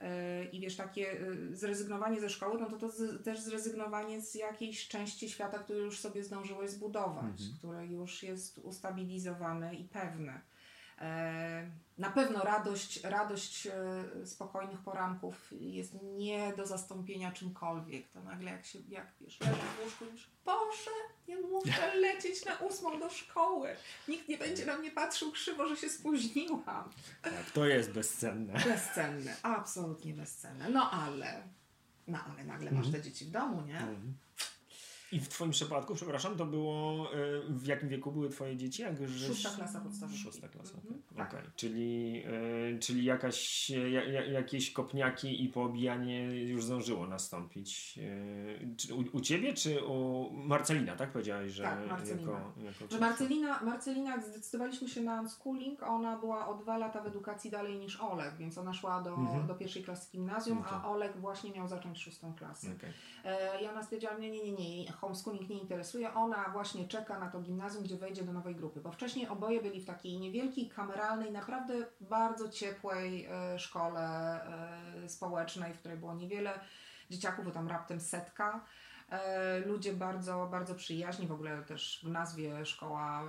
Eee, 0.00 0.56
I 0.56 0.60
wiesz, 0.60 0.76
takie 0.76 1.20
e, 1.20 1.56
zrezygnowanie 1.56 2.20
ze 2.20 2.30
szkoły, 2.30 2.60
no 2.60 2.66
to 2.66 2.78
to 2.78 2.90
z, 2.90 3.24
też 3.24 3.40
zrezygnowanie 3.40 4.20
z 4.20 4.34
jakiejś 4.34 4.88
części 4.88 5.30
świata, 5.30 5.58
który 5.58 5.78
już 5.78 6.00
sobie 6.00 6.24
zdążyłeś 6.24 6.70
zbudować, 6.70 7.40
mhm. 7.40 7.58
które 7.58 7.86
już 7.86 8.22
jest 8.22 8.58
ustabilizowane 8.58 9.74
i 9.74 9.84
pewne. 9.84 10.40
E, 10.98 11.70
na 11.98 12.10
pewno 12.10 12.42
radość, 12.42 13.04
radość 13.04 13.66
e, 13.66 14.26
spokojnych 14.26 14.80
poranków 14.80 15.52
jest 15.60 15.94
nie 16.02 16.52
do 16.56 16.66
zastąpienia 16.66 17.32
czymkolwiek. 17.32 18.08
To 18.08 18.22
nagle 18.22 18.50
jak 18.50 18.64
się, 18.66 18.78
jak 18.88 19.06
wiesz, 19.20 19.40
leżę 19.40 19.52
w 19.52 19.84
łóżku 19.84 20.04
już, 20.04 20.30
Boże, 20.44 20.90
nie 21.28 21.36
muszę 21.36 21.94
lecieć 22.00 22.44
na 22.44 22.56
ósmą 22.56 22.98
do 23.00 23.10
szkoły. 23.10 23.76
Nikt 24.08 24.28
nie 24.28 24.38
będzie 24.38 24.66
na 24.66 24.78
mnie 24.78 24.90
patrzył 24.90 25.32
krzywo, 25.32 25.66
że 25.68 25.76
się 25.76 25.88
spóźniłam. 25.88 26.90
Tak, 27.22 27.50
to 27.54 27.66
jest 27.66 27.92
bezcenne. 27.92 28.52
Bezcenne, 28.68 29.36
absolutnie 29.42 30.14
bezcenne. 30.14 30.68
No 30.68 30.90
ale, 30.90 31.42
no 32.06 32.18
ale 32.32 32.44
nagle 32.44 32.70
masz 32.70 32.86
Mhm. 32.86 32.92
te 33.02 33.10
dzieci 33.10 33.24
w 33.24 33.30
domu, 33.30 33.62
nie? 33.62 33.86
I 35.12 35.20
w 35.20 35.28
Twoim 35.28 35.50
przypadku, 35.50 35.94
przepraszam, 35.94 36.36
to 36.36 36.46
było, 36.46 37.06
e, 37.14 37.16
w 37.48 37.66
jakim 37.66 37.88
wieku 37.88 38.12
były 38.12 38.28
Twoje 38.28 38.56
dzieci? 38.56 38.82
Jak 38.82 39.08
żeś... 39.08 39.26
Szósta 39.28 39.48
klasa 39.56 39.80
podstawówki. 39.80 40.22
Szósta 40.22 40.48
klasa, 40.48 40.74
Mhm, 40.74 40.94
okej. 40.94 41.16
tak. 41.16 41.28
Okej. 41.34 41.50
Czyli, 41.56 42.22
e, 42.74 42.78
czyli 42.78 43.04
jakaś, 43.04 43.70
ja, 43.70 44.04
ja, 44.04 44.24
jakieś 44.26 44.72
kopniaki 44.72 45.44
i 45.44 45.48
poobijanie 45.48 46.24
już 46.48 46.64
zdążyło 46.64 47.06
nastąpić. 47.06 47.98
E, 47.98 48.76
czy 48.76 48.94
u, 48.94 49.04
u 49.12 49.20
Ciebie, 49.20 49.54
czy 49.54 49.84
u 49.84 50.30
Marcelina, 50.32 50.96
tak 50.96 51.12
powiedziałaś, 51.12 51.50
że 51.50 51.62
Tak, 51.62 51.88
Marcelina. 51.88 52.32
jako, 52.32 52.52
jako 52.62 52.94
Że 52.94 53.00
Marcelina, 53.00 53.60
Marcelina, 53.62 54.10
jak 54.10 54.24
zdecydowaliśmy 54.24 54.88
się 54.88 55.00
na 55.00 55.20
unschooling, 55.20 55.82
ona 55.82 56.18
była 56.18 56.48
o 56.48 56.54
dwa 56.54 56.78
lata 56.78 57.00
w 57.02 57.06
edukacji 57.06 57.50
dalej 57.50 57.76
niż 57.78 58.00
Olek, 58.00 58.34
więc 58.38 58.58
ona 58.58 58.72
szła 58.74 59.00
do, 59.02 59.10
Mhm. 59.14 59.46
do 59.46 59.54
pierwszej 59.54 59.82
klasy 59.82 60.10
gimnazjum, 60.12 60.58
Okej. 60.58 60.72
a 60.82 60.88
Olek 60.90 61.16
właśnie 61.16 61.50
miał 61.52 61.68
zacząć 61.68 61.98
szóstą 62.02 62.34
klasę. 62.34 62.68
Okej. 62.78 62.90
E, 63.24 63.62
I 63.62 63.66
ona 63.66 63.82
stwierdziła, 63.82 64.14
nie, 64.18 64.30
nie, 64.30 64.42
nie, 64.42 64.52
nie, 64.52 64.92
homeschooling 65.02 65.48
nie 65.48 65.60
interesuje, 65.60 66.14
ona 66.14 66.48
właśnie 66.52 66.88
czeka 66.88 67.18
na 67.18 67.30
to 67.30 67.40
gimnazjum, 67.40 67.84
gdzie 67.84 67.96
wejdzie 67.96 68.22
do 68.22 68.32
nowej 68.32 68.54
grupy, 68.54 68.80
bo 68.80 68.92
wcześniej 68.92 69.28
oboje 69.28 69.62
byli 69.62 69.80
w 69.80 69.86
takiej 69.86 70.18
niewielkiej, 70.18 70.68
kameralnej, 70.68 71.32
naprawdę 71.32 71.74
bardzo 72.00 72.48
ciepłej 72.48 73.26
e, 73.26 73.58
szkole 73.58 74.00
e, 75.04 75.08
społecznej, 75.08 75.74
w 75.74 75.78
której 75.78 75.98
było 75.98 76.14
niewiele 76.14 76.60
dzieciaków, 77.10 77.44
bo 77.44 77.50
tam 77.50 77.68
raptem 77.68 78.00
setka. 78.00 78.64
E, 79.10 79.60
Ludzie 79.60 79.92
bardzo, 79.92 80.48
bardzo 80.50 80.74
przyjaźni, 80.74 81.26
w 81.26 81.32
ogóle 81.32 81.62
też 81.62 82.00
w 82.04 82.08
nazwie 82.08 82.66
szkoła 82.66 83.22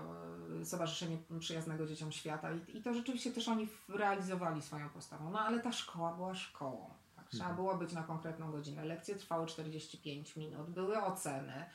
Stowarzyszenie 0.63 1.17
Przyjaznego 1.39 1.87
Dzieciom 1.87 2.11
Świata 2.11 2.49
i, 2.51 2.77
i 2.77 2.81
to 2.81 2.93
rzeczywiście 2.93 3.31
też 3.31 3.47
oni 3.47 3.67
realizowali 3.89 4.61
swoją 4.61 4.89
postawą. 4.89 5.31
No 5.31 5.39
ale 5.39 5.59
ta 5.59 5.71
szkoła 5.71 6.13
była 6.13 6.35
szkołą. 6.35 6.92
Trzeba 7.37 7.53
było 7.53 7.75
być 7.77 7.93
na 7.93 8.03
konkretną 8.03 8.51
godzinę. 8.51 8.85
Lekcje 8.85 9.15
trwały 9.15 9.47
45 9.47 10.35
minut, 10.35 10.69
były 10.69 11.01
oceny. 11.03 11.65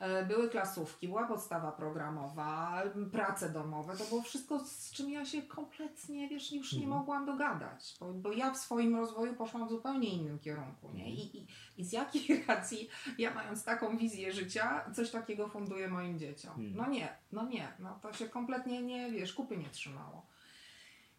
e, 0.00 0.26
Były 0.26 0.48
klasówki, 0.48 1.08
była 1.08 1.26
podstawa 1.26 1.72
programowa, 1.72 2.82
prace 3.12 3.50
domowe. 3.50 3.96
To 3.96 4.04
było 4.04 4.22
wszystko, 4.22 4.58
z 4.64 4.90
czym 4.92 5.10
ja 5.10 5.24
się 5.24 5.42
kompletnie, 5.42 6.28
wiesz, 6.28 6.52
już 6.52 6.72
nie 6.72 6.84
Mhm. 6.84 6.98
mogłam 6.98 7.26
dogadać. 7.26 7.96
Bo, 8.00 8.12
bo 8.12 8.32
ja 8.32 8.50
w 8.54 8.56
swoim 8.58 8.96
rozwoju 8.96 9.34
poszłam 9.34 9.66
w 9.66 9.70
zupełnie 9.70 10.08
innym 10.08 10.38
kierunku. 10.38 10.90
Nie? 10.94 11.10
I, 11.10 11.36
i, 11.38 11.46
I 11.76 11.84
z 11.84 11.92
jakiej 11.92 12.44
racji 12.48 12.88
ja 13.18 13.34
mając 13.34 13.64
taką 13.64 13.96
wizję 13.96 14.32
życia, 14.32 14.90
coś 14.94 15.10
takiego 15.10 15.48
funduję 15.48 15.88
moim 15.88 16.18
dzieciom? 16.18 16.52
Mhm. 16.52 16.74
No 16.76 16.86
nie, 16.86 17.08
no 17.32 17.44
nie. 17.48 17.72
No 17.78 17.98
to 18.02 18.12
się 18.12 18.28
kompletnie 18.28 18.82
nie, 18.82 19.10
wiesz, 19.10 19.32
kupy 19.34 19.56
nie 19.56 19.70
trzymało. 19.70 20.26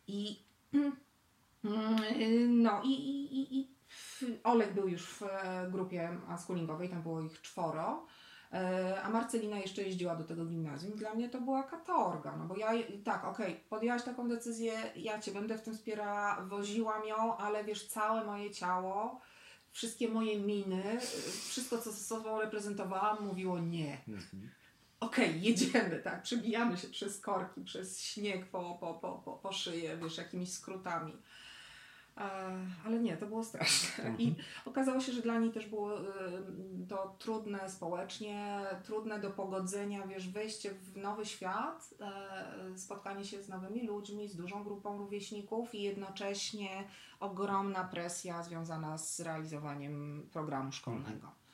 I 0.07 0.39
Mm, 1.65 2.61
no 2.61 2.81
i, 2.83 2.89
i, 2.91 3.39
i, 3.39 3.59
i 3.59 3.74
Olek 4.43 4.73
był 4.73 4.87
już 4.87 5.05
w 5.05 5.23
e, 5.23 5.67
grupie 5.71 6.17
unschoolingowej, 6.29 6.89
tam 6.89 7.01
było 7.01 7.21
ich 7.21 7.41
czworo. 7.41 8.05
E, 8.53 9.01
A 9.03 9.09
Marcelina 9.09 9.57
jeszcze 9.57 9.83
jeździła 9.83 10.15
do 10.15 10.23
tego 10.23 10.45
gimnazjum. 10.45 10.97
Dla 10.97 11.13
mnie 11.13 11.29
to 11.29 11.41
była 11.41 11.63
katorga, 11.63 12.35
no 12.37 12.45
bo 12.45 12.55
ja, 12.57 12.71
tak, 13.03 13.25
okej, 13.25 13.55
podjęłaś 13.69 14.03
taką 14.03 14.27
decyzję, 14.27 14.73
ja 14.95 15.19
Cię 15.19 15.31
będę 15.31 15.57
w 15.57 15.61
tym 15.61 15.73
wspierała, 15.73 16.41
woziłam 16.41 17.07
ją, 17.07 17.37
ale 17.37 17.63
wiesz, 17.63 17.87
całe 17.87 18.25
moje 18.25 18.51
ciało, 18.51 19.21
wszystkie 19.71 20.07
moje 20.07 20.39
miny, 20.39 20.99
wszystko 21.49 21.77
co 21.77 21.91
ze 21.91 22.03
sobą 22.03 22.41
reprezentowałam, 22.41 23.25
mówiło 23.25 23.59
nie. 23.59 24.01
Mhm. 24.07 24.49
Okej, 24.99 25.41
jedziemy, 25.41 26.01
tak, 26.03 26.21
przebijamy 26.21 26.77
się 26.77 26.87
przez 26.87 27.19
korki, 27.19 27.61
przez 27.61 28.01
śnieg 28.01 28.45
po, 28.45 28.77
po, 28.79 28.93
po, 28.93 29.11
po, 29.25 29.33
po 29.33 29.51
szyję, 29.51 29.97
wiesz, 29.97 30.17
jakimiś 30.17 30.53
skrótami. 30.53 31.17
Ale 32.85 32.99
nie, 32.99 33.17
to 33.17 33.25
było 33.25 33.43
straszne. 33.43 34.15
I 34.17 34.35
okazało 34.65 34.99
się, 34.99 35.11
że 35.11 35.21
dla 35.21 35.39
niej 35.39 35.51
też 35.51 35.67
było 35.67 35.99
y, 35.99 36.03
to 36.89 37.15
trudne 37.19 37.69
społecznie, 37.69 38.61
trudne 38.83 39.19
do 39.19 39.31
pogodzenia, 39.31 40.07
wiesz, 40.07 40.29
wejście 40.29 40.73
w 40.73 40.97
nowy 40.97 41.25
świat, 41.25 41.93
e, 42.01 42.77
spotkanie 42.77 43.25
się 43.25 43.43
z 43.43 43.49
nowymi 43.49 43.87
ludźmi, 43.87 44.29
z 44.29 44.35
dużą 44.35 44.63
grupą 44.63 44.97
rówieśników 44.97 45.75
i 45.75 45.81
jednocześnie 45.81 46.69
ogromna 47.19 47.83
presja 47.83 48.43
związana 48.43 48.97
z 48.97 49.19
realizowaniem 49.19 50.27
programu 50.31 50.71
szkolnego. 50.71 51.44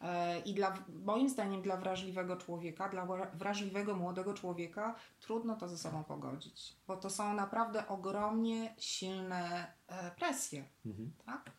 E, 0.00 0.40
I 0.40 0.54
dla, 0.54 0.74
moim 1.04 1.28
zdaniem 1.28 1.62
dla 1.62 1.76
wrażliwego 1.76 2.36
człowieka, 2.36 2.88
dla 2.88 3.06
wra- 3.06 3.30
wrażliwego 3.34 3.94
młodego 3.96 4.34
człowieka 4.34 4.94
trudno 5.20 5.56
to 5.56 5.68
ze 5.68 5.78
sobą 5.78 6.04
pogodzić, 6.04 6.76
bo 6.86 6.96
to 6.96 7.10
są 7.10 7.34
naprawdę 7.34 7.88
ogromnie 7.88 8.74
silne 8.78 9.72
e, 9.88 10.10
presje. 10.10 10.64
Mhm. 10.86 11.12
Tak? 11.26 11.50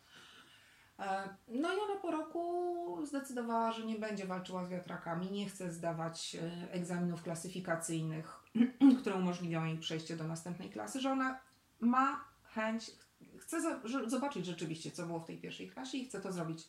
E, 0.99 1.29
No 1.47 1.73
i 1.73 1.77
ona 1.79 1.99
po 2.01 2.11
roku 2.11 3.05
zdecydowała, 3.05 3.71
że 3.71 3.85
nie 3.85 3.99
będzie 3.99 4.25
walczyła 4.25 4.65
z 4.65 4.69
wiatrakami, 4.69 5.31
nie 5.31 5.49
chce 5.49 5.71
zdawać 5.71 6.37
egzaminów 6.71 7.23
klasyfikacyjnych, 7.23 8.39
które 9.01 9.15
umożliwią 9.15 9.65
jej 9.65 9.77
przejście 9.77 10.17
do 10.17 10.23
następnej 10.23 10.69
klasy, 10.69 10.99
że 10.99 11.11
ona 11.11 11.39
ma 11.79 12.23
chęć, 12.43 12.91
chce 13.39 13.79
zobaczyć 14.07 14.45
rzeczywiście, 14.45 14.91
co 14.91 15.05
było 15.05 15.19
w 15.19 15.25
tej 15.25 15.37
pierwszej 15.37 15.69
klasie 15.69 15.97
i 15.97 16.05
chce 16.05 16.21
to 16.21 16.31
zrobić 16.31 16.67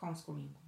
homeschoolingu. 0.00 0.60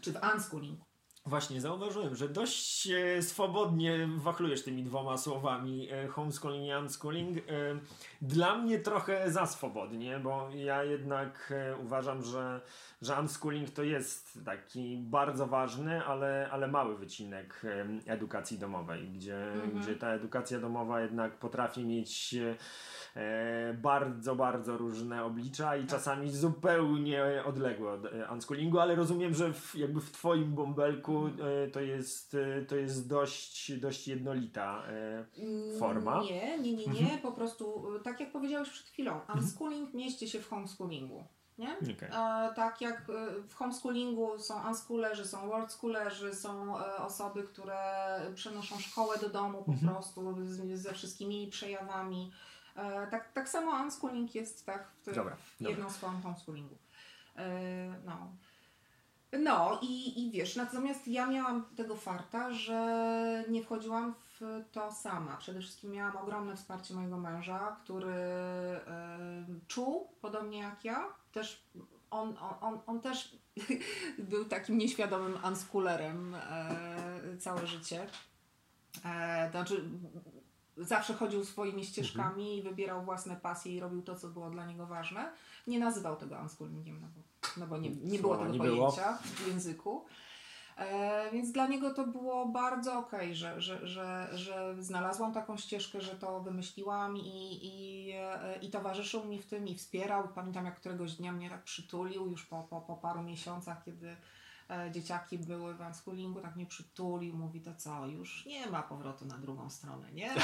Czy 0.00 0.12
w 0.12 0.16
unschoolingu. 0.34 0.89
Właśnie, 1.26 1.60
zauważyłem, 1.60 2.16
że 2.16 2.28
dość 2.28 2.88
e, 2.88 3.22
swobodnie 3.22 4.08
wachlujesz 4.16 4.62
tymi 4.62 4.82
dwoma 4.82 5.16
słowami 5.16 5.88
e, 5.90 6.08
homeschooling 6.08 6.66
i 6.68 6.82
unschooling. 6.82 7.38
E, 7.38 7.42
dla 8.22 8.56
mnie 8.58 8.78
trochę 8.78 9.30
za 9.30 9.46
swobodnie, 9.46 10.18
bo 10.18 10.48
ja 10.54 10.84
jednak 10.84 11.52
uważam, 11.84 12.22
że, 12.22 12.60
że 13.02 13.20
unschooling 13.20 13.70
to 13.70 13.82
jest 13.82 14.38
taki 14.44 14.96
bardzo 14.96 15.46
ważny, 15.46 16.04
ale, 16.04 16.48
ale 16.52 16.68
mały 16.68 16.96
wycinek 16.96 17.62
edukacji 18.06 18.58
domowej, 18.58 19.08
gdzie, 19.08 19.52
gdzie 19.74 19.96
ta 19.96 20.08
edukacja 20.08 20.60
domowa 20.60 21.00
jednak 21.00 21.38
potrafi 21.38 21.84
mieć 21.84 22.34
bardzo, 23.74 24.36
bardzo 24.36 24.76
różne 24.76 25.24
oblicza 25.24 25.76
i 25.76 25.86
czasami 25.86 26.30
zupełnie 26.30 27.24
odległe 27.44 27.92
od 27.92 28.00
unschoolingu, 28.32 28.78
ale 28.78 28.94
rozumiem, 28.94 29.34
że 29.34 29.52
w, 29.52 29.74
jakby 29.74 30.00
w 30.00 30.10
Twoim 30.10 30.54
bąbelku 30.54 31.09
e, 31.18 31.70
to 31.70 31.80
jest, 31.80 32.34
e, 32.34 32.62
to 32.62 32.76
jest 32.76 33.08
dość, 33.08 33.72
dość 33.72 34.08
jednolita 34.08 34.82
e, 34.86 35.24
forma. 35.78 36.22
Nie, 36.22 36.58
nie, 36.58 36.72
nie, 36.72 36.86
nie. 36.86 37.18
Po 37.22 37.32
prostu, 37.32 37.86
tak 38.04 38.20
jak 38.20 38.32
powiedziałeś 38.32 38.70
przed 38.70 38.86
chwilą, 38.86 39.20
unschooling 39.34 39.94
mieści 39.94 40.28
się 40.28 40.40
w 40.40 40.48
homeschoolingu. 40.48 41.24
Nie? 41.58 41.76
E, 42.02 42.54
tak 42.56 42.80
jak 42.80 43.06
w 43.48 43.54
homeschoolingu 43.54 44.38
są 44.38 44.68
unschoolerzy, 44.68 45.24
są 45.24 45.48
worldschoolerzy, 45.48 46.34
są 46.34 46.76
osoby, 46.98 47.42
które 47.42 48.20
przenoszą 48.34 48.78
szkołę 48.78 49.18
do 49.18 49.28
domu 49.28 49.64
po 49.64 49.86
prostu 49.86 50.46
z, 50.46 50.80
ze 50.80 50.92
wszystkimi 50.92 51.46
przejawami. 51.46 52.32
E, 52.76 53.06
tak, 53.06 53.32
tak 53.32 53.48
samo 53.48 53.82
unschooling 53.84 54.34
jest 54.34 54.66
tak 54.66 54.88
w, 55.06 55.14
Dobra, 55.14 55.36
jedną 55.60 55.90
z 55.90 55.96
form 55.96 56.22
homeschoolingu. 56.22 56.76
E, 57.36 57.48
no. 58.04 58.32
No 59.38 59.78
i, 59.82 60.22
i 60.26 60.30
wiesz, 60.30 60.56
natomiast 60.56 61.08
ja 61.08 61.26
miałam 61.26 61.64
tego 61.76 61.96
farta, 61.96 62.52
że 62.52 63.44
nie 63.48 63.62
wchodziłam 63.62 64.14
w 64.14 64.64
to 64.72 64.92
sama. 64.92 65.36
Przede 65.36 65.60
wszystkim 65.60 65.90
miałam 65.90 66.16
ogromne 66.16 66.56
wsparcie 66.56 66.94
mojego 66.94 67.18
męża, 67.18 67.76
który 67.82 68.12
e, 68.12 69.46
czuł, 69.68 70.08
podobnie 70.20 70.58
jak 70.58 70.84
ja, 70.84 71.06
też 71.32 71.64
on, 72.10 72.36
on, 72.38 72.54
on, 72.60 72.80
on 72.86 73.00
też 73.00 73.36
był 74.30 74.44
takim 74.44 74.78
nieświadomym 74.78 75.38
unschoolerem 75.44 76.34
e, 76.34 77.36
całe 77.38 77.66
życie. 77.66 78.06
E, 79.04 79.46
to 79.46 79.58
znaczy 79.58 79.84
zawsze 80.76 81.14
chodził 81.14 81.44
swoimi 81.44 81.84
ścieżkami 81.84 82.58
i 82.58 82.62
wybierał 82.62 83.04
własne 83.04 83.36
pasje 83.36 83.76
i 83.76 83.80
robił 83.80 84.02
to, 84.02 84.16
co 84.16 84.28
było 84.28 84.50
dla 84.50 84.66
niego 84.66 84.86
ważne. 84.86 85.32
Nie 85.66 85.78
nazywał 85.78 86.16
tego 86.16 86.36
unschoolingiem, 86.42 87.00
no 87.00 87.06
bo, 87.16 87.29
no 87.56 87.66
bo 87.66 87.78
nie, 87.78 87.90
nie 87.90 88.18
było 88.18 88.36
tego 88.36 88.52
nie 88.52 88.58
było. 88.58 88.92
pojęcia 88.92 89.18
w 89.22 89.46
języku. 89.48 90.04
E, 90.80 91.30
więc 91.32 91.52
dla 91.52 91.66
niego 91.66 91.94
to 91.94 92.06
było 92.06 92.48
bardzo 92.48 92.98
okej, 92.98 93.36
że, 93.36 93.60
że, 93.60 93.86
że, 93.86 94.28
że 94.32 94.82
znalazłam 94.82 95.32
taką 95.32 95.56
ścieżkę, 95.56 96.00
że 96.00 96.14
to 96.14 96.40
wymyśliłam 96.40 97.16
i, 97.16 97.58
i, 97.62 98.10
e, 98.16 98.58
i 98.62 98.70
towarzyszył 98.70 99.24
mi 99.24 99.38
w 99.38 99.46
tym 99.46 99.68
i 99.68 99.74
wspierał. 99.74 100.28
Pamiętam 100.28 100.64
jak 100.64 100.76
któregoś 100.76 101.12
dnia 101.12 101.32
mnie 101.32 101.50
tak 101.50 101.64
przytulił 101.64 102.30
już 102.30 102.46
po, 102.46 102.62
po, 102.62 102.80
po 102.80 102.96
paru 102.96 103.22
miesiącach, 103.22 103.84
kiedy 103.84 104.16
e, 104.70 104.90
dzieciaki 104.90 105.38
były 105.38 105.74
w 105.74 105.80
unschoolingu, 105.80 106.40
tak 106.40 106.56
mnie 106.56 106.66
przytulił, 106.66 107.36
mówi 107.36 107.60
to 107.60 107.74
co, 107.74 108.06
już 108.06 108.46
nie 108.46 108.66
ma 108.66 108.82
powrotu 108.82 109.24
na 109.24 109.38
drugą 109.38 109.70
stronę, 109.70 110.12
nie? 110.12 110.34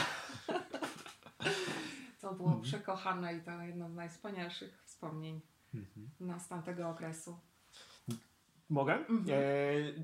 to 2.20 2.34
było 2.34 2.48
mhm. 2.48 2.62
przekochane 2.62 3.36
i 3.36 3.42
to 3.42 3.50
jedno 3.62 3.90
z 3.90 3.94
najwspanialszych 3.94 4.82
wspomnień 4.84 5.40
mhm. 5.77 6.41
z 6.41 6.49
tamtego 6.49 6.89
okresu. 6.89 7.37
Mogę? 8.68 8.95
Mhm. 8.95 9.24
E, 9.31 9.43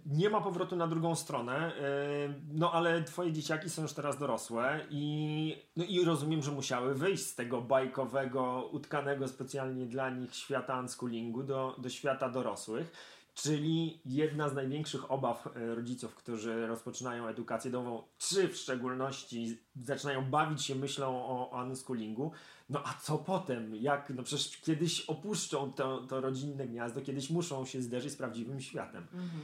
nie 0.07 0.31
ma 0.31 0.41
powrotu 0.41 0.77
na 0.77 0.87
drugą 0.87 1.15
stronę, 1.15 1.77
e, 1.77 2.35
no 2.53 2.73
ale 2.73 3.03
twoje 3.03 3.33
dzieciaki 3.33 3.71
są 3.71 3.83
już 3.83 3.93
teraz 3.93 4.19
dorosłe 4.19 4.87
i, 4.91 5.57
no 5.77 5.85
i 5.85 6.05
rozumiem, 6.05 6.43
że 6.43 6.53
musiały 6.53 6.95
wyjść 6.95 7.27
z 7.27 7.35
tego 7.35 7.61
bajkowego, 7.61 8.69
utkanego 8.73 9.29
specjalnie 9.29 9.87
dla 9.87 10.11
nich 10.11 10.35
świata 10.35 10.81
unschoolingu 10.81 11.43
do, 11.43 11.77
do 11.79 11.89
świata 11.89 12.29
dorosłych. 12.29 12.93
Czyli 13.35 14.01
jedna 14.05 14.49
z 14.49 14.55
największych 14.55 15.11
obaw 15.11 15.47
e, 15.47 15.75
rodziców, 15.75 16.15
którzy 16.15 16.67
rozpoczynają 16.67 17.27
edukację 17.27 17.71
domową, 17.71 18.03
czy 18.19 18.49
w 18.49 18.57
szczególności 18.57 19.59
zaczynają 19.77 20.31
bawić 20.31 20.65
się 20.65 20.75
myślą 20.75 21.25
o, 21.27 21.51
o 21.51 21.65
unschoolingu, 21.65 22.33
no 22.73 22.83
a 22.85 22.95
co 22.95 23.19
potem? 23.19 23.77
Jak, 23.77 24.11
no 24.11 24.23
przecież 24.23 24.57
kiedyś 24.57 25.01
opuszczą 25.01 25.73
to, 25.73 25.99
to 25.99 26.21
rodzinne 26.21 26.67
gniazdo, 26.67 27.01
kiedyś 27.01 27.31
muszą 27.31 27.67
się 27.67 27.83
zderzyć 27.83 28.13
z 28.13 28.17
prawdziwym 28.17 28.61
światem. 28.61 29.07
Mhm. 29.13 29.43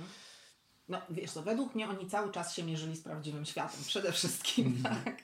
No 0.89 1.01
wiesz 1.11 1.31
co, 1.31 1.43
według 1.43 1.75
mnie 1.75 1.89
oni 1.89 2.11
cały 2.11 2.33
czas 2.33 2.55
się 2.55 2.63
mierzyli 2.63 2.97
z 2.97 3.03
prawdziwym 3.03 3.45
światem, 3.45 3.81
przede 3.87 4.13
wszystkim, 4.13 4.67
mhm. 4.67 5.05
tak. 5.05 5.23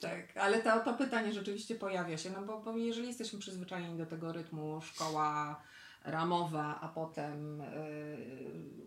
tak. 0.00 0.36
Ale 0.36 0.62
to, 0.62 0.80
to 0.80 0.94
pytanie 0.94 1.32
rzeczywiście 1.32 1.74
pojawia 1.74 2.18
się, 2.18 2.30
no 2.30 2.42
bo, 2.42 2.60
bo 2.60 2.76
jeżeli 2.76 3.08
jesteśmy 3.08 3.38
przyzwyczajeni 3.38 3.98
do 3.98 4.06
tego 4.06 4.32
rytmu 4.32 4.80
szkoła, 4.80 5.62
ramowa, 6.04 6.80
a 6.80 6.88
potem 6.88 7.60
y, 7.60 7.66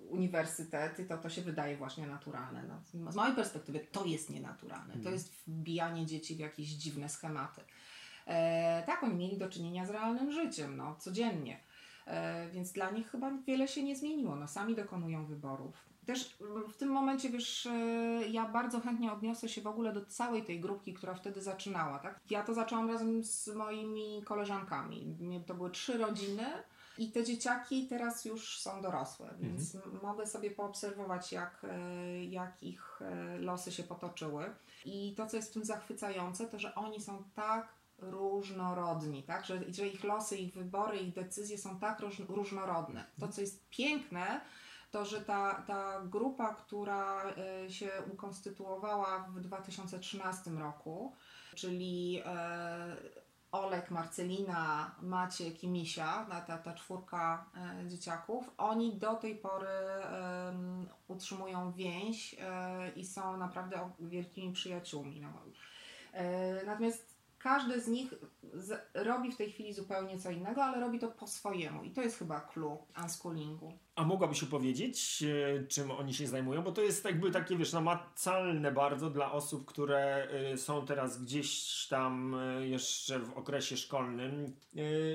uniwersytety, 0.09 1.05
to 1.05 1.18
to 1.18 1.30
się 1.30 1.41
wydaje 1.41 1.78
właśnie 1.78 2.07
naturalne. 2.07 2.64
No, 2.93 3.12
z 3.12 3.16
mojej 3.16 3.36
perspektywy 3.36 3.80
to 3.91 4.05
jest 4.05 4.30
nienaturalne. 4.30 4.93
To 4.93 4.99
mhm. 4.99 5.14
jest 5.16 5.34
wbijanie 5.47 6.05
dzieci 6.05 6.36
w 6.36 6.39
jakieś 6.39 6.68
dziwne 6.68 7.09
schematy. 7.09 7.62
E, 8.28 8.84
tak, 8.86 9.03
oni 9.03 9.15
mieli 9.15 9.38
do 9.38 9.49
czynienia 9.49 9.86
z 9.86 9.89
realnym 9.89 10.32
życiem, 10.32 10.78
no, 10.78 10.95
codziennie. 10.99 11.59
E, 12.07 12.49
więc 12.49 12.72
dla 12.72 12.91
nich 12.91 13.11
chyba 13.11 13.32
wiele 13.47 13.67
się 13.67 13.84
nie 13.84 13.95
zmieniło. 13.95 14.36
No, 14.36 14.47
sami 14.47 14.76
dokonują 14.76 15.26
wyborów. 15.26 15.91
Też 16.05 16.38
w 16.69 16.78
tym 16.78 16.89
momencie, 16.89 17.30
wiesz, 17.30 17.65
e, 17.65 17.72
ja 18.28 18.49
bardzo 18.49 18.80
chętnie 18.80 19.11
odniosę 19.11 19.49
się 19.49 19.61
w 19.61 19.67
ogóle 19.67 19.93
do 19.93 20.05
całej 20.05 20.43
tej 20.43 20.59
grupki, 20.59 20.93
która 20.93 21.13
wtedy 21.13 21.41
zaczynała. 21.41 21.99
Tak? 21.99 22.19
Ja 22.30 22.43
to 22.43 22.53
zaczęłam 22.53 22.89
razem 22.89 23.24
z 23.24 23.47
moimi 23.47 24.24
koleżankami. 24.26 25.17
To 25.47 25.53
były 25.53 25.72
trzy 25.72 25.97
rodziny 25.97 26.45
i 26.97 27.11
te 27.11 27.24
dzieciaki 27.24 27.88
teraz 27.88 28.26
już 28.26 28.59
są 28.59 28.82
dorosłe, 28.82 29.30
mhm. 29.30 29.41
więc 29.41 29.76
mhm. 29.76 29.99
mogę 30.03 30.28
sobie 30.28 30.51
poobserwować, 30.51 31.32
jak, 31.32 31.61
e, 31.63 32.26
jak 32.26 32.63
ich 32.63 33.01
e, 33.01 33.38
losy 33.38 33.72
się 33.72 33.84
potoczyły. 33.84 34.55
I 34.86 35.13
to, 35.17 35.28
co 35.28 35.38
jest 35.38 35.49
w 35.49 35.53
tym 35.53 35.65
zachwycające, 35.65 36.47
to 36.47 36.59
że 36.59 36.76
oni 36.76 37.01
są 37.01 37.24
tak 37.36 37.80
różnorodni, 38.02 39.24
tak? 39.24 39.45
Że, 39.45 39.74
że 39.74 39.88
ich 39.88 40.04
losy, 40.04 40.38
ich 40.38 40.54
wybory, 40.54 40.97
ich 40.97 41.14
decyzje 41.14 41.58
są 41.58 41.80
tak 41.80 41.99
róż, 41.99 42.20
różnorodne. 42.20 43.06
To, 43.20 43.28
co 43.28 43.41
jest 43.41 43.70
piękne, 43.70 44.41
to, 44.91 45.06
że 45.06 45.22
ta, 45.22 45.64
ta 45.68 46.02
grupa, 46.06 46.54
która 46.54 47.24
e, 47.24 47.70
się 47.70 47.89
ukonstytuowała 48.14 49.20
w 49.20 49.39
2013 49.39 50.52
roku, 50.52 51.16
czyli 51.56 52.22
Olek, 53.52 53.91
Marcelina, 53.91 54.95
Maciek 55.02 55.64
i 55.64 55.68
Misia, 55.68 56.26
ta, 56.47 56.58
ta 56.58 56.74
czwórka 56.74 57.45
e, 57.56 57.89
dzieciaków, 57.89 58.52
oni 58.58 58.97
do 58.97 59.16
tej 59.16 59.36
pory 59.36 59.68
e, 59.68 60.54
utrzymują 61.08 61.72
więź 61.72 62.36
e, 62.39 62.91
i 62.95 63.06
są 63.06 63.38
naprawdę 63.38 63.89
wielkimi 63.99 64.54
przyjaciółmi. 64.54 65.22
No. 65.22 65.30
E, 66.14 66.66
natomiast 66.66 67.11
każdy 67.43 67.81
z 67.81 67.87
nich 67.87 68.13
z, 68.53 68.89
robi 68.93 69.31
w 69.31 69.37
tej 69.37 69.51
chwili 69.51 69.73
zupełnie 69.73 70.19
co 70.19 70.31
innego, 70.31 70.63
ale 70.63 70.79
robi 70.79 70.99
to 70.99 71.07
po 71.07 71.27
swojemu 71.27 71.83
i 71.83 71.91
to 71.91 72.01
jest 72.01 72.17
chyba 72.17 72.41
clue 72.41 72.77
unschoolingu. 73.03 73.73
A 74.02 74.04
mogłabyś 74.04 74.43
opowiedzieć, 74.43 75.24
e, 75.24 75.68
czym 75.68 75.91
oni 75.91 76.14
się 76.14 76.28
zajmują? 76.28 76.62
Bo 76.62 76.72
to 76.72 76.82
jest 76.82 77.06
jakby 77.06 77.32
takie, 77.32 77.58
wiesz, 77.58 77.74
namacalne 77.74 78.72
bardzo 78.72 79.10
dla 79.10 79.32
osób, 79.32 79.66
które 79.66 80.28
e, 80.54 80.58
są 80.58 80.86
teraz 80.86 81.22
gdzieś 81.22 81.88
tam 81.88 82.36
e, 82.36 82.68
jeszcze 82.68 83.20
w 83.20 83.38
okresie 83.38 83.78
szkolnym. 83.78 84.56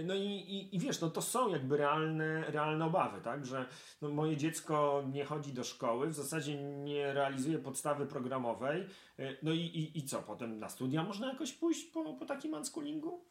No 0.04 0.14
i, 0.14 0.26
i, 0.26 0.76
i 0.76 0.78
wiesz, 0.78 1.00
no 1.00 1.10
to 1.10 1.22
są 1.22 1.48
jakby 1.48 1.76
realne, 1.76 2.50
realne 2.50 2.84
obawy, 2.84 3.20
tak? 3.20 3.46
Że 3.46 3.66
no 4.02 4.08
moje 4.08 4.36
dziecko 4.36 5.02
nie 5.12 5.24
chodzi 5.24 5.52
do 5.52 5.64
szkoły, 5.64 6.08
w 6.08 6.14
zasadzie 6.14 6.54
nie 6.62 7.12
realizuje 7.12 7.58
podstawy 7.58 8.06
programowej. 8.06 8.86
No 9.42 9.52
i, 9.52 9.60
i, 9.60 9.98
i 9.98 10.02
co, 10.04 10.22
potem 10.22 10.58
na 10.58 10.68
studia 10.68 11.02
można 11.02 11.28
jakoś 11.28 11.52
pójść 11.52 11.84
po, 11.84 12.14
po 12.14 12.26
takim 12.26 12.54
unschoolingu? 12.54 13.24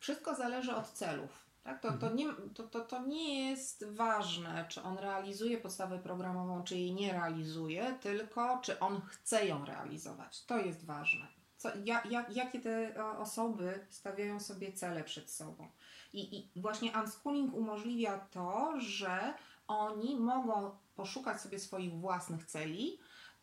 Wszystko 0.00 0.34
zależy 0.34 0.74
od 0.74 0.86
celów. 0.86 1.45
Tak? 1.66 1.80
To, 1.80 1.88
to, 1.88 1.94
mhm. 1.94 2.16
nie, 2.16 2.26
to, 2.54 2.62
to, 2.62 2.80
to 2.80 3.06
nie 3.06 3.50
jest 3.50 3.84
ważne, 3.90 4.64
czy 4.68 4.82
on 4.82 4.98
realizuje 4.98 5.58
podstawę 5.58 5.98
programową, 5.98 6.64
czy 6.64 6.76
jej 6.76 6.94
nie 6.94 7.12
realizuje, 7.12 7.98
tylko 8.00 8.58
czy 8.62 8.80
on 8.80 9.00
chce 9.00 9.46
ją 9.46 9.64
realizować. 9.64 10.44
To 10.44 10.58
jest 10.58 10.84
ważne. 10.84 11.26
Co, 11.56 11.68
jak, 11.84 12.06
jak, 12.06 12.36
jakie 12.36 12.60
te 12.60 13.04
osoby 13.18 13.86
stawiają 13.90 14.40
sobie 14.40 14.72
cele 14.72 15.04
przed 15.04 15.30
sobą. 15.30 15.68
I, 16.12 16.48
I 16.54 16.60
właśnie 16.60 16.92
unschooling 17.00 17.54
umożliwia 17.54 18.18
to, 18.18 18.72
że 18.78 19.34
oni 19.68 20.16
mogą 20.16 20.70
poszukać 20.96 21.40
sobie 21.40 21.58
swoich 21.58 21.92
własnych 22.00 22.44
celi 22.44 22.98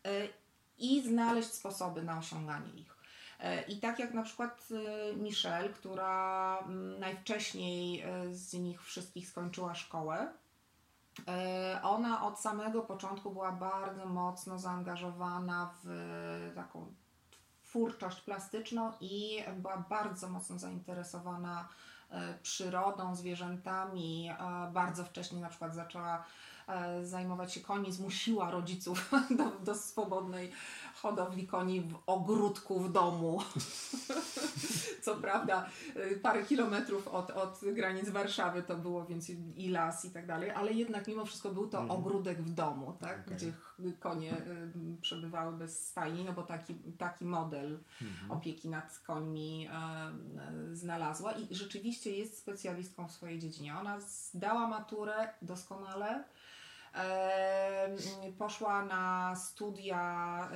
y, 0.06 0.28
i 0.78 1.02
znaleźć 1.02 1.52
sposoby 1.52 2.02
na 2.02 2.18
osiąganie 2.18 2.70
ich. 2.72 2.93
E, 3.40 3.62
I 3.62 3.80
tak 3.80 3.98
jak 3.98 4.14
na 4.14 4.22
przykład 4.22 4.68
e, 4.70 5.16
Michelle, 5.16 5.68
która 5.68 6.58
mm, 6.58 7.00
najwcześniej 7.00 8.02
e, 8.02 8.34
z 8.34 8.52
nich 8.52 8.82
wszystkich 8.82 9.28
skończyła 9.28 9.74
szkołę, 9.74 10.32
ona 11.82 12.26
od 12.26 12.40
samego 12.40 12.82
początku 12.82 13.30
była 13.30 13.52
bardzo 13.52 14.06
mocno 14.06 14.58
zaangażowana 14.58 15.74
w 15.82 16.52
taką 16.54 16.94
twórczość 17.62 18.20
plastyczną 18.20 18.92
i 19.00 19.44
była 19.56 19.76
bardzo 19.76 20.28
mocno 20.28 20.58
zainteresowana 20.58 21.68
przyrodą, 22.42 23.16
zwierzętami. 23.16 24.30
Bardzo 24.72 25.04
wcześnie 25.04 25.40
na 25.40 25.48
przykład 25.48 25.74
zaczęła 25.74 26.24
zajmować 27.02 27.54
się 27.54 27.60
koni, 27.60 27.92
zmusiła 27.92 28.50
rodziców 28.50 29.10
do, 29.38 29.44
do 29.64 29.74
swobodnej 29.74 30.52
hodowli 31.02 31.46
koni 31.46 31.80
w 31.80 31.94
ogródku 32.06 32.80
w 32.80 32.92
domu. 32.92 33.40
Co 35.02 35.14
prawda 35.14 35.66
y, 35.96 36.20
parę 36.22 36.42
kilometrów 36.42 37.08
od, 37.08 37.30
od 37.30 37.60
granic 37.74 38.08
Warszawy 38.08 38.62
to 38.62 38.76
było, 38.76 39.04
więc 39.04 39.30
i 39.56 39.68
las 39.68 40.04
i 40.04 40.10
tak 40.10 40.26
dalej, 40.26 40.50
ale 40.50 40.72
jednak 40.72 41.08
mimo 41.08 41.24
wszystko 41.24 41.50
był 41.50 41.68
to 41.68 41.80
mhm. 41.80 42.00
ogródek 42.00 42.42
w 42.42 42.54
domu, 42.54 42.96
tak? 43.00 43.20
Okay. 43.20 43.34
gdzie 43.34 43.52
konie 44.00 44.32
y, 44.32 45.00
przebywały 45.00 45.56
bez 45.56 45.86
stajni, 45.88 46.24
no 46.24 46.32
bo 46.32 46.42
taki, 46.42 46.74
taki 46.74 47.24
model 47.24 47.78
mhm. 48.02 48.30
opieki 48.30 48.68
nad 48.68 48.98
końmi 48.98 49.68
y, 50.72 50.76
znalazła 50.76 51.32
i 51.32 51.54
rzeczywiście 51.54 52.10
jest 52.10 52.38
specjalistką 52.38 53.08
w 53.08 53.12
swojej 53.12 53.38
dziedzinie. 53.38 53.76
Ona 53.76 54.00
zdała 54.00 54.68
maturę 54.68 55.28
doskonale, 55.42 56.24
poszła 58.38 58.84
na 58.84 59.36
studia 59.36 60.50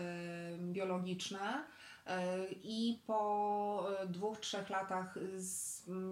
biologiczne 0.58 1.64
i 2.62 3.02
po 3.06 3.86
e, 4.00 4.06
dwóch, 4.06 4.38
trzech 4.38 4.70
latach 4.70 5.14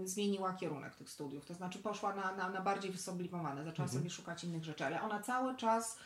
zmieniła 0.05 0.55
kierunek 0.55 0.97
tych 0.97 1.11
studiów. 1.11 1.45
To 1.45 1.55
znaczy 1.55 1.79
poszła 1.79 2.15
na, 2.15 2.37
na, 2.37 2.51
na 2.51 2.61
bardziej 2.61 2.91
wysublimowane, 2.91 3.65
zaczęła 3.65 3.87
mhm. 3.87 4.03
sobie 4.03 4.11
szukać 4.11 4.45
innych 4.45 4.65
rzeczy, 4.65 4.85
ale 4.85 5.03
ona 5.03 5.23
cały 5.23 5.57
czas 5.57 5.99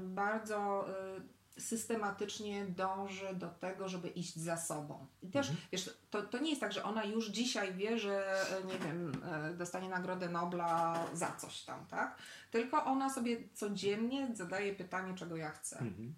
bardzo 0.00 0.88
e, 0.88 1.20
systematycznie 1.58 2.66
dąży 2.66 3.34
do 3.34 3.48
tego, 3.48 3.88
żeby 3.88 4.08
iść 4.08 4.36
za 4.36 4.56
sobą. 4.56 5.06
I 5.22 5.30
też, 5.30 5.48
mhm. 5.48 5.66
wiesz, 5.72 5.90
to, 6.10 6.22
to 6.22 6.38
nie 6.38 6.50
jest 6.50 6.60
tak, 6.60 6.72
że 6.72 6.84
ona 6.84 7.04
już 7.04 7.28
dzisiaj 7.28 7.74
wie, 7.74 7.98
że, 7.98 8.44
nie 8.64 8.78
wiem, 8.78 9.12
e, 9.24 9.54
dostanie 9.54 9.88
Nagrodę 9.88 10.28
Nobla 10.28 11.04
za 11.12 11.32
coś 11.32 11.62
tam, 11.62 11.86
tak? 11.86 12.16
Tylko 12.50 12.84
ona 12.84 13.10
sobie 13.10 13.36
codziennie 13.54 14.28
zadaje 14.34 14.74
pytanie, 14.74 15.14
czego 15.14 15.36
ja 15.36 15.50
chcę. 15.50 15.78
Mhm. 15.78 16.14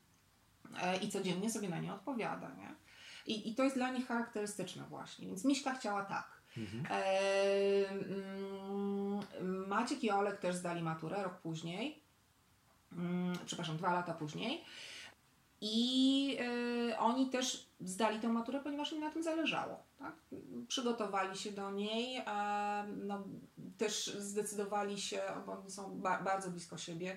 E, 0.83 0.97
I 0.97 1.09
codziennie 1.09 1.51
sobie 1.51 1.69
na 1.69 1.79
nie 1.79 1.95
odpowiada, 1.95 2.49
nie? 2.49 2.75
I, 3.27 3.51
I 3.51 3.55
to 3.55 3.65
jest 3.65 3.77
dla 3.77 3.91
nich 3.91 4.07
charakterystyczne 4.07 4.85
właśnie. 4.85 5.27
Więc 5.27 5.45
Miśka 5.45 5.75
chciała 5.75 6.05
tak. 6.05 6.35
Mhm. 6.57 6.87
E, 6.91 7.91
mm, 7.91 9.69
Maciek 9.69 10.05
i 10.05 10.11
Olek 10.11 10.41
też 10.41 10.57
zdali 10.57 10.83
maturę 10.83 11.23
rok 11.23 11.35
później. 11.35 12.03
Mm, 12.93 13.39
przepraszam, 13.47 13.77
dwa 13.77 13.93
lata 13.93 14.15
później. 14.15 14.65
I 15.61 16.39
y, 16.91 16.99
oni 16.99 17.31
też 17.31 17.71
zdali 17.81 18.21
tę 18.21 18.29
maturę, 18.29 18.61
ponieważ 18.61 18.93
im 18.93 19.01
na 19.01 19.11
tym 19.11 19.23
zależało. 19.23 19.83
Tak? 19.99 20.15
Przygotowali 20.69 21.39
się 21.39 21.53
do 21.53 21.71
niej, 21.71 22.23
no, 22.97 23.25
też 23.79 24.07
zdecydowali 24.07 25.01
się, 25.01 25.21
bo 25.47 25.53
oni 25.53 25.71
są 25.71 26.01
ba 26.01 26.23
bardzo 26.23 26.51
blisko 26.51 26.79
siebie, 26.79 27.13
e, 27.13 27.17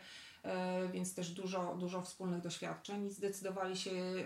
więc 0.93 1.16
też 1.16 1.32
dużo, 1.32 1.76
dużo 1.76 2.02
wspólnych 2.02 2.41
doświadczeń 2.41 3.06
i 3.06 3.10
zdecydowali 3.10 3.78
się 3.78 3.91
e, 3.91 4.24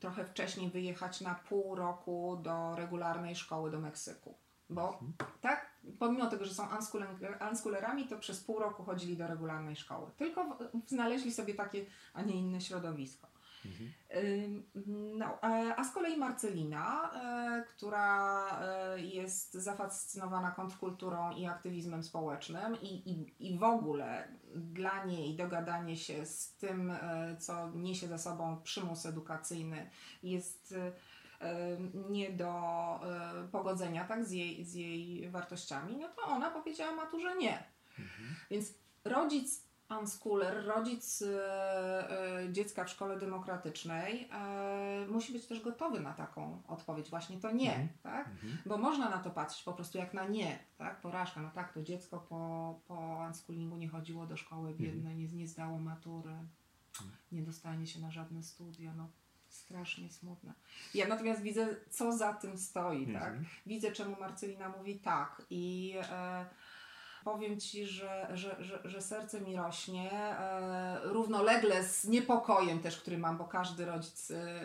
trochę 0.00 0.24
wcześniej 0.24 0.70
wyjechać 0.70 1.20
na 1.20 1.34
pół 1.34 1.74
roku 1.74 2.38
do 2.42 2.76
regularnej 2.76 3.36
szkoły 3.36 3.70
do 3.70 3.80
Meksyku. 3.80 4.34
Bo 4.70 4.98
tak, 5.40 5.72
pomimo 5.98 6.30
tego, 6.30 6.44
że 6.44 6.54
są 6.54 6.68
unschoolerami, 7.50 8.08
to 8.08 8.18
przez 8.18 8.40
pół 8.44 8.58
roku 8.58 8.84
chodzili 8.84 9.16
do 9.16 9.26
regularnej 9.26 9.76
szkoły. 9.76 10.10
Tylko 10.16 10.58
znaleźli 10.86 11.32
sobie 11.32 11.54
takie, 11.54 11.86
a 12.14 12.22
nie 12.22 12.34
inne 12.34 12.60
środowisko. 12.60 13.31
Mhm. 13.64 13.92
No, 15.18 15.38
a 15.76 15.84
z 15.84 15.92
kolei 15.92 16.16
Marcelina, 16.16 17.10
e, 17.14 17.64
która 17.64 18.48
e, 18.60 19.00
jest 19.00 19.54
zafascynowana 19.54 20.50
kontrkulturą 20.50 21.30
i 21.30 21.46
aktywizmem 21.46 22.02
społecznym 22.02 22.80
i, 22.82 23.10
i, 23.10 23.34
i 23.52 23.58
w 23.58 23.62
ogóle 23.62 24.28
dla 24.54 25.04
niej 25.04 25.36
dogadanie 25.36 25.96
się 25.96 26.26
z 26.26 26.56
tym, 26.56 26.90
e, 26.90 27.36
co 27.40 27.70
niesie 27.74 28.08
za 28.08 28.18
sobą 28.18 28.62
przymus 28.62 29.06
edukacyjny 29.06 29.90
jest 30.22 30.74
nie 32.10 32.30
do 32.30 32.52
pogodzenia 33.52 34.04
tak, 34.04 34.24
z, 34.24 34.30
jej, 34.30 34.64
z 34.64 34.74
jej 34.74 35.30
wartościami, 35.30 35.96
no 35.96 36.08
to 36.08 36.22
ona 36.22 36.50
powiedziała 36.50 36.94
maturze 36.94 37.36
nie. 37.36 37.64
Mhm. 37.98 38.34
Więc 38.50 38.74
rodzic 39.04 39.71
unschooler, 39.98 40.64
rodzic 40.66 41.22
e, 41.22 42.40
e, 42.40 42.52
dziecka 42.52 42.84
w 42.84 42.90
szkole 42.90 43.18
demokratycznej 43.18 44.28
e, 44.32 45.06
musi 45.08 45.32
być 45.32 45.46
też 45.46 45.60
gotowy 45.60 46.00
na 46.00 46.12
taką 46.12 46.62
odpowiedź. 46.68 47.10
Właśnie 47.10 47.40
to 47.40 47.50
nie, 47.50 47.74
mm. 47.74 47.88
tak? 48.02 48.28
-hmm. 48.28 48.56
Bo 48.66 48.78
można 48.78 49.10
na 49.10 49.18
to 49.18 49.30
patrzeć 49.30 49.62
po 49.62 49.72
prostu 49.72 49.98
jak 49.98 50.14
na 50.14 50.26
nie, 50.26 50.58
tak? 50.78 51.00
Porażka, 51.00 51.42
no 51.42 51.50
tak, 51.50 51.72
to 51.72 51.82
dziecko 51.82 52.18
po, 52.18 52.80
po 52.88 53.24
unschoolingu 53.28 53.76
nie 53.76 53.88
chodziło 53.88 54.26
do 54.26 54.36
szkoły 54.36 54.74
biedne, 54.74 55.10
mm. 55.10 55.18
nie, 55.18 55.28
nie 55.28 55.48
zdało 55.48 55.78
matury, 55.78 56.34
nie 57.32 57.42
dostanie 57.42 57.86
się 57.86 58.00
na 58.00 58.10
żadne 58.10 58.42
studia, 58.42 58.94
no 58.96 59.08
strasznie 59.48 60.10
smutne. 60.10 60.52
Ja 60.94 61.08
natomiast 61.08 61.42
widzę, 61.42 61.76
co 61.90 62.12
za 62.12 62.32
tym 62.32 62.58
stoi, 62.58 63.12
tak? 63.12 63.34
Widzę, 63.66 63.92
czemu 63.92 64.16
Marcelina 64.20 64.68
mówi 64.68 65.00
tak 65.00 65.42
i... 65.50 65.94
E, 66.10 66.46
Powiem 67.24 67.60
Ci, 67.60 67.86
że, 67.86 68.28
że, 68.34 68.56
że, 68.60 68.80
że 68.84 69.02
serce 69.02 69.40
mi 69.40 69.56
rośnie 69.56 70.12
e, 70.12 71.00
równolegle 71.04 71.84
z 71.84 72.04
niepokojem 72.04 72.80
też, 72.80 72.96
który 72.96 73.18
mam, 73.18 73.38
bo 73.38 73.44
każdy 73.44 73.84
rodzic 73.84 74.30
e, 74.30 74.60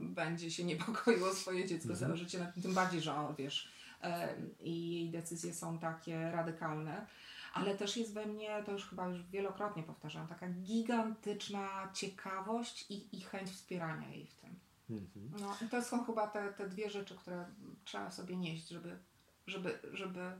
będzie 0.00 0.50
się 0.50 0.64
niepokoił 0.64 1.24
o 1.24 1.34
swoje 1.34 1.66
dziecko, 1.66 1.92
mhm. 1.92 1.98
zależy 1.98 2.38
na 2.38 2.62
tym, 2.62 2.74
bardziej, 2.74 3.00
że 3.00 3.14
on, 3.14 3.34
wiesz, 3.34 3.68
e, 4.02 4.34
i 4.60 4.92
jej 4.92 5.10
decyzje 5.10 5.54
są 5.54 5.78
takie 5.78 6.30
radykalne. 6.30 7.06
Ale 7.54 7.76
też 7.76 7.96
jest 7.96 8.14
we 8.14 8.26
mnie, 8.26 8.62
to 8.66 8.72
już 8.72 8.88
chyba 8.88 9.08
już 9.08 9.22
wielokrotnie 9.22 9.82
powtarzam, 9.82 10.28
taka 10.28 10.48
gigantyczna 10.48 11.90
ciekawość 11.94 12.86
i, 12.90 13.16
i 13.16 13.20
chęć 13.20 13.50
wspierania 13.50 14.08
jej 14.08 14.26
w 14.26 14.34
tym. 14.34 14.58
Mhm. 14.90 15.30
No, 15.40 15.56
i 15.66 15.68
to 15.68 15.82
są 15.82 16.04
chyba 16.04 16.26
te, 16.26 16.52
te 16.52 16.68
dwie 16.68 16.90
rzeczy, 16.90 17.16
które 17.16 17.44
trzeba 17.84 18.10
sobie 18.10 18.36
nieść, 18.36 18.68
żeby, 18.68 18.98
żeby, 19.46 19.78
żeby 19.92 20.32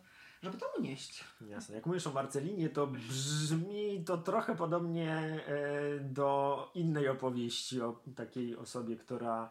żeby 0.43 0.59
to 0.59 0.66
unieść. 0.78 1.24
Jasne. 1.49 1.74
Jak 1.74 1.86
mówisz 1.86 2.07
o 2.07 2.12
Marcelinie, 2.12 2.68
to 2.68 2.86
brzmi 2.86 4.05
to 4.05 4.18
trochę 4.18 4.57
podobnie 4.57 5.12
e, 5.12 6.01
do 6.01 6.70
innej 6.74 7.09
opowieści 7.09 7.80
o 7.80 8.01
takiej 8.16 8.57
osobie, 8.57 8.97
która 8.97 9.51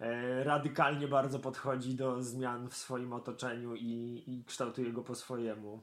e, 0.00 0.44
radykalnie 0.44 1.08
bardzo 1.08 1.38
podchodzi 1.38 1.94
do 1.94 2.22
zmian 2.22 2.68
w 2.68 2.76
swoim 2.76 3.12
otoczeniu 3.12 3.74
i, 3.74 4.22
i 4.26 4.44
kształtuje 4.44 4.92
go 4.92 5.02
po 5.02 5.14
swojemu. 5.14 5.82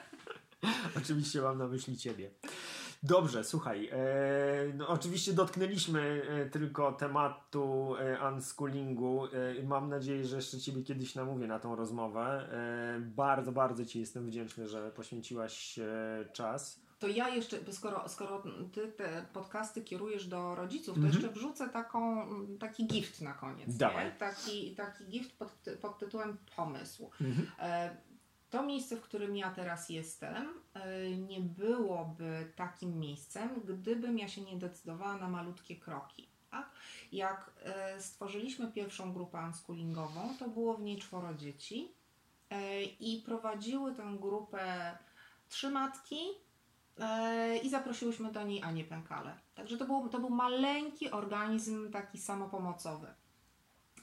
Oczywiście 0.96 1.40
mam 1.40 1.58
na 1.58 1.66
myśli 1.66 1.96
ciebie. 1.96 2.30
Dobrze, 3.04 3.44
słuchaj. 3.44 3.88
E, 3.92 3.96
no, 4.74 4.88
oczywiście 4.88 5.32
dotknęliśmy 5.32 6.22
e, 6.28 6.50
tylko 6.50 6.92
tematu 6.92 7.94
e, 7.98 8.32
unschoolingu. 8.32 9.26
E, 9.26 9.62
mam 9.62 9.88
nadzieję, 9.88 10.24
że 10.24 10.36
jeszcze 10.36 10.58
Ciebie 10.58 10.82
kiedyś 10.82 11.14
namówię 11.14 11.46
na 11.46 11.58
tą 11.58 11.76
rozmowę. 11.76 12.48
E, 12.96 13.00
bardzo, 13.00 13.52
bardzo 13.52 13.84
Ci 13.84 14.00
jestem 14.00 14.26
wdzięczny, 14.26 14.68
że 14.68 14.90
poświęciłaś 14.90 15.78
e, 15.78 15.84
czas. 16.32 16.80
To 16.98 17.08
ja 17.08 17.28
jeszcze, 17.28 17.72
skoro, 17.72 18.08
skoro 18.08 18.42
Ty 18.72 18.92
te 18.92 19.26
podcasty 19.32 19.82
kierujesz 19.82 20.26
do 20.26 20.54
rodziców, 20.54 20.94
to 20.94 21.00
mhm. 21.00 21.14
jeszcze 21.14 21.32
wrzucę 21.32 21.68
taką, 21.68 22.26
taki 22.58 22.86
gift 22.86 23.20
na 23.20 23.32
koniec. 23.32 23.76
Dawaj. 23.76 24.04
Nie? 24.04 24.12
Taki, 24.12 24.74
taki 24.74 25.04
gift 25.06 25.32
pod, 25.32 25.52
pod 25.80 25.98
tytułem 25.98 26.36
pomysł. 26.56 27.10
Mhm. 27.20 27.46
To 28.54 28.62
miejsce, 28.62 28.96
w 28.96 29.00
którym 29.00 29.36
ja 29.36 29.50
teraz 29.50 29.88
jestem, 29.88 30.48
e, 30.74 31.10
nie 31.10 31.40
byłoby 31.40 32.52
takim 32.56 32.98
miejscem, 32.98 33.48
gdybym 33.64 34.18
ja 34.18 34.28
się 34.28 34.40
nie 34.40 34.56
decydowała 34.56 35.16
na 35.16 35.28
malutkie 35.28 35.76
kroki. 35.76 36.28
Tak? 36.50 36.70
Jak 37.12 37.50
e, 37.64 38.00
stworzyliśmy 38.00 38.72
pierwszą 38.72 39.12
grupę 39.12 39.38
unschoolingową, 39.38 40.36
to 40.38 40.48
było 40.48 40.74
w 40.74 40.82
niej 40.82 40.98
czworo 40.98 41.34
dzieci 41.34 41.92
e, 42.50 42.82
i 42.82 43.22
prowadziły 43.26 43.94
tę 43.94 44.16
grupę 44.20 44.98
trzy 45.48 45.70
matki 45.70 46.20
i 47.62 47.70
zaprosiłyśmy 47.70 48.32
do 48.32 48.42
niej 48.42 48.62
Anię 48.62 48.84
Pękale. 48.84 49.38
Także 49.54 49.76
to 49.76 49.84
był, 49.84 50.08
to 50.08 50.18
był 50.18 50.30
maleńki 50.30 51.10
organizm 51.10 51.92
taki 51.92 52.18
samopomocowy. 52.18 53.06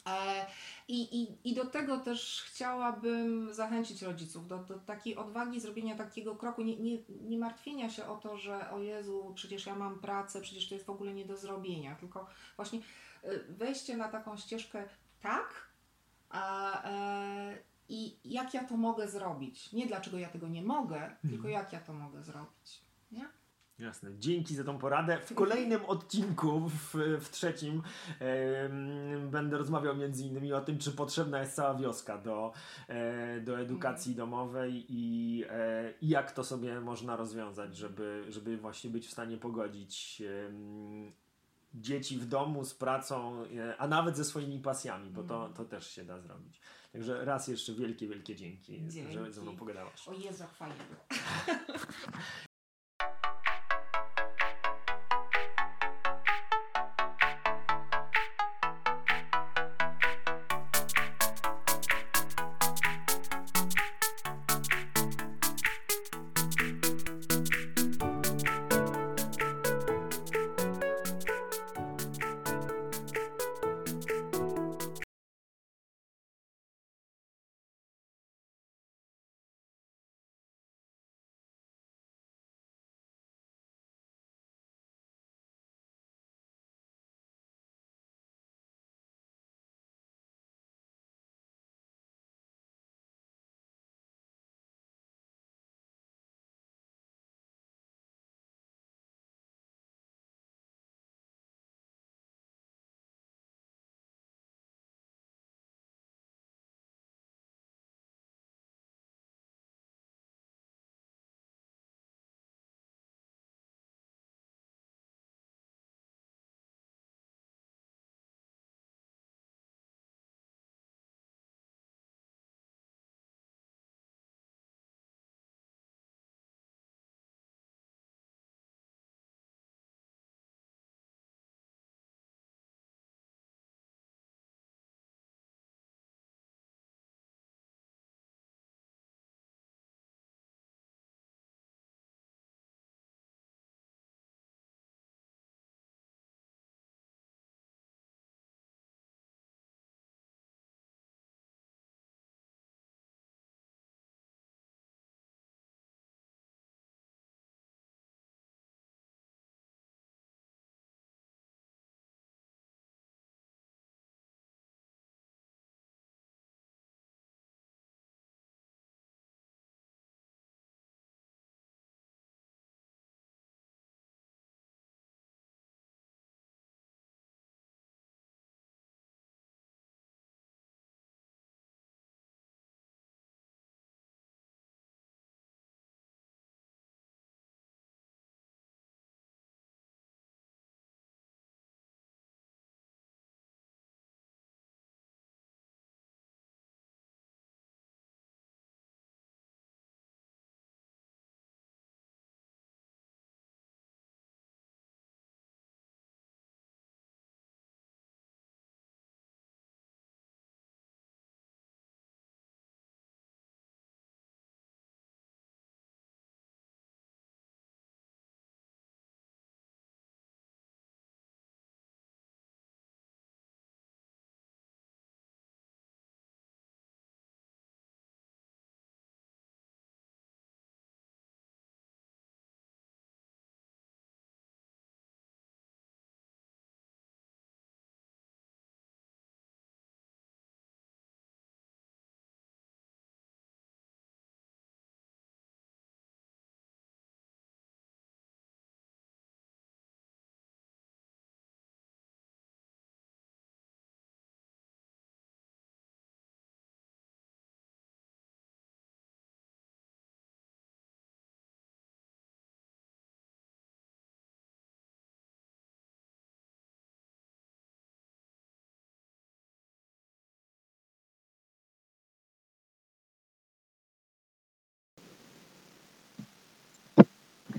E, 0.07 0.45
I, 0.87 1.21
i, 1.21 1.37
I 1.49 1.55
do 1.55 1.65
tego 1.65 1.97
też 1.97 2.43
chciałabym 2.47 3.53
zachęcić 3.53 4.01
rodziców, 4.01 4.47
do, 4.47 4.57
do 4.57 4.79
takiej 4.79 5.15
odwagi 5.15 5.59
zrobienia 5.59 5.95
takiego 5.95 6.35
kroku, 6.35 6.61
nie, 6.61 6.77
nie, 6.77 6.97
nie 7.21 7.37
martwienia 7.37 7.89
się 7.89 8.05
o 8.05 8.15
to, 8.15 8.37
że 8.37 8.71
o 8.71 8.79
Jezu, 8.79 9.31
przecież 9.35 9.65
ja 9.65 9.75
mam 9.75 9.99
pracę, 9.99 10.41
przecież 10.41 10.69
to 10.69 10.75
jest 10.75 10.85
w 10.85 10.89
ogóle 10.89 11.13
nie 11.13 11.25
do 11.25 11.37
zrobienia, 11.37 11.95
tylko 11.95 12.27
właśnie 12.55 12.79
e, 13.23 13.39
wejście 13.39 13.97
na 13.97 14.07
taką 14.07 14.37
ścieżkę 14.37 14.89
tak, 15.21 15.67
a, 16.29 16.83
e, 16.83 17.57
i 17.89 18.17
jak 18.25 18.53
ja 18.53 18.63
to 18.63 18.77
mogę 18.77 19.07
zrobić. 19.07 19.71
Nie 19.73 19.87
dlaczego 19.87 20.17
ja 20.17 20.29
tego 20.29 20.47
nie 20.47 20.61
mogę, 20.61 21.15
tylko 21.29 21.47
jak 21.47 21.73
ja 21.73 21.79
to 21.79 21.93
mogę 21.93 22.23
zrobić. 22.23 22.81
Nie? 23.11 23.40
Jasne. 23.81 24.09
Dzięki 24.19 24.55
za 24.55 24.63
tą 24.63 24.77
poradę. 24.77 25.19
W 25.25 25.33
kolejnym 25.33 25.85
odcinku, 25.85 26.69
w, 26.69 26.95
w 27.21 27.29
trzecim, 27.29 27.81
e, 28.21 28.69
będę 29.31 29.57
rozmawiał 29.57 29.95
między 29.95 30.23
innymi 30.25 30.53
o 30.53 30.61
tym, 30.61 30.77
czy 30.77 30.91
potrzebna 30.91 31.39
jest 31.39 31.55
cała 31.55 31.75
wioska 31.75 32.17
do, 32.17 32.53
e, 32.87 33.41
do 33.41 33.59
edukacji 33.59 34.15
domowej 34.15 34.85
i, 34.89 35.45
i 36.01 36.09
jak 36.09 36.31
to 36.31 36.43
sobie 36.43 36.81
można 36.81 37.15
rozwiązać, 37.15 37.77
żeby, 37.77 38.25
żeby 38.29 38.57
właśnie 38.57 38.89
być 38.89 39.07
w 39.07 39.11
stanie 39.11 39.37
pogodzić 39.37 40.21
dzieci 41.73 42.17
w 42.17 42.25
domu 42.25 42.65
z 42.65 42.73
pracą, 42.73 43.43
e, 43.43 43.77
a 43.77 43.87
nawet 43.87 44.17
ze 44.17 44.25
swoimi 44.25 44.59
pasjami, 44.59 45.09
bo 45.09 45.23
to, 45.23 45.49
to 45.49 45.65
też 45.65 45.91
się 45.91 46.05
da 46.05 46.19
zrobić. 46.19 46.61
Także 46.93 47.25
raz 47.25 47.47
jeszcze 47.47 47.73
wielkie, 47.73 48.07
wielkie 48.07 48.35
dzięki, 48.35 48.87
dzięki. 48.87 49.13
że 49.13 49.31
ze 49.31 49.41
mną 49.41 49.57
pogadałaś. 49.57 50.07
O 50.07 50.13
Jezu, 50.13 50.43
fajnie 50.57 50.75
było. 50.89 51.21